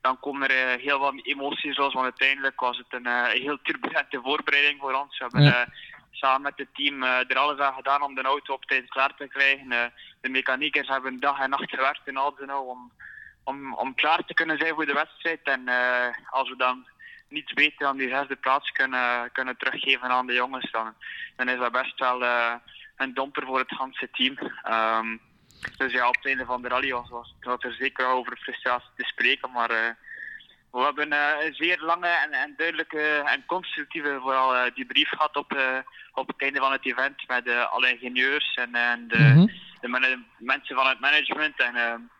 [0.00, 4.80] dan komen er heel wat emoties los, want uiteindelijk was het een heel turbulente voorbereiding
[4.80, 5.18] voor ons.
[5.18, 5.66] We hebben ja.
[6.10, 9.28] samen met het team er alles aan gedaan om de auto op tijd klaar te
[9.28, 9.92] krijgen.
[10.20, 12.92] de mechaniekers hebben dag en nacht gewerkt in Alzenau om
[13.46, 15.40] om, om klaar te kunnen zijn voor de wedstrijd.
[15.42, 16.86] En uh, als we dan
[17.28, 20.94] niets beter dan die zesde plaats kunnen, kunnen teruggeven aan de jongens, dan,
[21.36, 22.54] dan is dat best wel uh,
[22.96, 24.38] een domper voor het hele team.
[24.74, 25.20] Um,
[25.76, 28.90] dus ja, op het einde van de rally was, was, was er zeker over frustratie
[28.96, 29.90] te spreken, maar uh,
[30.70, 35.58] we hebben een zeer lange en, en duidelijke en constructieve vooral die brief gehad op,
[36.12, 39.48] op het einde van het event met alle ingenieurs en, en de, mm
[39.80, 40.00] -hmm.
[40.00, 41.60] de, mensen van het management.
[41.60, 42.10] En,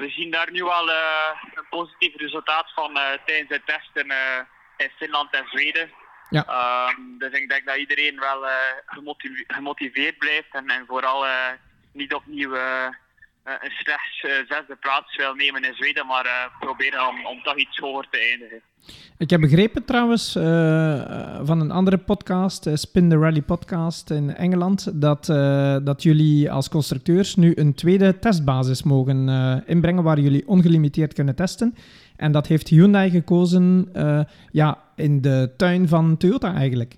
[0.00, 4.40] we zien daar nu al uh, een positief resultaat van uh, tijdens de testen uh,
[4.76, 5.90] in Finland en Zweden.
[6.30, 6.88] Ja.
[6.88, 8.44] Um, dus ik denk dat iedereen wel
[8.86, 11.26] gemotiveerd, gemotiveerd blijft en, en vooral
[11.92, 12.56] niet opnieuw
[13.46, 18.06] een slechts zesde plaats wil nemen in Zweden, maar proberen om, om toch iets hoger
[18.10, 18.60] te eindigen.
[19.18, 20.42] Ik heb begrepen trouwens uh,
[21.42, 26.68] van een andere podcast, Spin the Rally podcast in Engeland, dat, uh, dat jullie als
[26.68, 29.28] constructeurs nu een tweede testbasis mogen
[29.66, 31.74] inbrengen waar jullie ongelimiteerd kunnen testen.
[32.16, 33.90] En dat heeft Hyundai gekozen
[34.50, 36.94] ja, in de tuin van Toyota eigenlijk.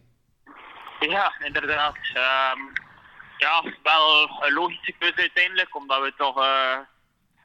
[0.99, 1.97] Ja, inderdaad.
[2.15, 2.88] Um,
[3.39, 6.37] ja, wel een logische keuze uiteindelijk, omdat we toch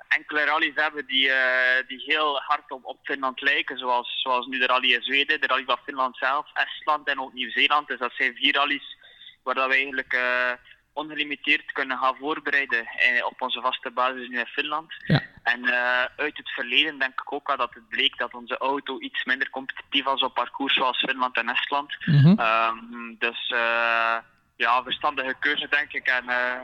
[0.08, 4.60] enkele rallies hebben die, uh, die heel hard op, op Finland lijken, zoals, zoals nu
[4.60, 7.88] de rally in Zweden, de rally van Finland zelf, Estland en ook Nieuw-Zeeland.
[7.88, 8.98] Dus dat zijn vier rallies
[9.44, 10.52] waar dat we eigenlijk uh,
[10.94, 14.94] ongelimiteerd kunnen gaan voorbereiden eh, op onze vaste basis in Finland.
[15.08, 15.22] Ja.
[15.44, 19.00] En eh, uit het verleden denk ik ook al dat het bleek dat onze auto
[19.00, 21.96] iets minder competitief was op parcours zoals Finland en Estland.
[22.06, 22.40] Mhm.
[22.40, 24.18] Ehm, dus eh,
[24.64, 26.08] ja, verstandige keuze denk ik.
[26.08, 26.60] En, eh,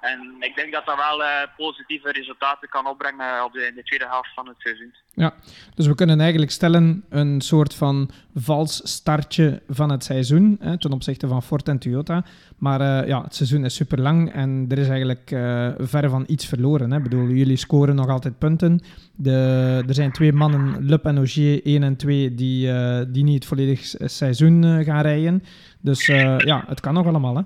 [0.00, 3.82] en ik denk dat dat wel eh, positieve resultaten kan opbrengen op de, in de
[3.82, 4.94] tweede helft van het seizoen.
[5.14, 5.34] Ja,
[5.74, 10.92] dus we kunnen eigenlijk stellen een soort van vals startje van het seizoen hè, ten
[10.92, 12.24] opzichte van Ford en Toyota.
[12.58, 16.24] Maar eh, ja, het seizoen is super lang en er is eigenlijk eh verre van
[16.26, 16.90] iets verloren.
[16.90, 16.96] Hè.
[16.96, 18.80] Ik bedoel, jullie scoren nog altijd punten.
[19.16, 23.34] De, er zijn twee mannen, Lup en Ogier, 1 en 2, die, eh, die niet
[23.34, 25.42] het volledig s- seizoen eh, gaan rijden.
[25.80, 27.36] Dus eh, ja, het kan nog allemaal.
[27.36, 27.42] Hè.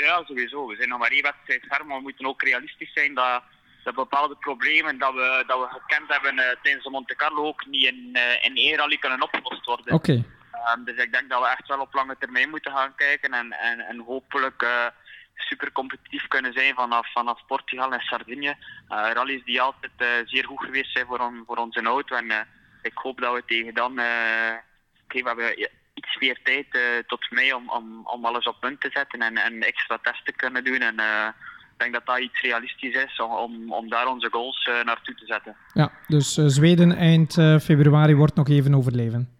[0.00, 0.66] Ja, sowieso.
[0.66, 3.42] We zijn nog maar één wedstrijd ver, maar we moeten ook realistisch zijn dat,
[3.84, 7.66] dat bepaalde problemen dat we, dat we gekend hebben eh, tijdens de Monte Carlo ook
[7.66, 9.94] niet in, eh, in één rally kunnen opgelost worden.
[9.94, 10.24] Oké,
[10.64, 13.52] Ehm, dus ik denk dat we echt wel op lange termijn moeten gaan kijken en,
[13.52, 14.86] en, en hopelijk eh,
[15.34, 18.54] super competitief kunnen zijn vanaf, vanaf Portugal en Sardinië.
[18.88, 22.16] Eh, rallies die altijd zeer goed geweest zijn voor, on, voor onze auto.
[22.16, 22.46] En
[22.82, 23.92] ik hoop dat we tegen dan.
[23.92, 25.68] oké, we hebben
[26.08, 29.36] iets meer tijd eh, tot mei om, om, om alles op punt te zetten en,
[29.36, 30.80] en extra tests te kunnen doen.
[30.80, 31.26] En eh,
[31.72, 35.26] ik denk dat dat iets realistisch is om, om, daar onze goals eh, naartoe te
[35.26, 35.56] zetten.
[35.74, 37.32] ja, dus Zweden eind
[37.62, 39.37] februari wordt nog even overleven.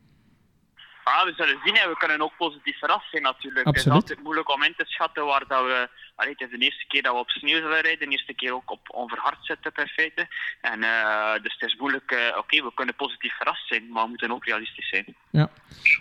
[1.14, 1.74] Ah, we zullen zien.
[1.74, 3.66] We kunnen ook positief verrast zijn natuurlijk.
[3.66, 5.88] Het is altijd moeilijk om in te schatten waar dat we...
[6.14, 8.08] Allee, het is de eerste keer dat we op sneeuw zullen rijden.
[8.08, 10.26] De eerste keer ook op onverhard zitten in feite.
[10.60, 12.10] En, eh, dus het is moeilijk...
[12.10, 15.04] eh, Oké, we kunnen positief verrast zijn, maar we moeten ook realistisch zijn.
[15.30, 15.50] Ja.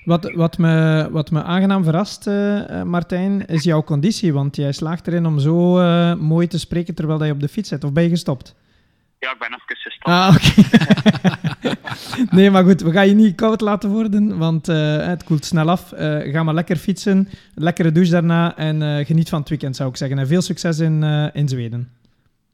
[0.05, 4.33] Wat, wat, me, wat me aangenaam verrast, eh, Martijn, is jouw conditie.
[4.33, 5.55] Want jij slaagt erin om zo
[6.15, 7.83] mooi te spreken terwijl je op de fiets zit.
[7.83, 8.55] Of ben je gestopt?
[9.19, 10.05] Ja, ik ben even gestopt.
[10.05, 11.75] Ah, oké.
[12.35, 15.69] nee, maar goed, we gaan je niet koud laten worden, want eh, het koelt snel
[15.69, 15.91] af.
[15.91, 19.89] Eh, ga maar lekker fietsen, lekkere douche daarna en eh, geniet van het weekend, zou
[19.89, 20.19] ik zeggen.
[20.19, 21.03] En veel succes in,
[21.33, 21.91] in Zweden.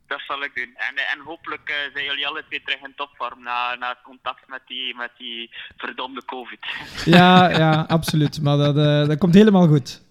[0.07, 0.73] Dat zal ik doen.
[0.75, 4.61] En, en hopelijk zijn jullie alle twee terug in topvorm na, na het contact met
[4.67, 6.65] die, met die verdomde COVID.
[7.05, 8.41] Ja, ja, absoluut.
[8.41, 8.75] Maar dat,
[9.07, 10.01] dat komt helemaal goed.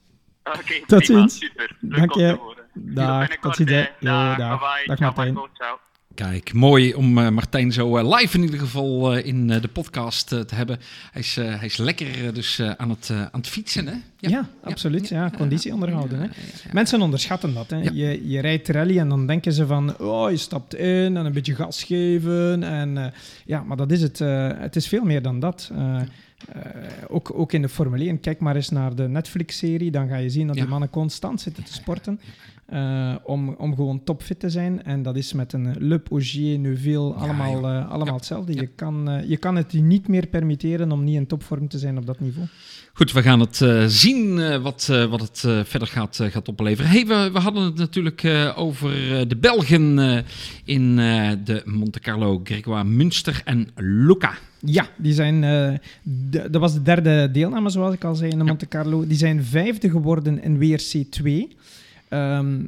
[0.44, 1.38] Oké, Tot prima, ziens.
[1.38, 1.76] super.
[1.80, 2.54] Leuk Dank je.
[2.74, 3.70] Dag, tot ziens.
[3.70, 4.98] Jo, Dag, dag.
[4.98, 5.38] Martijn.
[5.54, 5.78] Ciao.
[6.14, 10.28] Kijk, mooi om eh, Martijn zo eh, live in ieder geval eh, in de podcast
[10.28, 10.78] te hebben.
[11.12, 13.94] Hij is, hij is lekker dus aan, het, aan het fietsen, hè?
[14.18, 15.08] Ja, absoluut.
[15.08, 16.20] Ja, conditie onderhouden.
[16.20, 16.26] Hè.
[16.72, 17.70] Mensen onderschatten dat.
[17.70, 17.76] Hè.
[17.76, 21.32] Je, je rijdt rally en dan denken ze van, oh, je stapt in en een
[21.32, 22.62] beetje gas geven.
[22.62, 23.12] En,
[23.44, 24.18] ja, maar dat is het.
[24.58, 25.70] het is veel meer dan dat.
[27.08, 28.20] Ook, ook in de Formule 1.
[28.20, 29.90] Kijk maar eens naar de Netflix-serie.
[29.90, 32.20] Dan ga je zien dat die mannen constant zitten te sporten.
[32.72, 34.84] Eh, om, om gewoon topfit te zijn.
[34.84, 38.14] En dat is met een Le Ogier, Neuville, allemaal, eh, allemaal Ja.
[38.14, 38.54] hetzelfde.
[38.54, 38.60] Ja.
[38.60, 41.78] Je, kan, eh, je kan het je niet meer permitteren om niet in topvorm te
[41.78, 42.46] zijn op dat niveau.
[42.92, 43.56] Goed, we gaan het
[43.86, 46.90] zien wat, wat het verder gaat, gaat opleveren.
[46.90, 48.24] Hey, we, we hadden het natuurlijk
[48.56, 48.90] over
[49.28, 50.24] de Belgen
[50.64, 50.96] in
[51.44, 54.32] de Monte Carlo, Gregoire Münster en Luca.
[54.60, 55.40] Ja, die zijn,
[56.50, 59.06] dat was de derde deelname, zoals ik al zei, in de Monte Carlo.
[59.06, 61.56] Die zijn vijfde geworden in WRC 2.
[62.12, 62.64] Ehm,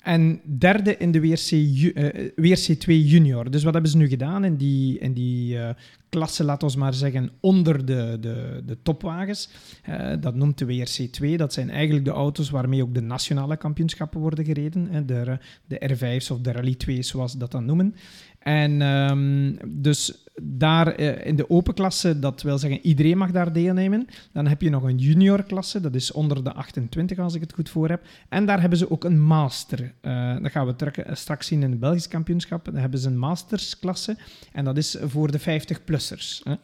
[0.00, 3.50] en derde in de WRC, eh, WRC 2 junior.
[3.50, 5.74] Dus wat hebben ze nu gedaan in die, in die eh,
[6.08, 9.48] klasse, laten we maar zeggen, onder de, de, de topwagens?
[9.82, 11.36] Eh, dat noemt de WRC 2.
[11.36, 15.06] Dat zijn eigenlijk de auto's waarmee ook de nationale kampioenschappen worden gereden.
[15.06, 17.94] de, de R5's of de Rally 2's, zoals ze dat dan noemen.
[18.38, 23.52] En ehm, dus daar eh, in de open klasse, dat wil zeggen iedereen mag daar
[23.52, 24.06] deelnemen.
[24.32, 27.52] Dan heb je nog een junior klasse, dat is onder de 28 als ik het
[27.52, 28.02] goed voor heb.
[28.28, 29.92] En daar hebben ze ook een master.
[30.00, 32.64] Eh, dat gaan we terug, eh, straks zien in de Belgisch kampioenschap.
[32.64, 34.16] Dan hebben ze een mastersklasse
[34.52, 36.40] en dat is voor de 50-plussers.
[36.44, 36.54] hè.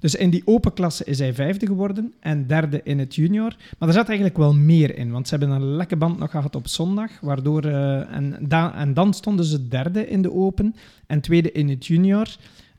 [0.00, 3.56] Dus in die open klasse is hij vijfde geworden en derde in het junior.
[3.78, 6.54] Maar er zat eigenlijk wel meer in, want ze hebben een lekke band nog gehad
[6.56, 7.10] op zondag.
[7.20, 10.74] Waardoor, en, da- en dan stonden ze derde in de open
[11.06, 12.36] en tweede in het junior.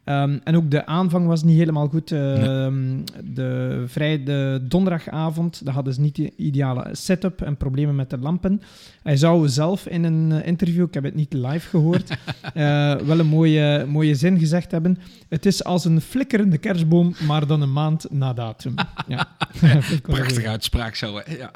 [0.09, 2.07] Ehm, en ook de aanvang was niet helemaal goed.
[2.09, 8.17] De, vrij, de donderdagavond daar hadden ze niet de ideale setup en problemen met de
[8.17, 8.61] lampen.
[9.03, 12.09] Hij zou zelf in een eh, interview, ik heb het niet live gehoord,
[12.53, 14.97] eh, wel een mooie, mooie zin gezegd hebben.
[15.29, 18.73] Het is als een flikkerende kerstboom, maar dan een maand na datum.
[19.07, 19.27] Ja.
[20.01, 21.35] Prachtige uitspraak zo, hè?
[21.35, 21.51] Ja.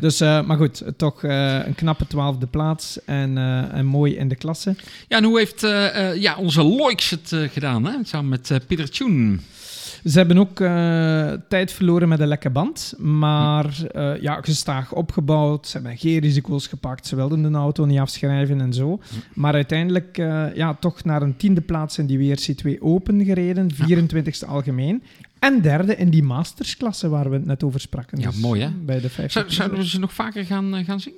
[0.00, 3.38] Dus, eh, maar goed, toch een knappe twaalfde plaats en,
[3.72, 4.74] en mooi in de klasse.
[5.08, 5.60] ja, en hoe heeft
[6.20, 7.48] ja, onze Loix het eh,
[7.86, 7.92] hè?
[8.02, 9.40] Samen met eh, Pieter Tjoen.
[10.04, 15.66] Ze hebben ook eh, tijd verloren met een lekke band, maar eh, ja, gestaag opgebouwd.
[15.66, 17.06] Ze hebben geen risico's gepakt.
[17.06, 19.00] Ze wilden de auto niet afschrijven en zo.
[19.34, 20.16] Maar uiteindelijk
[20.54, 25.02] ja, toch naar een tiende plaats in die WRC2 Open gereden, 24e algemeen.
[25.38, 28.20] En derde in die mastersklasse waar we het net over spraken.
[28.20, 28.70] Ja, Dus mooi, hè?
[28.70, 29.30] Bij de 50.
[29.32, 31.14] Zou, zouden we ze nog vaker gaan, gaan zien?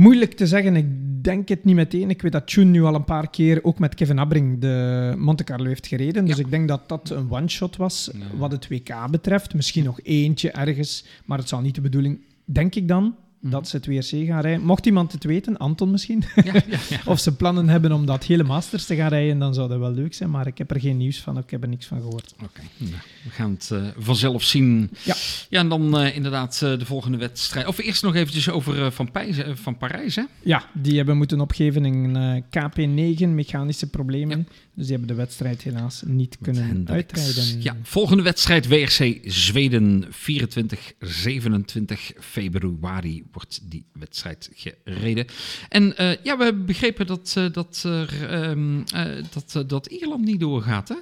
[0.00, 0.86] Moeilijk te zeggen, ik
[1.24, 2.10] denk het niet meteen.
[2.10, 5.44] Ik weet dat Tune nu al een paar keer ook met Kevin Abring de Monte
[5.44, 6.24] Carlo heeft gereden.
[6.24, 6.44] Dus Ja.
[6.44, 9.54] ik denk dat dat een one-shot was wat het WK betreft.
[9.54, 13.50] Misschien nog eentje ergens, maar het zal niet de bedoeling, denk ik dan, Mhm.
[13.52, 14.62] dat ze het WRC gaan rijden.
[14.64, 17.00] Mocht iemand het weten, Anton misschien, Ja, ja, ja.
[17.04, 19.92] of ze plannen hebben om dat hele Masters te gaan rijden, dan zou dat wel
[19.92, 20.30] leuk zijn.
[20.30, 22.34] Maar ik heb er geen nieuws van, ik heb er niks van gehoord.
[22.42, 22.92] Oké, nou,
[23.24, 24.90] we gaan het eh, vanzelf zien.
[25.04, 25.14] Ja.
[25.48, 27.66] ja en dan eh, inderdaad eh, de volgende wedstrijd.
[27.66, 30.22] Of eerst nog eventjes over van, Pijs, van Parijs, hè?
[30.42, 34.48] Ja, die hebben moeten opgeven in eh, KP9, mechanische problemen.
[34.74, 37.26] Dus die hebben de wedstrijd helaas niet kunnen Hendricks.
[37.26, 37.62] uitrijden.
[37.62, 45.26] Ja, volgende wedstrijd WRC Zweden, 24, 27 februari wordt die wedstrijd gereden.
[45.68, 50.24] En eh, ja, we hebben begrepen dat, eh, dat, er, ehm, eh, dat, dat Ierland
[50.24, 50.94] niet doorgaat, hè?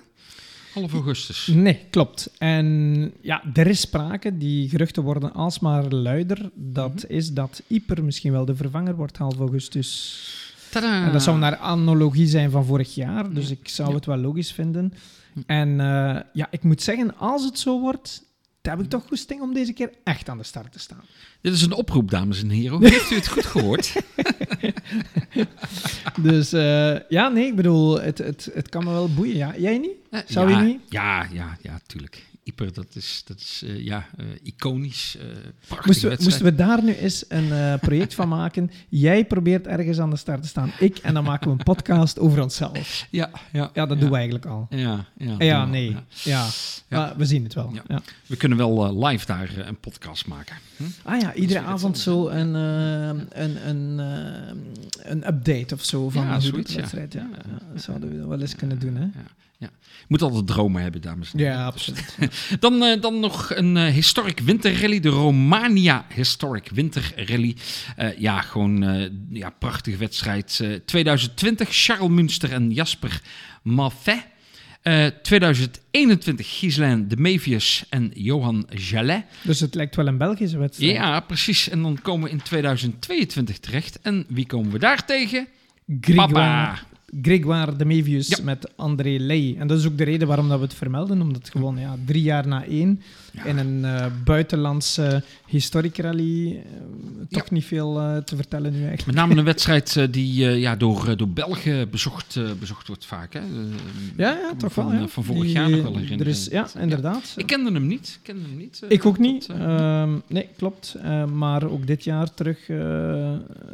[0.75, 1.47] Half augustus.
[1.47, 2.31] Nee, klopt.
[2.39, 6.51] En ja, er is sprake, die geruchten worden alsmaar luider.
[6.55, 7.13] Dat Mhm.
[7.13, 10.19] is dat Ieper misschien wel de vervanger wordt half augustus.
[10.71, 11.07] Tadaa!
[11.07, 13.95] En dat zou naar analogie zijn van vorig jaar, dus ik zou Ja.
[13.95, 14.93] het wel logisch vinden.
[15.47, 15.77] En
[16.33, 18.23] ja, ik moet zeggen, als het zo wordt,
[18.77, 21.05] heb ik toch goesting om deze keer echt aan de start te staan.
[21.41, 22.83] Dit is een oproep, dames en heren.
[22.85, 23.93] Heeft u het goed gehoord?
[26.23, 29.37] Dus eh, ja, nee, ik bedoel, het, het, het kan me wel boeien.
[29.37, 29.55] Ja.
[29.57, 29.97] Jij niet?
[30.11, 30.81] Eh, Zou ja, je niet?
[30.89, 32.27] Ja, ja, ja, tuurlijk.
[32.49, 35.17] Ieper, dat is, dat is eh, ja, eh, iconisch.
[35.67, 36.21] prachtige Moesten we, wedstrijd.
[36.21, 38.71] moesten we daar nu eens een project van maken?
[38.89, 42.19] Jij probeert ergens aan de start te staan, ik, en dan maken we een podcast
[42.19, 43.07] over onszelf.
[43.11, 44.67] Ja, ja, Ja, dat doen we eigenlijk al.
[44.71, 45.97] Ja, ja, Ja, nee.
[46.23, 46.47] Ja.
[46.89, 47.73] Maar we zien het wel.
[48.27, 50.57] We kunnen wel live daar een podcast maken.
[50.77, 50.85] Hm?
[51.03, 53.99] Ah ja, iedere avond zo een, een, een,
[55.03, 57.13] een update of zo van de wedstrijd.
[57.13, 57.29] Ja,
[57.73, 59.07] dat zouden we wel eens kunnen doen, hè?
[59.59, 59.71] Ja,
[60.09, 61.55] moet altijd dromen hebben, dames en heren.
[61.55, 62.17] Ja, absoluut.
[62.61, 67.57] Dan, eh, dan nog een eh, historic winterrally, de Romania Historic Winter Rally.
[67.97, 70.61] Eh, ja, gewoon ja, prachtige wedstrijd.
[70.63, 73.21] Eh, 2020, Charles Münster en Jasper
[73.63, 74.27] Maffet.
[74.83, 79.25] Eh 2021, Ghislain de Mevius en Johan Jallet.
[79.43, 80.93] Dus het lijkt wel een Belgische wedstrijd.
[80.93, 81.69] Ja, precies.
[81.69, 84.01] En dan komen we in 2022 terecht.
[84.01, 85.49] En wie komen we daar tegen?
[86.15, 86.79] Papa.
[87.23, 88.39] Grégoire de Mevius Ja.
[88.43, 89.57] met André Ley.
[89.59, 91.21] En dat is ook de reden waarom dat we het vermelden.
[91.21, 93.01] Omdat het gewoon ja, drie jaar na één
[93.45, 93.45] Ja.
[93.51, 96.63] in een eh buitenlandse historic rally eh,
[97.31, 97.55] toch Ja.
[97.55, 99.07] niet veel eh, te vertellen nu eigenlijk.
[99.07, 103.33] Met name een wedstrijd die ja, door, door Belgen bezocht, bezocht wordt vaak.
[103.33, 103.41] Hè?
[104.17, 105.01] Ja, ja, toch van, wel.
[105.01, 105.07] ja.
[105.09, 106.19] Van vorig Die, jaar nog wel herinneren.
[106.27, 107.33] Er is, ja, inderdaad.
[107.37, 108.09] Ik kende hem niet.
[108.09, 109.47] Ik kende hem niet Ik ook niet.
[109.49, 110.97] eh, Ehm, nee, klopt.
[111.35, 112.59] Maar ook dit jaar terug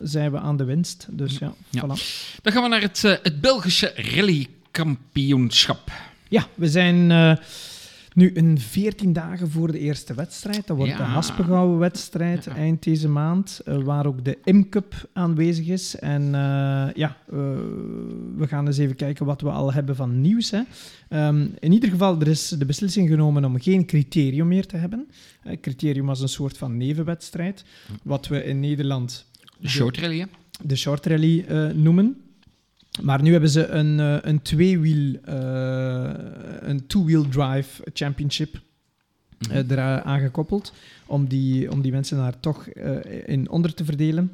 [0.02, 1.06] zijn we aan de winst.
[1.10, 1.80] Dus ja, Ja.
[1.82, 2.00] voilà.
[2.42, 5.90] Dan gaan we naar het, het Belgische rallykampioenschap.
[6.28, 7.10] Ja, we zijn
[8.14, 10.66] nu een 14 dagen voor de eerste wedstrijd.
[10.66, 10.96] Dat wordt Ja.
[10.98, 12.56] de Haspengouwen wedstrijd Ja.
[12.56, 15.96] eind deze maand, eh, waar ook de IM-cup aanwezig is.
[15.98, 17.36] En eh, ja, eh,
[18.36, 20.50] we gaan eens even kijken wat we al hebben van nieuws.
[20.50, 20.60] Hè.
[21.08, 25.06] Ehm, in ieder geval, er is de beslissing genomen om geen criterium meer te hebben.
[25.60, 27.64] Criterium was een soort van nevenwedstrijd,
[28.02, 29.26] wat we in Nederland
[29.58, 30.26] De short rally, hè?
[30.64, 32.16] de short rally noemen.
[33.02, 36.10] Maar nu hebben ze een, eh, een tweewiel, eh,
[36.60, 39.72] een two-wheel drive championship eh, Mhm.
[39.72, 40.72] eraan gekoppeld,
[41.06, 42.66] om die, om die mensen daar toch
[43.26, 44.32] in onder te verdelen.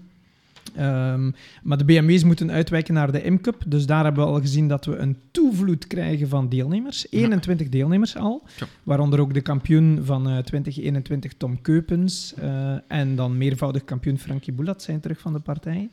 [0.75, 1.31] Ehm,
[1.63, 4.85] maar de BMW's moeten uitwijken naar de M-Cup, dus daar hebben we al gezien dat
[4.85, 7.07] we een toevloed krijgen van deelnemers.
[7.11, 8.67] 21 deelnemers al, Ja.
[8.83, 12.35] waaronder ook de kampioen van eh, 2021 Tom Keupens
[12.89, 15.89] en dan meervoudig kampioen Frankie Boulat zijn terug van de partij.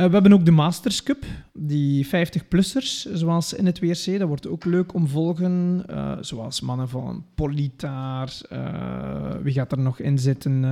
[0.00, 4.18] Eh, we hebben ook de Masters Cup, die 50-plussers, zoals in het WRC.
[4.18, 5.82] Dat wordt ook leuk om volgen.
[5.86, 8.40] eh, zoals mannen van Politaar.
[8.48, 10.64] eh, wie gaat er nog in zitten?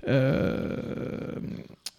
[0.00, 0.14] Eh,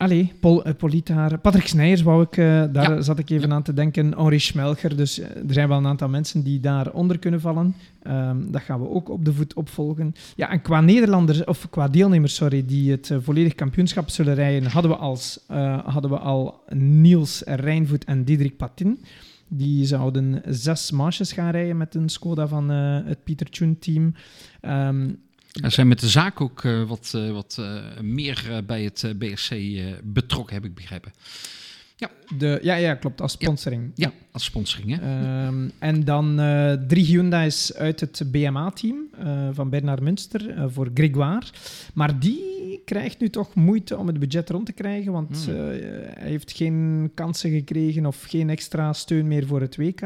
[0.02, 1.40] allee, Pol, eh, Politaar.
[1.40, 3.02] Patrick Snijers, wou ik, eh, daar Ja.
[3.02, 3.56] zat ik even Ja.
[3.56, 4.14] aan te denken.
[4.18, 4.96] Henri Schmelger.
[4.98, 7.76] Dus eh, er zijn wel een aantal mensen die daaronder kunnen vallen.
[8.04, 10.14] Ehm, dat gaan we ook op de voet opvolgen.
[10.36, 14.70] Ja, en qua Nederlanders, of qua deelnemers, sorry, die het eh, volledig kampioenschap zullen rijden,
[14.70, 19.00] hadden we, als, eh, hadden we al Niels Rijnvoet en Diederik Patin.
[19.48, 24.14] Die zouden zes marches gaan rijden met een Skoda van eh, het Pieter Tune team.
[24.62, 25.10] Ehm,
[25.52, 29.56] Er zijn met de zaak ook eh, wat, eh, wat eh, meer bij het BSC
[30.04, 31.12] betrokken, heb ik begrepen.
[32.38, 33.92] De, ja, ja, klopt, als sponsoring.
[33.96, 35.02] Ja, als sponsoring, hè?
[35.02, 40.90] Ehm, en dan eh, drie Hyundai's uit het BMA-team eh, van Bernard Münster eh, voor
[40.94, 41.46] Grégoire.
[41.94, 45.56] Maar die krijgt nu toch moeite om het budget rond te krijgen, want Hmm.
[45.56, 50.02] hij heeft geen kansen gekregen of geen extra steun meer voor het WK,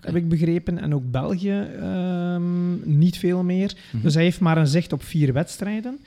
[0.00, 0.78] heb ik begrepen.
[0.78, 3.76] En ook België ehm, niet veel meer.
[3.92, 4.02] Mhm.
[4.02, 5.98] Dus hij heeft maar een zicht op vier wedstrijden.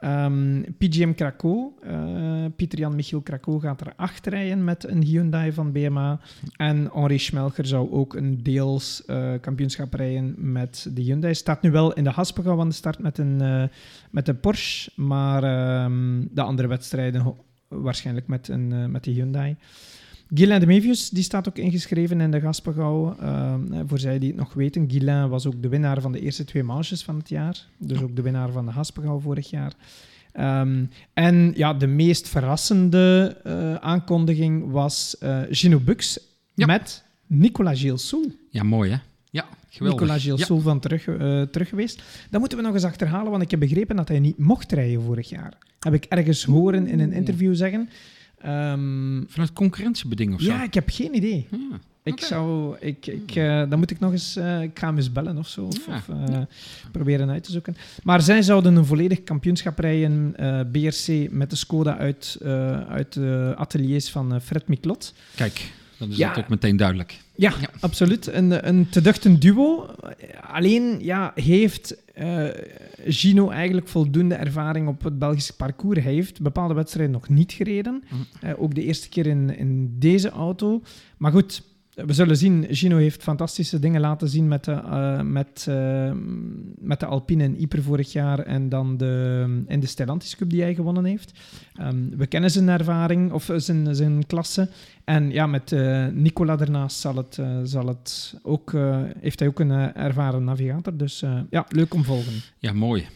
[0.00, 5.72] Ehm, PGM Krakow, uh, Pieter-Jan Michiel Krakow gaat er acht rijden met een Hyundai van
[5.72, 6.20] BMA.
[6.56, 11.34] En Henri Schmelker zou ook een deels uh, kampioenschap rijden met de Hyundai.
[11.34, 13.64] Staat nu wel in de Haspengouw aan de start met een, uh,
[14.10, 17.34] met een Porsche, maar um, de andere wedstrijden
[17.68, 19.56] waarschijnlijk met, een, met de Hyundai.
[20.34, 23.16] Guylain de Mevius die staat ook ingeschreven in de Gaspagouw.
[23.22, 23.54] Uh,
[23.86, 26.62] voor zij die het nog weten, Guylain was ook de winnaar van de eerste twee
[26.62, 27.66] manches van het jaar.
[27.78, 29.72] Dus ook de winnaar van de Gaspagouw vorig jaar.
[30.40, 36.18] Um, en ja, de meest verrassende uh, aankondiging was uh, Gino Bux
[36.54, 36.66] ja.
[36.66, 38.26] met Nicolas Gilsoul.
[38.50, 38.96] Ja, mooi hè?
[39.30, 40.00] Ja, geweldig.
[40.00, 40.64] Nicolas Gilsoul ja.
[40.64, 42.02] van terug, uh, terug geweest.
[42.30, 45.02] Dat moeten we nog eens achterhalen, want ik heb begrepen dat hij niet mocht rijden
[45.02, 45.52] vorig jaar.
[45.78, 47.88] Heb ik ergens horen in een interview zeggen.
[48.46, 50.52] Um, Vanuit concurrentiebeding of zo?
[50.52, 51.46] Ja, ik heb geen idee.
[51.50, 52.28] Ja, ik okay.
[52.28, 55.38] zou, ik, ik, uh, dan moet ik nog eens, uh, ik ga hem eens bellen
[55.38, 56.48] of zo, of, ja, of uh, ja.
[56.92, 57.76] proberen uit te zoeken.
[58.02, 60.34] Maar zij zouden een volledig kampioenschap rijden,
[60.72, 62.38] BRC, met de Skoda uit,
[62.88, 65.14] uit de ateliers van Fred Miklot.
[65.34, 66.28] Kijk, dan is ja.
[66.28, 67.18] dat ook meteen duidelijk.
[67.34, 67.68] Ja, ja.
[67.80, 68.26] absoluut.
[68.26, 69.86] Een, een te duchten duo.
[70.40, 72.48] Alleen ja, heeft uh,
[73.04, 76.02] Gino eigenlijk voldoende ervaring op het Belgische parcours.
[76.02, 78.02] Hij heeft bepaalde wedstrijden nog niet gereden.
[78.44, 80.82] Uh, ook de eerste keer in, in deze auto.
[81.16, 81.62] Maar goed,
[81.94, 82.66] we zullen zien.
[82.70, 86.12] Gino heeft fantastische dingen laten zien met de, uh, met, uh,
[86.90, 90.62] met de Alpine en Yper vorig jaar en dan de, in de Stellantis Cup die
[90.62, 91.38] hij gewonnen heeft.
[91.80, 94.68] Um, we kennen zijn ervaring, of zijn, zijn klasse.
[95.04, 98.72] En ja, met uh, Nicola daarnaast zal het, zal het ook,
[99.18, 100.96] heeft hij ook een ervaren navigator.
[100.96, 102.32] Dus ja, leuk om volgen.
[102.58, 103.06] Ja, mooi.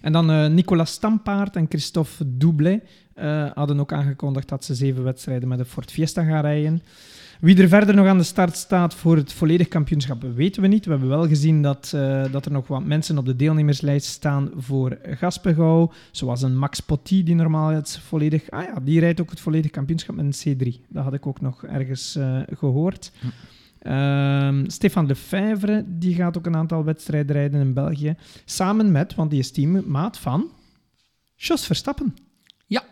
[0.00, 2.82] En dan Nicolas Stampaard en Christophe Doublet
[3.54, 6.82] hadden ook aangekondigd dat ze zeven wedstrijden met de Ford Fiesta gaan rijden.
[7.40, 10.84] Wie er verder nog aan de start staat voor het volledig kampioenschap, weten we niet.
[10.84, 14.50] We hebben wel gezien dat, uh, dat er nog wat mensen op de deelnemerslijst staan
[14.56, 15.92] voor Gaspegouw.
[16.10, 18.50] Zoals een Max Potti, die normaal het volledig...
[18.50, 20.86] Ah ja, die rijdt ook het volledig kampioenschap met een C3.
[20.88, 23.12] Dat had ik ook nog ergens uh, gehoord.
[23.20, 23.26] Hm.
[23.82, 28.16] Uh, Stefan Lefevre, die gaat ook een aantal wedstrijden rijden in België.
[28.44, 30.50] Samen met, want die is teammaat van...
[31.36, 32.16] Jos Verstappen.
[32.66, 32.84] Ja,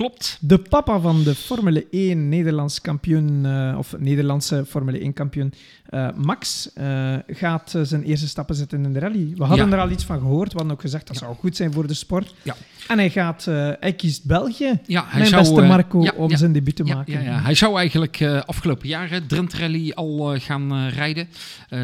[0.00, 0.38] Klopt.
[0.40, 5.52] De papa van de Formule 1 Nederlands kampioen, uh, of Nederlandse Formule 1 kampioen,
[5.90, 9.32] uh, Max, uh, gaat zijn eerste stappen zetten in de rally.
[9.36, 9.72] We hadden ja.
[9.72, 11.24] er al iets van gehoord, we hadden ook gezegd dat ja.
[11.24, 12.34] zou goed zijn voor de sport.
[12.42, 12.56] Ja.
[12.88, 13.44] En hij, gaat,
[13.80, 17.22] hij kiest België, ja, hij mijn zou, beste Marco, om zijn debuut te maken.
[17.22, 21.28] Ja, Hij zou eigenlijk afgelopen jaren Drent Rally al gaan rijden,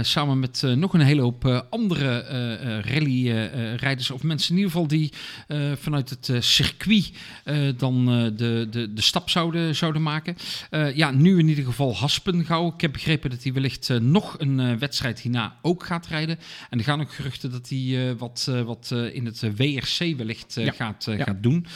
[0.01, 2.25] samen met nog een hele hoop andere
[2.85, 5.13] rally-rijders, of mensen in ieder geval die
[5.81, 7.13] vanuit het circuit
[7.77, 10.37] dan de, de, de stap zouden, zouden maken.
[10.71, 12.73] Uh, ja, nu in ieder geval Haspengouw.
[12.75, 16.39] Ik heb begrepen dat hij wellicht uh, nog een wedstrijd hierna ook gaat rijden.
[16.71, 20.73] En er gaan ook geruchten dat hij wat, wat in het WRC wellicht ja.
[20.73, 21.25] gaat, ja.
[21.25, 21.67] gaat doen.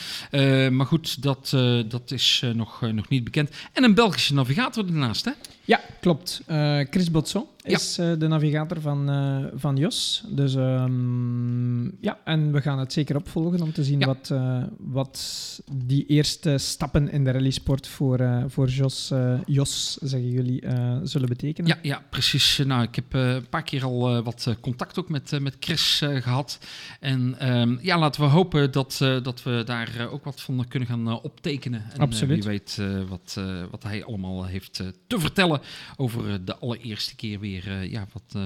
[0.77, 1.51] maar goed, dat,
[1.89, 3.51] dat is nog, nog niet bekend.
[3.73, 5.33] En een Belgische navigator ernaast, hè?
[5.65, 6.43] Ja, klopt.
[6.91, 8.15] Chris Botson is ja.
[8.15, 9.11] de navigator van,
[9.55, 10.25] van Jos.
[10.29, 14.07] Dus um, ja, en we gaan het zeker opvolgen om te zien ja.
[14.07, 14.33] wat,
[14.79, 19.13] wat die eerste stappen in de rallysport voor, uh, voor Jos,
[19.47, 20.63] Jos, zeggen jullie,
[21.03, 21.71] zullen betekenen?
[21.71, 22.63] Ja, ja, precies.
[22.67, 26.59] Nou, ik heb een paar keer al wat contact ook met, met Chris gehad.
[27.01, 31.23] En um, ja, laten we hopen dat, dat we daar ook wat van kunnen gaan
[31.23, 31.85] optekenen.
[31.93, 32.45] En Absoluut.
[32.45, 35.61] wie weet wat, wat hij allemaal heeft te vertellen
[35.97, 38.43] over de allereerste keer weer, ja, wat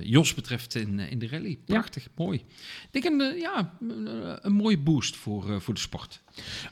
[0.00, 1.58] Jos betreft in, in de rally.
[1.64, 2.10] Prachtig, ja.
[2.16, 2.42] mooi.
[2.90, 3.72] Ik denk een, ja,
[4.42, 6.20] een mooie boost voor, voor de sport.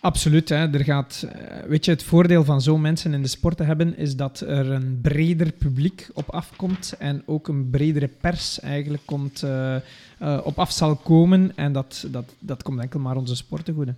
[0.00, 0.48] Absoluut.
[0.48, 0.72] Hè.
[0.72, 1.26] Er gaat,
[1.66, 4.70] weet je, het voordeel van zo'n mensen in de sport te hebben is dat er
[4.70, 9.76] een breder publiek op afkomt en ook een bredere pers eigenlijk komt, uh,
[10.22, 11.56] uh, op af zal komen.
[11.56, 13.94] En dat, dat, dat komt enkel maar onze sport te goede.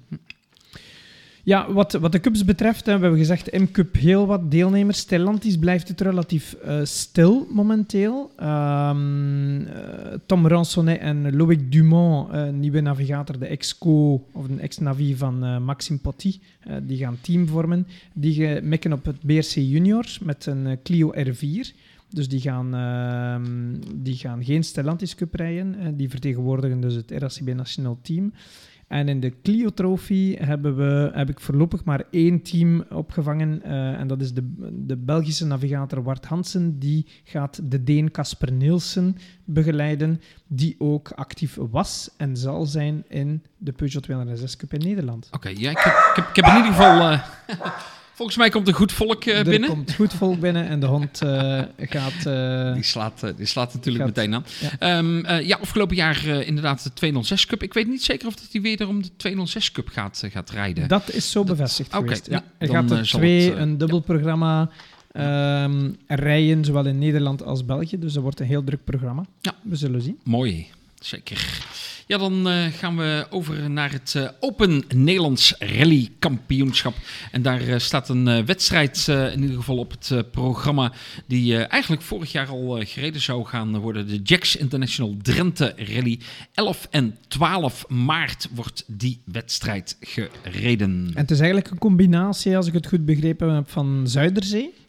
[1.44, 4.98] Ja, wat, wat de cups betreft, hè, we hebben gezegd M-Cup heel wat deelnemers.
[4.98, 8.31] Stellantis blijft het relatief uh, stil momenteel.
[8.40, 9.69] Um, uh,
[10.27, 15.98] Tom Ransonnet en Loïc Dumont, uh, nieuwe navigator, de ex-co of de ex-navi van Maxime
[15.98, 16.40] Potti,
[16.82, 17.86] die gaan team vormen.
[18.12, 21.77] Die mikken op het BRC Juniors met een Clio R4.
[22.09, 23.36] Dus die gaan, uh,
[23.94, 25.97] die gaan geen Stellantis Cup rijden.
[25.97, 28.32] die vertegenwoordigen dus het RACB Nationaal Team.
[28.93, 33.62] En in de Clio Trophy hebben we, heb ik voorlopig maar één team opgevangen.
[33.64, 36.78] Uh, en dat is de, de Belgische navigator Wart Hansen.
[36.78, 40.20] Die gaat de Deen Casper Nielsen begeleiden.
[40.47, 45.28] Die ook actief was en zal zijn in de Peugeot 206 Cup in Nederland.
[45.31, 45.78] Oké, ja, ik,
[46.14, 47.12] heb, ik, in ieder geval...
[47.12, 47.27] Uh,
[48.23, 49.69] Volgens mij komt er goed volk uh, er binnen.
[49.69, 52.27] Er komt goed volk binnen en de hond uh, gaat...
[52.27, 54.44] Uh, die, slaat, die slaat natuurlijk gaat, meteen aan.
[54.81, 57.62] Ja, um, ja afgelopen jaar inderdaad de 206 Cup.
[57.62, 60.89] Ik weet niet zeker of dat hij weer om de 206 Cup gaat, gaat rijden.
[60.89, 62.27] Dat is zo bevestigd geweest.
[62.27, 62.44] Okay, ja.
[62.59, 64.70] Er gaat er twee, het, een dubbel programma
[65.12, 67.99] um, rijden, zowel in Nederland als België.
[67.99, 69.24] Dus dat wordt een heel druk programma.
[69.40, 69.55] Ja.
[69.62, 70.19] We zullen zien.
[70.24, 70.69] Mooi,
[71.05, 71.61] zeker.
[72.07, 76.95] Ja, dan uh, gaan we over naar het uh, Open Nederlands Rally Kampioenschap.
[77.31, 80.93] En daar uh, staat een wedstrijd in ieder geval op het programma
[81.27, 84.07] die eigenlijk vorig jaar al gereden zou gaan worden.
[84.07, 86.20] De Jacks International Drenthe Rally.
[86.55, 91.11] 11 en 12 maart wordt die wedstrijd gereden.
[91.15, 94.82] En het is eigenlijk een combinatie, als ik het goed begrepen heb, van Zuiderzee.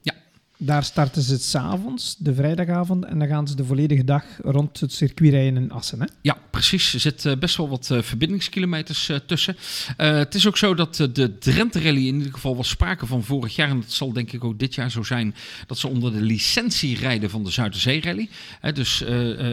[0.57, 4.79] Daar starten ze het s'avonds, de vrijdagavond, en dan gaan ze de volledige dag rond
[4.79, 6.01] het circuit rijden in Assen.
[6.01, 6.05] Hè?
[6.21, 6.93] Ja, precies.
[6.93, 9.55] Er zit uh, best wel wat uh, verbindingskilometers uh, tussen.
[9.97, 13.55] het is ook zo dat de Drenthe Rally in ieder geval was sprake van vorig
[13.55, 15.35] jaar, en dat zal denk ik ook dit jaar zo zijn,
[15.67, 18.29] dat ze onder de licentie rijden van de Zuiderzee Rally.
[18.73, 19.03] dus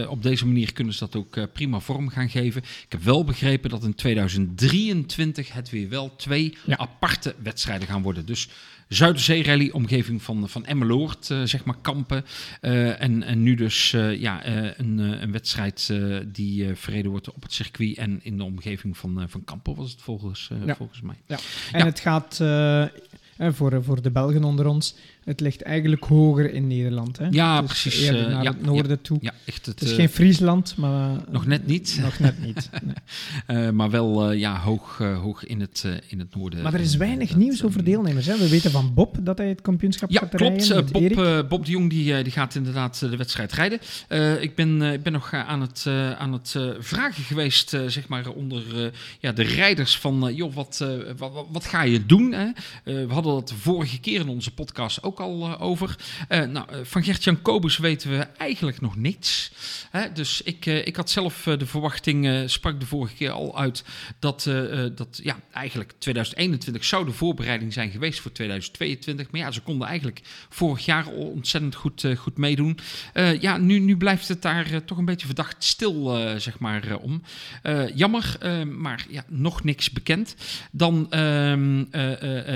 [0.09, 2.62] op deze manier kunnen ze dat ook prima vorm gaan geven.
[2.62, 6.77] Ik heb wel begrepen dat in 2023 het weer wel twee ja.
[6.77, 8.27] aparte wedstrijden gaan worden.
[8.27, 8.48] Dus
[8.91, 12.25] Zuiderzee Rally, omgeving van, van Emmeloord, uh, zeg maar Kampen.
[12.61, 14.47] Uh, en, en nu dus uh, ja,
[14.77, 15.93] een, een wedstrijd
[16.27, 20.03] die verreden wordt op het circuit en in de omgeving van, van Kampen was het
[20.03, 20.77] volgens, ja.
[20.77, 21.17] volgens mij.
[21.27, 21.39] Ja.
[21.73, 21.85] En ja.
[21.85, 22.37] het gaat
[23.37, 27.18] voor, voor de Belgen onder ons het ligt eigenlijk hoger in Nederland.
[27.18, 27.26] Hè?
[27.30, 28.01] Ja, dus precies.
[28.06, 29.18] Eerder naar ja, het noorden ja, toe.
[29.20, 31.16] Ja, echt het, het is geen Friesland, maar...
[31.30, 31.98] Nog net niet.
[32.02, 32.68] nog net niet.
[33.47, 33.72] Nee.
[33.72, 36.62] maar wel ja, hoog, hoog in, het, in het noorden.
[36.62, 38.26] Maar er is weinig nieuws over deelnemers.
[38.26, 38.38] Hè?
[38.38, 40.68] We weten van Bob dat hij het kampioenschap ja, gaat klopt.
[40.68, 40.92] rijden.
[40.92, 43.78] Bob, Bob de Jong die, die gaat inderdaad de wedstrijd rijden.
[44.42, 45.86] ik, ben, ik ben nog aan het,
[46.18, 50.32] aan het vragen geweest zeg maar, onder ja, de rijders van...
[50.34, 50.84] joh, wat,
[51.16, 52.32] wat, wat, ga je doen?
[52.32, 52.47] Hè?
[52.84, 55.97] we hadden de vorige keer in onze podcast ook al over.
[56.28, 59.53] Uh, nou, van Gert-Jan Kobus weten we eigenlijk nog niets.
[59.91, 60.12] Hè?
[60.12, 63.85] Dus ik, ik had zelf de verwachting, sprak de vorige keer al uit,
[64.19, 64.51] dat,
[64.95, 69.31] dat ja, eigenlijk 2021 zou de voorbereiding zijn geweest voor 2022.
[69.31, 72.78] Maar ja, ze konden eigenlijk vorig jaar al ontzettend goed, goed meedoen.
[73.41, 76.05] ja, nu, nu blijft het daar toch een beetje verdacht stil,
[76.37, 77.23] zeg maar, om.
[77.95, 80.35] jammer, maar ja, nog niks bekend.
[80.70, 81.85] Dan ehm,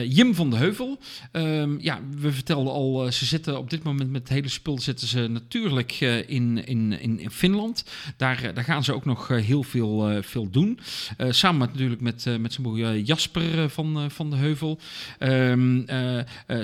[0.08, 0.98] Jim van de Heuvel.
[1.32, 5.06] Ehm, ja, we vertelden al, ze zitten op dit moment met het hele spul zitten
[5.06, 7.84] ze natuurlijk uh, in, in, in, in, Finland.
[8.16, 10.78] Daar, daar gaan ze ook nog uh, heel veel, uh, veel doen.
[11.18, 14.78] samen natuurlijk met, met zijn broer Jasper van, van de Heuvel.
[15.18, 15.84] Um,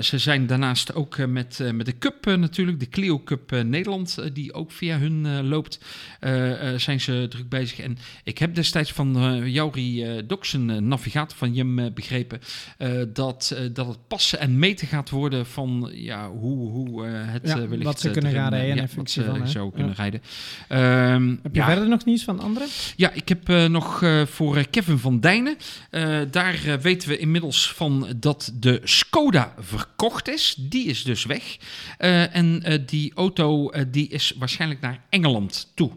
[0.01, 4.71] ze zijn daarnaast ook met, met de Cup natuurlijk, de Clio Cup Nederland, die ook
[4.71, 5.79] via hun loopt,
[6.77, 7.79] zijn ze druk bezig.
[7.79, 12.39] En ik heb destijds van Jauri Doksen, navigator van Jim, begrepen
[13.13, 17.83] dat, dat het passen en meten gaat worden van ja, hoe, hoe het ja, wellicht
[17.83, 20.21] wat ze kunnen gaan rijden en ze van, zo kunnen rijden.
[20.69, 22.67] Um, heb je verder nog nieuws van anderen?
[22.95, 25.57] Ja, ik heb nog voor Kevin van Dijnen.
[26.31, 30.55] daar weten we inmiddels van dat de Skoda verkocht is.
[30.59, 31.57] Die is dus weg.
[32.31, 35.91] en die auto die is waarschijnlijk naar Engeland toe.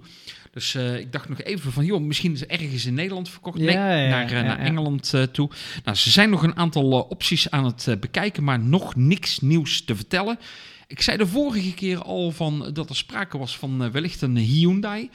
[0.55, 3.59] Dus uh, ik dacht nog even van, joh, misschien is ergens in Nederland verkocht.
[3.59, 5.51] Nee, ja, naar, ja, naar Engeland uh, toe.
[5.85, 9.97] Nou, ze zijn nog een aantal opties aan het bekijken, maar nog niks nieuws te
[9.97, 10.39] vertellen.
[10.87, 15.11] Ik zei de vorige keer al van dat er sprake was van wellicht een Hyundai.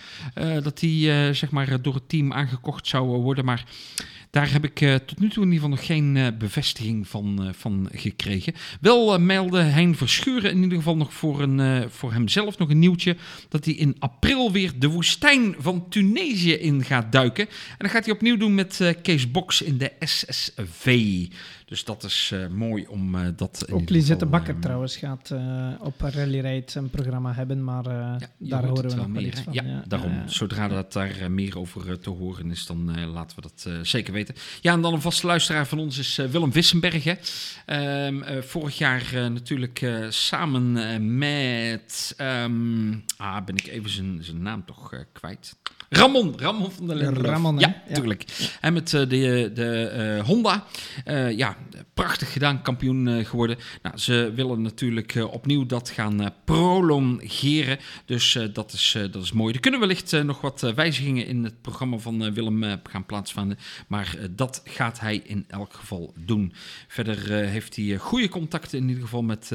[0.64, 3.66] dat die zeg maar door het team aangekocht zou worden, maar...
[4.32, 7.38] Daar heb ik uh, tot nu toe in ieder geval nog geen uh, bevestiging van,
[7.42, 8.54] uh, van gekregen.
[8.82, 13.16] Wel meldde Hein Verschuren in ieder geval nog voor, een, voor hemzelf nog een nieuwtje.
[13.50, 17.48] Dat hij in april weer de woestijn van Tunesië in gaat duiken.
[17.48, 21.26] En dat gaat hij opnieuw doen met Kees Box in de SSV.
[21.70, 23.66] Dus dat is mooi om dat...
[23.72, 25.34] Ook Lisette Bakker trouwens gaat
[25.80, 27.64] op Rally Ride een programma hebben.
[27.64, 29.54] Maar ja, daar horen we nog meer, iets van.
[29.54, 30.22] Ja, ja daarom.
[30.26, 34.36] Zodra dat daar meer over te horen is, dan laten we dat zeker weten.
[34.62, 37.04] Ja, en dan een vaste luisteraar van ons is uh, Willem Wissenberg.
[37.04, 37.16] Hè.
[38.08, 42.16] Um, uh, vorig jaar uh, natuurlijk samen met...
[42.18, 45.56] Um, ah, ben ik even zijn, zijn naam toch kwijt.
[45.90, 47.26] Ramon, Ramon van der Linden.
[47.26, 48.26] Ramon, ja, natuurlijk.
[48.28, 48.46] Ja.
[48.62, 49.08] En met de,
[49.54, 50.66] de Honda.
[51.36, 51.58] ja,
[51.94, 53.58] prachtig gedaan, kampioen geworden.
[53.82, 57.78] Nou, ze willen natuurlijk opnieuw dat gaan prolongeren.
[58.06, 59.54] Dus dat, is, dat is mooi.
[59.54, 63.58] Er kunnen wellicht nog wat wijzigingen in het programma van Willem gaan plaatsvinden.
[63.88, 66.54] Maar dat gaat hij in elk geval doen.
[66.88, 69.52] Verder heeft hij goede contacten in ieder geval met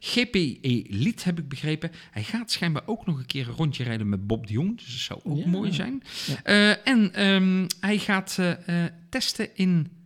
[0.00, 1.90] GP Elite, heb ik begrepen.
[2.10, 4.76] Hij gaat schijnbaar ook nog een keer een rondje rijden met Bob de Jong.
[4.76, 5.48] Dus dat zou ook ja.
[5.48, 5.77] mooi zijn.
[6.26, 6.76] Ja.
[6.84, 8.38] en um, hij gaat
[9.10, 9.97] testen in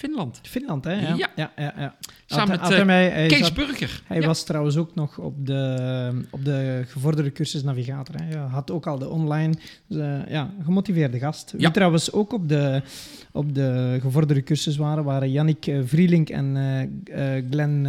[0.00, 0.40] Finland.
[0.42, 0.92] Finland, hè?
[0.92, 1.14] Ja.
[1.16, 1.30] Ja.
[1.36, 1.94] ja, ja, ja.
[2.26, 4.02] Samen Had- met, had eh, hij mij- hij Kees zat- Burger.
[4.06, 4.26] Hij Ja.
[4.26, 8.14] was trouwens ook nog op de, op de gevorderde cursus navigator.
[8.14, 8.30] Hè.
[8.30, 9.54] Ja, had ook al de online,
[9.86, 11.52] dus, eh, ja, gemotiveerde gast.
[11.56, 12.82] Wie trouwens ook op de,
[13.32, 16.56] op de gevorderde cursus waren, waren Yannick eh, Vrielink en
[17.04, 17.80] eh, Glenn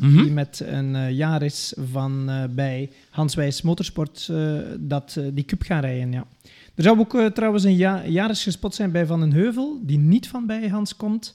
[0.00, 0.22] Mhm.
[0.22, 4.30] die met een jaar is van bij Hans Wijs Motorsport
[4.80, 6.12] dat, die cup gaan rijden.
[6.12, 6.24] Ja.
[6.74, 9.80] Er zou ook eh, trouwens een ja, jaar eens gespot zijn bij Van den Heuvel,
[9.82, 11.34] die niet van bij Hans komt.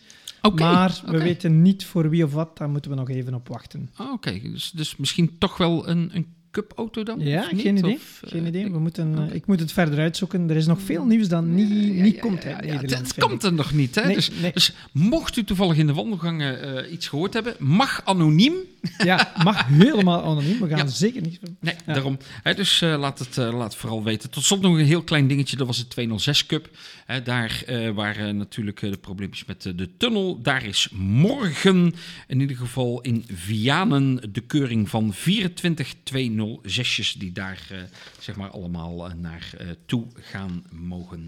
[0.56, 3.90] Maar we weten niet voor wie of wat, daar moeten we nog even op wachten.
[3.96, 7.20] Ah, Oké, dus, dus misschien toch wel een, een cupauto dan?
[7.20, 7.62] Ja, niet?
[7.62, 7.96] geen idee.
[7.96, 8.72] Of, eh, Geen idee.
[8.72, 10.50] We moeten, eh, ik moet het verder uitzoeken.
[10.50, 13.08] Er is nog veel nieuws dat niet, Ja, niet ja, komt uit Nederland.
[13.08, 14.06] Het komt er nog niet, hè?
[14.06, 14.52] Nee, dus, nee.
[14.54, 18.54] dus mocht u toevallig in de wandelgangen eh, iets gehoord hebben, mag anoniem.
[19.04, 20.60] Ja, mag helemaal anoniem.
[20.60, 21.40] We gaan zeker niet...
[21.60, 22.18] Nee, daarom.
[22.44, 24.30] Hè, dus eh, laat, het, eh, laat vooral weten.
[24.30, 25.58] Tot slot nog een heel klein dingetje.
[25.58, 26.70] Dat was de 206 Cup.
[27.10, 30.42] Hè, daar eh, waren natuurlijk eh, de probleempjes met eh, de tunnel.
[30.42, 31.94] Daar is morgen
[32.28, 35.94] in ieder geval in Vianen de keuring van 24
[36.40, 37.78] 206'jes die daar eh,
[38.20, 41.24] zeg maar allemaal eh, naar eh, toe gaan mogen.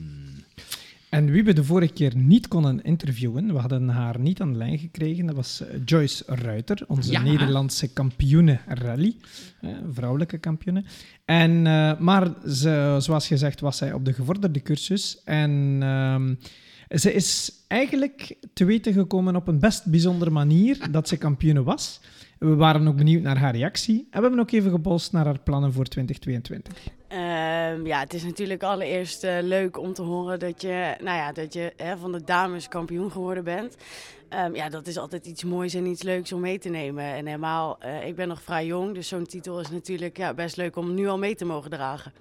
[1.09, 4.57] En wie we de vorige keer niet konden interviewen, we hadden haar niet aan de
[4.57, 7.21] lijn gekregen, dat was Joyce Ruiter, onze Ja.
[7.21, 9.15] Nederlandse kampioene rally,
[9.91, 10.83] vrouwelijke kampioene.
[11.25, 11.61] En,
[12.03, 16.33] maar ze, zoals gezegd was zij op de gevorderde cursus en ehm,
[16.99, 21.99] ze is eigenlijk te weten gekomen op een best bijzondere manier dat ze kampioene was.
[22.45, 25.39] We waren ook benieuwd naar haar reactie en we hebben ook even gepolst naar haar
[25.39, 26.73] plannen voor 2022.
[27.07, 31.31] Ehm, ja, het is natuurlijk allereerst eh, leuk om te horen dat je, nou ja,
[31.31, 33.75] dat je hè, van de dames kampioen geworden bent.
[34.29, 37.03] Ehm, ja, dat is altijd iets moois en iets leuks om mee te nemen.
[37.03, 40.57] En helemaal, eh, ik ben nog vrij jong, dus zo'n titel is natuurlijk ja, best
[40.57, 42.11] leuk om nu al mee te mogen dragen.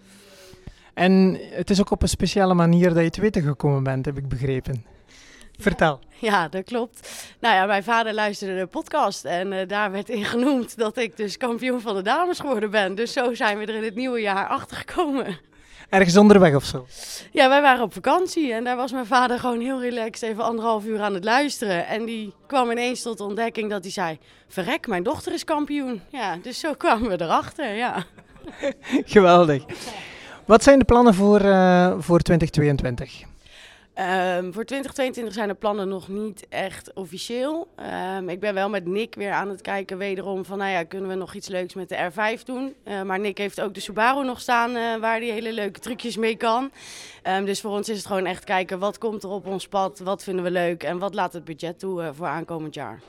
[0.95, 4.19] En het is ook op een speciale manier dat je te weten gekomen bent, heb
[4.19, 4.85] ik begrepen.
[5.61, 6.01] Vertel.
[6.19, 7.11] Ja, dat klopt.
[7.41, 11.17] Nou ja, mijn vader luisterde de podcast en eh, daar werd in genoemd dat ik
[11.17, 12.95] dus kampioen van de dames geworden ben.
[12.95, 15.39] Dus zo zijn we er in het nieuwe jaar achter gekomen.
[15.89, 16.87] Ergens onderweg of zo.
[17.33, 20.85] Ja, wij waren op vakantie en daar was mijn vader gewoon heel relaxed even anderhalf
[20.85, 21.87] uur aan het luisteren.
[21.87, 24.19] En die kwam ineens tot de ontdekking dat hij zei,
[24.49, 26.01] verrek, mijn dochter is kampioen.
[26.11, 28.05] Ja, dus zo kwamen we erachter, ja.
[29.15, 29.65] Geweldig.
[30.45, 33.29] Wat zijn de plannen voor, eh, voor 2022?
[33.95, 37.69] Ehm, voor 2022 zijn de plannen nog niet echt officieel.
[37.77, 41.09] Ehm, ik ben wel met Nick weer aan het kijken wederom van, nou ja, kunnen
[41.09, 42.75] we nog iets leuks met de R5 doen?
[42.83, 46.17] Eh, maar Nick heeft ook de Subaru nog staan eh, waar hij hele leuke trucjes
[46.17, 46.71] mee kan.
[47.23, 49.99] Ehm, dus voor ons is het gewoon echt kijken, wat komt er op ons pad?
[49.99, 50.83] Wat vinden we leuk?
[50.83, 53.01] En wat laat het budget toe eh, voor aankomend jaar?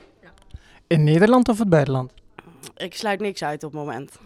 [0.86, 2.12] In Nederland of het buitenland?
[2.76, 4.18] Ik sluit niks uit op het moment.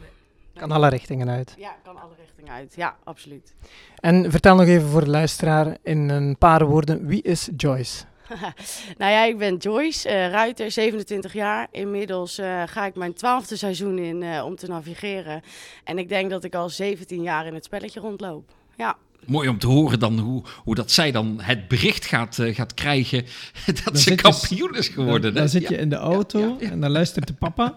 [0.58, 1.54] Kan alle richtingen uit.
[1.58, 2.74] Ja, kan alle richtingen uit.
[2.76, 3.54] Ja, absoluut.
[3.96, 8.04] En vertel nog even voor de luisteraar in een paar woorden, wie is Joyce?
[8.98, 11.68] nou ja, ik ben Joyce eh, Ruiter, 27 jaar.
[11.70, 15.42] Inmiddels eh, ga ik mijn twaalfde seizoen in eh, om te navigeren.
[15.84, 18.50] En ik denk dat ik al 17 jaar in het spelletje rondloop.
[18.76, 18.96] Ja,
[19.26, 22.74] Mooi om te horen dan hoe, hoe dat zij dan het bericht gaat, eh, gaat
[22.74, 23.24] krijgen
[23.66, 25.34] dat Dan ze je- kampioen is geworden.
[25.34, 26.70] Dan, zit je in de auto ja, ja.
[26.70, 27.74] en dan luistert de papa.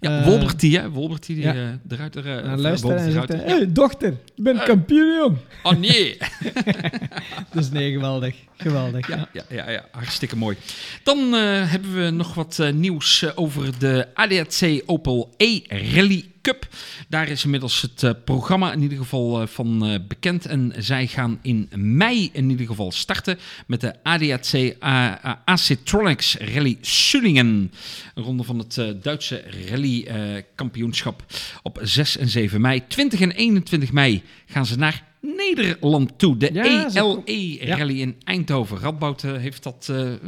[0.00, 0.90] Ja, Eh, Wolbertie, hè?
[0.90, 1.80] Wolbertie, die En
[2.14, 5.36] of, dan eh, luistert en zegt hey, dochter, je bent kampioen, jong.
[5.62, 6.16] Oh nee!
[7.54, 8.34] Dus nee, geweldig.
[8.62, 9.08] Geweldig.
[9.08, 10.56] Ja, ja, ja, ja, hartstikke mooi.
[11.02, 16.68] Dan eh, hebben we nog wat eh, nieuws eh, over de ADAC Opel E-Rally Cup.
[17.08, 20.46] Daar is inmiddels het programma in ieder geval van bekend.
[20.46, 26.78] En zij gaan in mei in ieder geval starten met de ADAC A- AC-Tronics Rally
[26.80, 27.72] Sulingen.
[28.14, 30.06] Een ronde van het Duitse rally
[30.54, 31.24] kampioenschap
[31.62, 32.82] op 6 en 7 mei.
[32.88, 36.36] 20 en 21 mei gaan ze naar Nederland toe.
[36.36, 38.78] De Ja, ze- ELE Rally in Eindhoven.
[38.78, 40.18] Radboud eh, heeft dat eh, eh,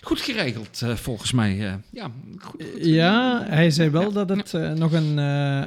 [0.00, 1.56] goed geregeld, volgens mij.
[1.90, 2.84] ja, goed, goed.
[2.86, 5.16] Ja, hij zei wel dat het nog een,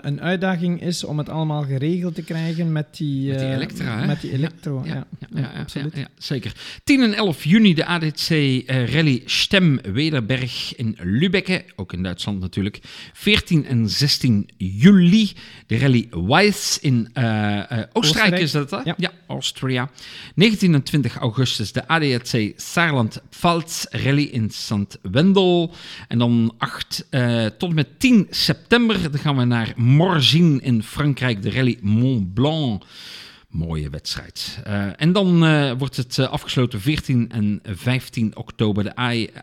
[0.05, 4.05] een uitdaging is om het allemaal geregeld te krijgen met die, Met die Electra, hè?
[4.05, 4.93] Met die Elektro, ja.
[4.93, 5.93] Ja, ja, ja, ja, absoluut.
[6.17, 6.51] zeker.
[6.83, 12.39] 10 en 11 juni de ADC eh, Rally Stem Wederberg in Lübeck, ook in Duitsland
[12.39, 12.79] natuurlijk.
[13.13, 15.31] 14 en 16 juli
[15.67, 18.50] de Rally Weiss in Oostenrijk, Oostenrijk.
[18.53, 18.77] Is dat, hè?
[18.83, 18.93] Ja.
[18.97, 19.89] ja, Austria.
[20.35, 24.97] 19 en 20 augustus de ADAC Saarland-Pfalz Rally in St.
[25.01, 25.73] Wendel.
[26.07, 30.83] En dan 8 eh, tot en met 10 september dan gaan we naar Morzine in
[30.83, 32.83] Frankrijk, de Rally Mont Blanc.
[33.51, 34.59] Mooie wedstrijd.
[34.63, 38.95] Eh, en dan eh, wordt het eh, afgesloten 14 en 15 oktober de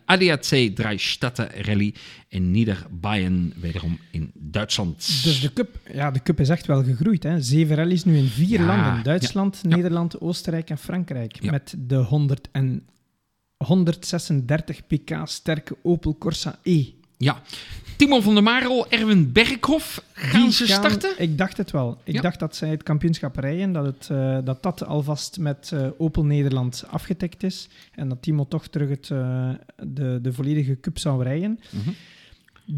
[0.05, 1.95] ADAC Dreistatten Rally
[2.29, 5.23] in Niederbayern, wederom in Duitsland.
[5.25, 7.23] Dus de cup, ja, de cup is echt wel gegroeid.
[7.23, 7.41] Hè.
[7.41, 9.03] Zeven rallies nu in vier Ja, landen.
[9.05, 9.77] Duitsland, ja.
[9.77, 11.43] Nederland, Oostenrijk en Frankrijk.
[11.43, 12.87] Met de 100 en
[13.57, 16.85] 136 pk sterke Opel Corsa E.
[17.19, 17.43] Ja.
[17.97, 21.23] Timo van der Marel, Erwin Berghoff, gaan Die ze gaan- starten?
[21.23, 21.99] Ik dacht het wel.
[22.05, 22.21] Ik Ja.
[22.21, 26.25] dacht dat zij het kampioenschap rijden, dat, het, eh, dat dat alvast met eh, Opel
[26.25, 27.69] Nederland afgetikt is.
[27.95, 29.51] En dat Timo toch terug het, eh,
[29.87, 31.61] de, de volledige cup zou rijden.
[31.71, 31.91] Mhm.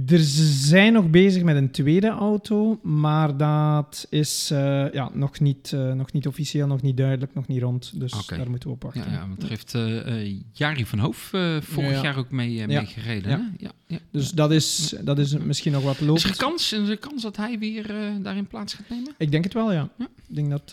[0.07, 5.73] Er zijn nog bezig met een tweede auto, maar dat is eh, ja, nog, niet,
[5.73, 8.01] eh, nog niet officieel, nog niet duidelijk, nog niet rond.
[8.01, 9.05] Dus daar moeten we op wachten.
[9.05, 11.17] Ja, ja, want er heeft eh, Jari van Hoof
[11.61, 12.03] vorig Ja.
[12.03, 12.67] jaar ook mee, Ja.
[12.67, 13.31] mee gereden.
[13.31, 13.37] Ja.
[13.37, 13.65] Hè?
[13.65, 13.99] Ja, ja.
[14.11, 16.25] Dus dat is, dat is misschien nog wat Is lopend.
[16.25, 17.87] er kans, is er een kans dat hij weer
[18.23, 19.15] daarin plaats gaat nemen?
[19.19, 19.89] Ik denk het wel, ja.
[19.99, 20.07] Ik
[20.37, 20.71] denk dat,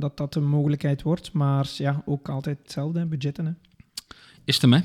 [0.00, 1.32] dat dat een mogelijkheid wordt.
[1.32, 3.46] Maar ja, ook altijd hetzelfde, budgetten.
[3.46, 3.52] Hè.
[4.44, 4.80] Is het hem, hè?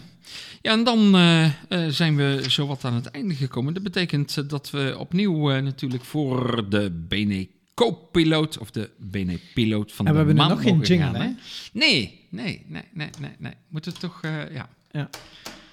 [0.61, 1.51] Ja, en dan eh, eh,
[1.89, 3.73] zijn we zowat aan het einde gekomen.
[3.73, 9.91] Dat betekent eh, dat we opnieuw natuurlijk voor de BNE Co-piloot, of de BNE piloot
[9.91, 11.29] van En we de hebben maand nog geen jingle, hè?
[11.73, 13.53] Nee, nee, nee, nee, nee, nee.
[13.67, 14.53] Moeten we toch, eh,
[14.91, 15.09] ja.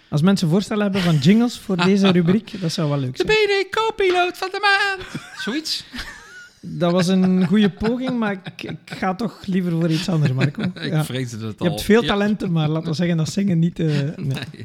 [0.09, 3.39] Als mensen voorstellen hebben van jingles voor deze rubriek, dat zou wel leuk De zijn.
[3.47, 5.24] BNE Co-piloot van de maand!
[5.37, 5.85] Zoiets?
[6.65, 10.63] Dat was een goede poging, maar ik, ik ga toch liever voor iets anders, Marco.
[10.75, 11.05] Ik Ja.
[11.05, 11.67] vreesde het Je al.
[11.67, 12.09] hebt veel Ja.
[12.09, 13.79] talenten, maar laten we zeggen dat zingen niet...
[13.79, 13.87] eh,
[14.17, 14.17] nee.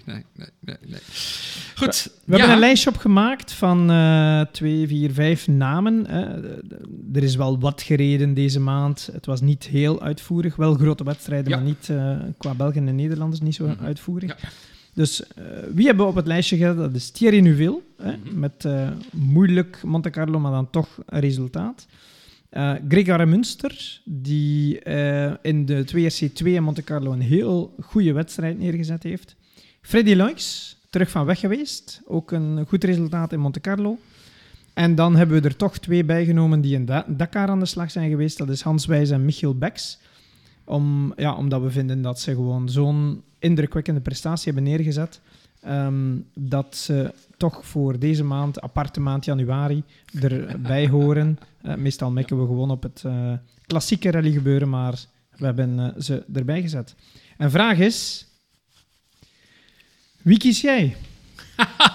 [0.06, 1.00] Nee, nee, nee.
[1.76, 2.10] Goed.
[2.26, 2.54] We hebben ja.
[2.54, 6.08] een lijstje opgemaakt van eh twee, vier, vijf namen.
[7.14, 9.10] Er is wel wat gereden deze maand.
[9.14, 10.56] Het was niet heel uitvoerig.
[10.56, 13.84] Wel grote wedstrijden, maar niet eh, qua Belgen en Nederlanders niet zo Mhm.
[13.86, 14.36] uitvoerig.
[14.98, 15.44] Dus eh,
[15.74, 16.78] wie hebben we op het lijstje gezet?
[16.78, 17.80] Dat is Thierry Neuville.
[17.98, 18.40] Hè, Mhm.
[18.40, 21.86] Met eh, moeilijk Monte Carlo, maar dan toch een resultaat.
[22.50, 24.80] Eh Gregor Münster, die
[25.42, 29.36] in de 2RC2 in Monte Carlo een heel goede wedstrijd neergezet heeft.
[29.82, 32.02] Freddy Loix, terug van weg geweest.
[32.06, 33.98] Ook een goed resultaat in Monte Carlo.
[34.74, 37.92] En dan hebben we er toch twee bijgenomen die in Da- Dakar aan de slag
[37.92, 38.38] zijn geweest.
[38.38, 40.00] Dat is Hans Wijs en Michiel Beks.
[40.68, 45.20] Om, ja, omdat we vinden dat ze gewoon zo'n indrukwekkende prestatie hebben neergezet.
[45.62, 49.84] ehm, dat ze toch voor deze maand, aparte maand januari,
[50.22, 51.40] erbij horen.
[51.62, 53.34] Eh, meestal mikken we gewoon op het eh,
[53.66, 55.06] klassieke rally gebeuren, maar
[55.38, 56.96] we hebben eh, ze erbij gezet.
[57.38, 58.26] En vraag is,
[60.22, 60.96] wie kies jij?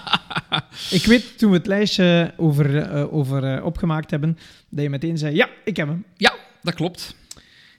[0.97, 4.37] ik weet toen we het lijstje over, over opgemaakt hebben,
[4.69, 6.05] dat je meteen zei, ja, ik heb hem.
[6.17, 7.15] Ja, dat klopt.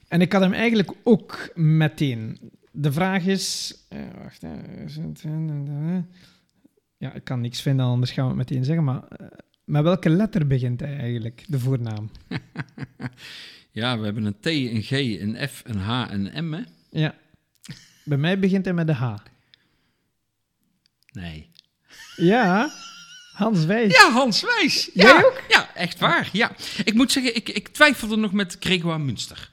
[0.07, 2.39] En ik had hem eigenlijk ook meteen.
[2.71, 3.75] De vraag is...
[3.89, 4.41] eh, wacht,
[6.97, 8.83] ja, ik kan niks vinden, anders gaan we het meteen zeggen.
[8.83, 9.27] Maar eh,
[9.63, 12.09] met welke letter begint hij eigenlijk, de voornaam?
[13.71, 16.61] Ja, we hebben een T, een G, een F, een H en een M, hè?
[16.89, 17.15] Ja.
[18.03, 19.15] Bij mij begint hij met de H.
[21.11, 21.49] Nee.
[22.15, 22.69] Ja,
[23.33, 23.93] Hans Wijs.
[23.93, 24.89] Ja, Hans Wijs.
[24.93, 25.41] Jij Ja, ook?
[25.49, 26.29] ja, echt waar.
[26.31, 26.51] Ja.
[26.83, 29.49] Ik moet zeggen, ik, ik twijfelde nog met Gregor Münster.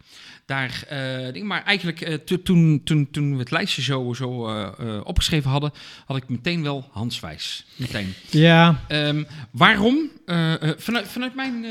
[0.53, 5.01] Daar, eh, ding, maar eigenlijk to- toen, toen, toen we het lijstje zo, zo eh,
[5.05, 5.73] opgeschreven hadden,
[6.07, 7.65] had ik meteen wel Hans Wijs.
[7.77, 8.15] Meteen.
[8.31, 8.81] Ja.
[8.89, 10.11] Ehm, waarom?
[10.77, 11.65] Vanuit, vanuit mijn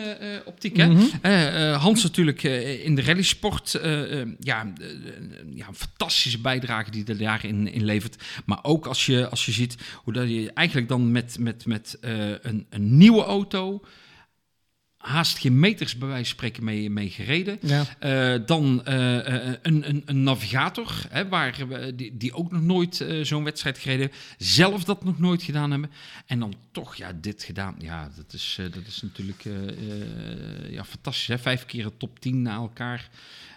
[0.46, 0.88] optiek, hè?
[0.88, 1.74] Mhm.
[1.74, 2.44] Hans natuurlijk
[2.84, 3.80] in de rallysport,
[4.40, 4.74] ja,
[5.54, 8.24] ja, een fantastische bijdrage die hij daarin in levert.
[8.46, 11.98] Maar ook als je, als je ziet hoe dat je eigenlijk dan met, met, met
[12.42, 13.82] een, een nieuwe auto
[15.02, 17.58] haast geen meters bij wijze van spreken mee, mee gereden.
[17.62, 17.86] ja.
[18.00, 19.18] Eh, dan eh,
[19.50, 23.78] eh, een, een, een navigator, hè, waar, we- die, die ook nog nooit zo'n wedstrijd
[23.78, 24.12] gereden.
[24.38, 25.92] Zelf dat nog nooit gedaan hebben.
[26.26, 27.76] En dan toch ja, dit gedaan.
[27.80, 29.44] Ja, dat is, dat is natuurlijk
[30.70, 31.28] ja, fantastisch.
[31.28, 31.40] Hè?
[31.40, 33.10] Vijf keer top 10 na elkaar.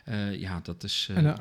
[0.04, 1.34] Eh, ja, dat is, eh, En, eh,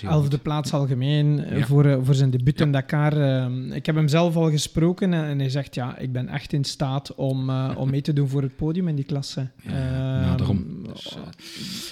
[0.00, 1.66] heel Elfde plaats algemeen eh, Ja.
[1.66, 2.64] voor, eh, voor zijn debuut Ja.
[2.64, 3.12] in Dakar.
[3.20, 6.52] Eh, ik heb hem zelf al gesproken en, en hij zegt, ja, ik ben echt
[6.52, 9.48] in staat om, eh, om mee te doen voor het podium in die klasse.
[9.62, 10.82] Ja, nou, Ehm, daarom.
[10.92, 11.22] Dus, eh,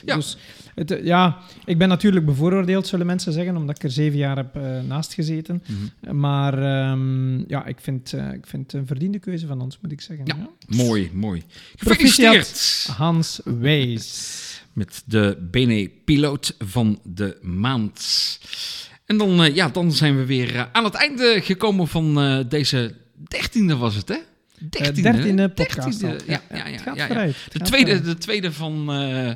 [0.05, 0.15] ja.
[0.15, 0.37] Dus
[0.75, 4.37] het, eh, ja, ik ben natuurlijk bevooroordeeld, zullen mensen zeggen, omdat ik er zeven jaar
[4.37, 5.63] heb eh, naast gezeten.
[5.67, 6.17] mhm.
[6.21, 9.93] Maar ehm, ja, ik vind, eh, ik vind het een verdiende keuze van ons, moet
[9.93, 10.27] ik zeggen.
[10.27, 10.37] Ja.
[10.67, 11.43] Mooi, mooi.
[11.77, 12.35] Proficiat.
[12.35, 14.50] Gefeliciteerd Hans Wijs.
[14.73, 18.39] Met de BNE Piloot van de maand.
[19.07, 22.39] En dan, eh, ja, dan zijn we weer eh, aan het einde gekomen van eh,
[22.49, 22.95] deze
[23.29, 24.19] dertiende was het, hè?
[24.61, 25.15] Dertiende, hè?
[25.15, 26.25] dertiende podcast Dertiende.
[26.33, 29.29] Ja, ja, ja, ja, De tweede, de tweede van eh,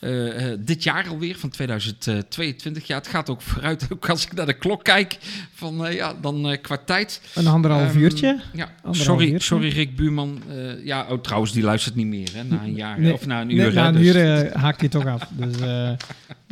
[0.00, 2.86] eh, eh, dit jaar alweer, van 2022.
[2.86, 5.18] Ja, het gaat ook vooruit, ook als ik naar de klok kijk,
[5.54, 7.20] van eh, ja, dan eh, qua tijd.
[7.34, 8.40] Een anderhalf Ehm, uurtje.
[8.52, 9.40] Ja, Anderhalf sorry, uurtje.
[9.46, 10.42] sorry Rick Buurman.
[10.48, 13.40] Eh, ja, oh, trouwens, die luistert niet meer hè, na een jaar Nee, of na
[13.40, 13.72] een Nee, uur.
[13.74, 15.26] na hè, een dus- uur eh, haakt hij toch af.
[15.30, 15.90] Dus, eh,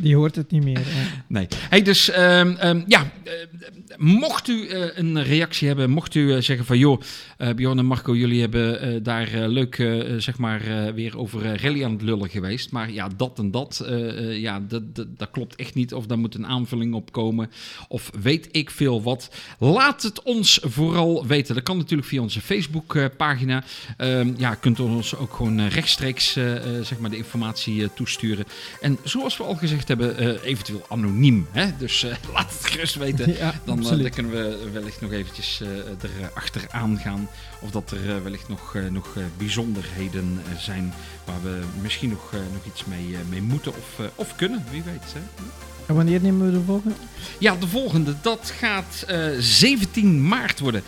[0.01, 0.81] Die hoort het niet meer.
[1.27, 1.47] Nee.
[1.69, 6.41] Hey, dus ehm, ehm, ja, eh, mocht u eh, een reactie hebben, mocht u eh,
[6.41, 7.01] zeggen van joh,
[7.55, 9.75] Bjorn en Marco, jullie hebben daar leuk
[10.17, 13.85] zeg maar weer over rally aan het lullen geweest, maar ja, dat en dat,
[14.29, 17.51] ja, dat, dat, klopt echt niet, of daar moet een aanvulling op komen,
[17.87, 19.29] of weet ik veel wat.
[19.59, 21.55] Laat het ons vooral weten.
[21.55, 23.63] Dat kan natuurlijk via onze Facebookpagina.
[23.97, 26.31] Ehm ja, kunt u ons ook gewoon rechtstreeks
[26.81, 28.45] zeg maar de informatie toesturen.
[28.81, 31.47] En zoals we al gezegd hebben, eh, eventueel anoniem.
[31.51, 31.77] Hè?
[31.77, 33.35] Dus eh, laat het gerust weten.
[33.37, 35.61] Ja, Dan, eh, dan kunnen we wellicht nog eventjes
[36.21, 37.29] erachteraan gaan.
[37.59, 40.93] Of dat er wellicht nog, nog bijzonderheden zijn
[41.25, 44.63] waar we misschien nog, nog iets mee, mee moeten of, of kunnen.
[44.71, 45.13] Wie weet.
[45.13, 45.19] Hè?
[45.89, 46.95] En wanneer nemen we de volgende?
[47.37, 48.15] Ja, de volgende.
[48.21, 50.83] Dat gaat eh, 17 maart worden.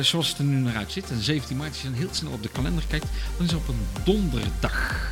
[0.00, 1.10] Zoals het er nu naar uitziet.
[1.10, 3.06] En 17 maart, als je dan heel snel op de kalender kijkt,
[3.36, 5.08] dan is het op een donderdag.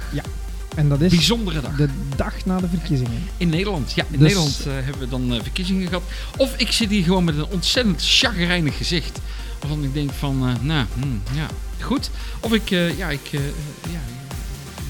[0.78, 1.76] En dat is Bijzondere dag.
[1.76, 3.22] de dag na de verkiezingen.
[3.36, 4.04] In Nederland, ja.
[4.10, 6.02] In Dus- Nederland eh, hebben we dan eh, verkiezingen gehad.
[6.36, 9.18] Of ik zit hier gewoon met een ontzettend chagrijnig gezicht.
[9.60, 11.46] Waarvan ik denk van, eh, nou, hmm, ja,
[11.80, 12.10] goed.
[12.40, 14.00] Of ik, ja, ik, ja,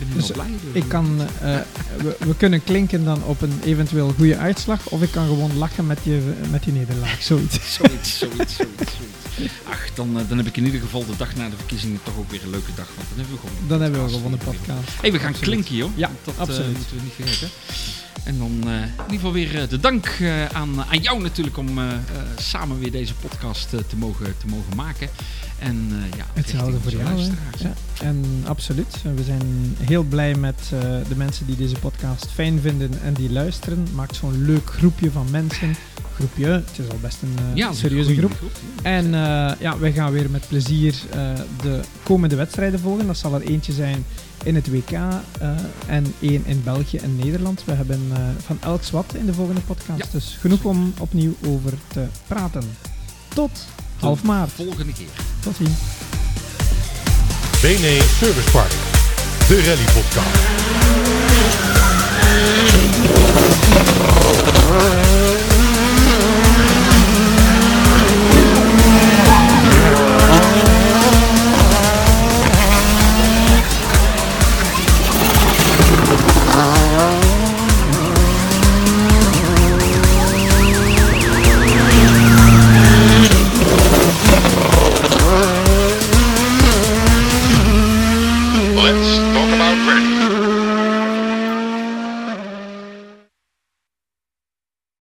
[0.00, 0.46] ik ben Dus blij.
[0.72, 1.16] Dus, Ik kan,
[1.98, 5.86] we, we kunnen klinken dan op een eventueel goede uitslag, of ik kan gewoon lachen
[5.86, 7.22] met je, met je nederlaag.
[7.22, 7.54] Zoiets.
[7.74, 9.27] Zoiets, zoiets, zoiets, zoiets.
[9.72, 12.16] Ach, dan, eh, dan heb ik in ieder geval de dag na de verkiezingen toch
[12.18, 12.88] ook weer een leuke dag.
[12.96, 14.22] Want dan hebben we gewoon een Dan hebben we podcast.
[14.24, 15.00] gewoon een podcast.
[15.00, 15.50] Hey, we gaan Absoluut.
[15.50, 15.90] klinken, joh.
[15.96, 16.76] Ja, dat eh, absoluut.
[16.76, 17.48] moeten we niet vergeten.
[18.24, 21.56] En dan eh, in ieder geval weer eh, de dank eh, aan, aan jou natuurlijk
[21.56, 21.78] om
[22.38, 25.08] samen weer deze podcast te, mogen, te mogen maken.
[25.58, 27.20] En ja, Hetzelfde voor jou.
[27.58, 29.02] Ja, en absoluut.
[29.14, 30.58] We zijn heel blij met
[31.08, 33.86] de mensen die deze podcast fijn vinden en die luisteren.
[33.94, 35.76] Maakt zo'n leuk groepje van mensen.
[36.18, 38.32] Groepje, het is al best een Ja, serieuze groep.
[38.82, 41.30] En eh, ja, wij gaan weer met plezier eh,
[41.62, 43.06] de komende wedstrijden volgen.
[43.06, 44.04] Dat zal er eentje zijn
[44.44, 45.10] in het WK eh,
[45.86, 47.64] en één in België en Nederland.
[47.64, 49.98] We hebben eh, van elk wat in de volgende podcast.
[49.98, 50.06] Ja.
[50.10, 52.76] Dus genoeg om opnieuw over te praten.
[53.28, 53.66] Tot
[53.96, 54.52] half maart.
[54.52, 55.08] Volgende keer.
[55.40, 55.78] Tot ziens.
[57.60, 58.70] BNE Service Park,
[59.48, 60.46] de rally podcast.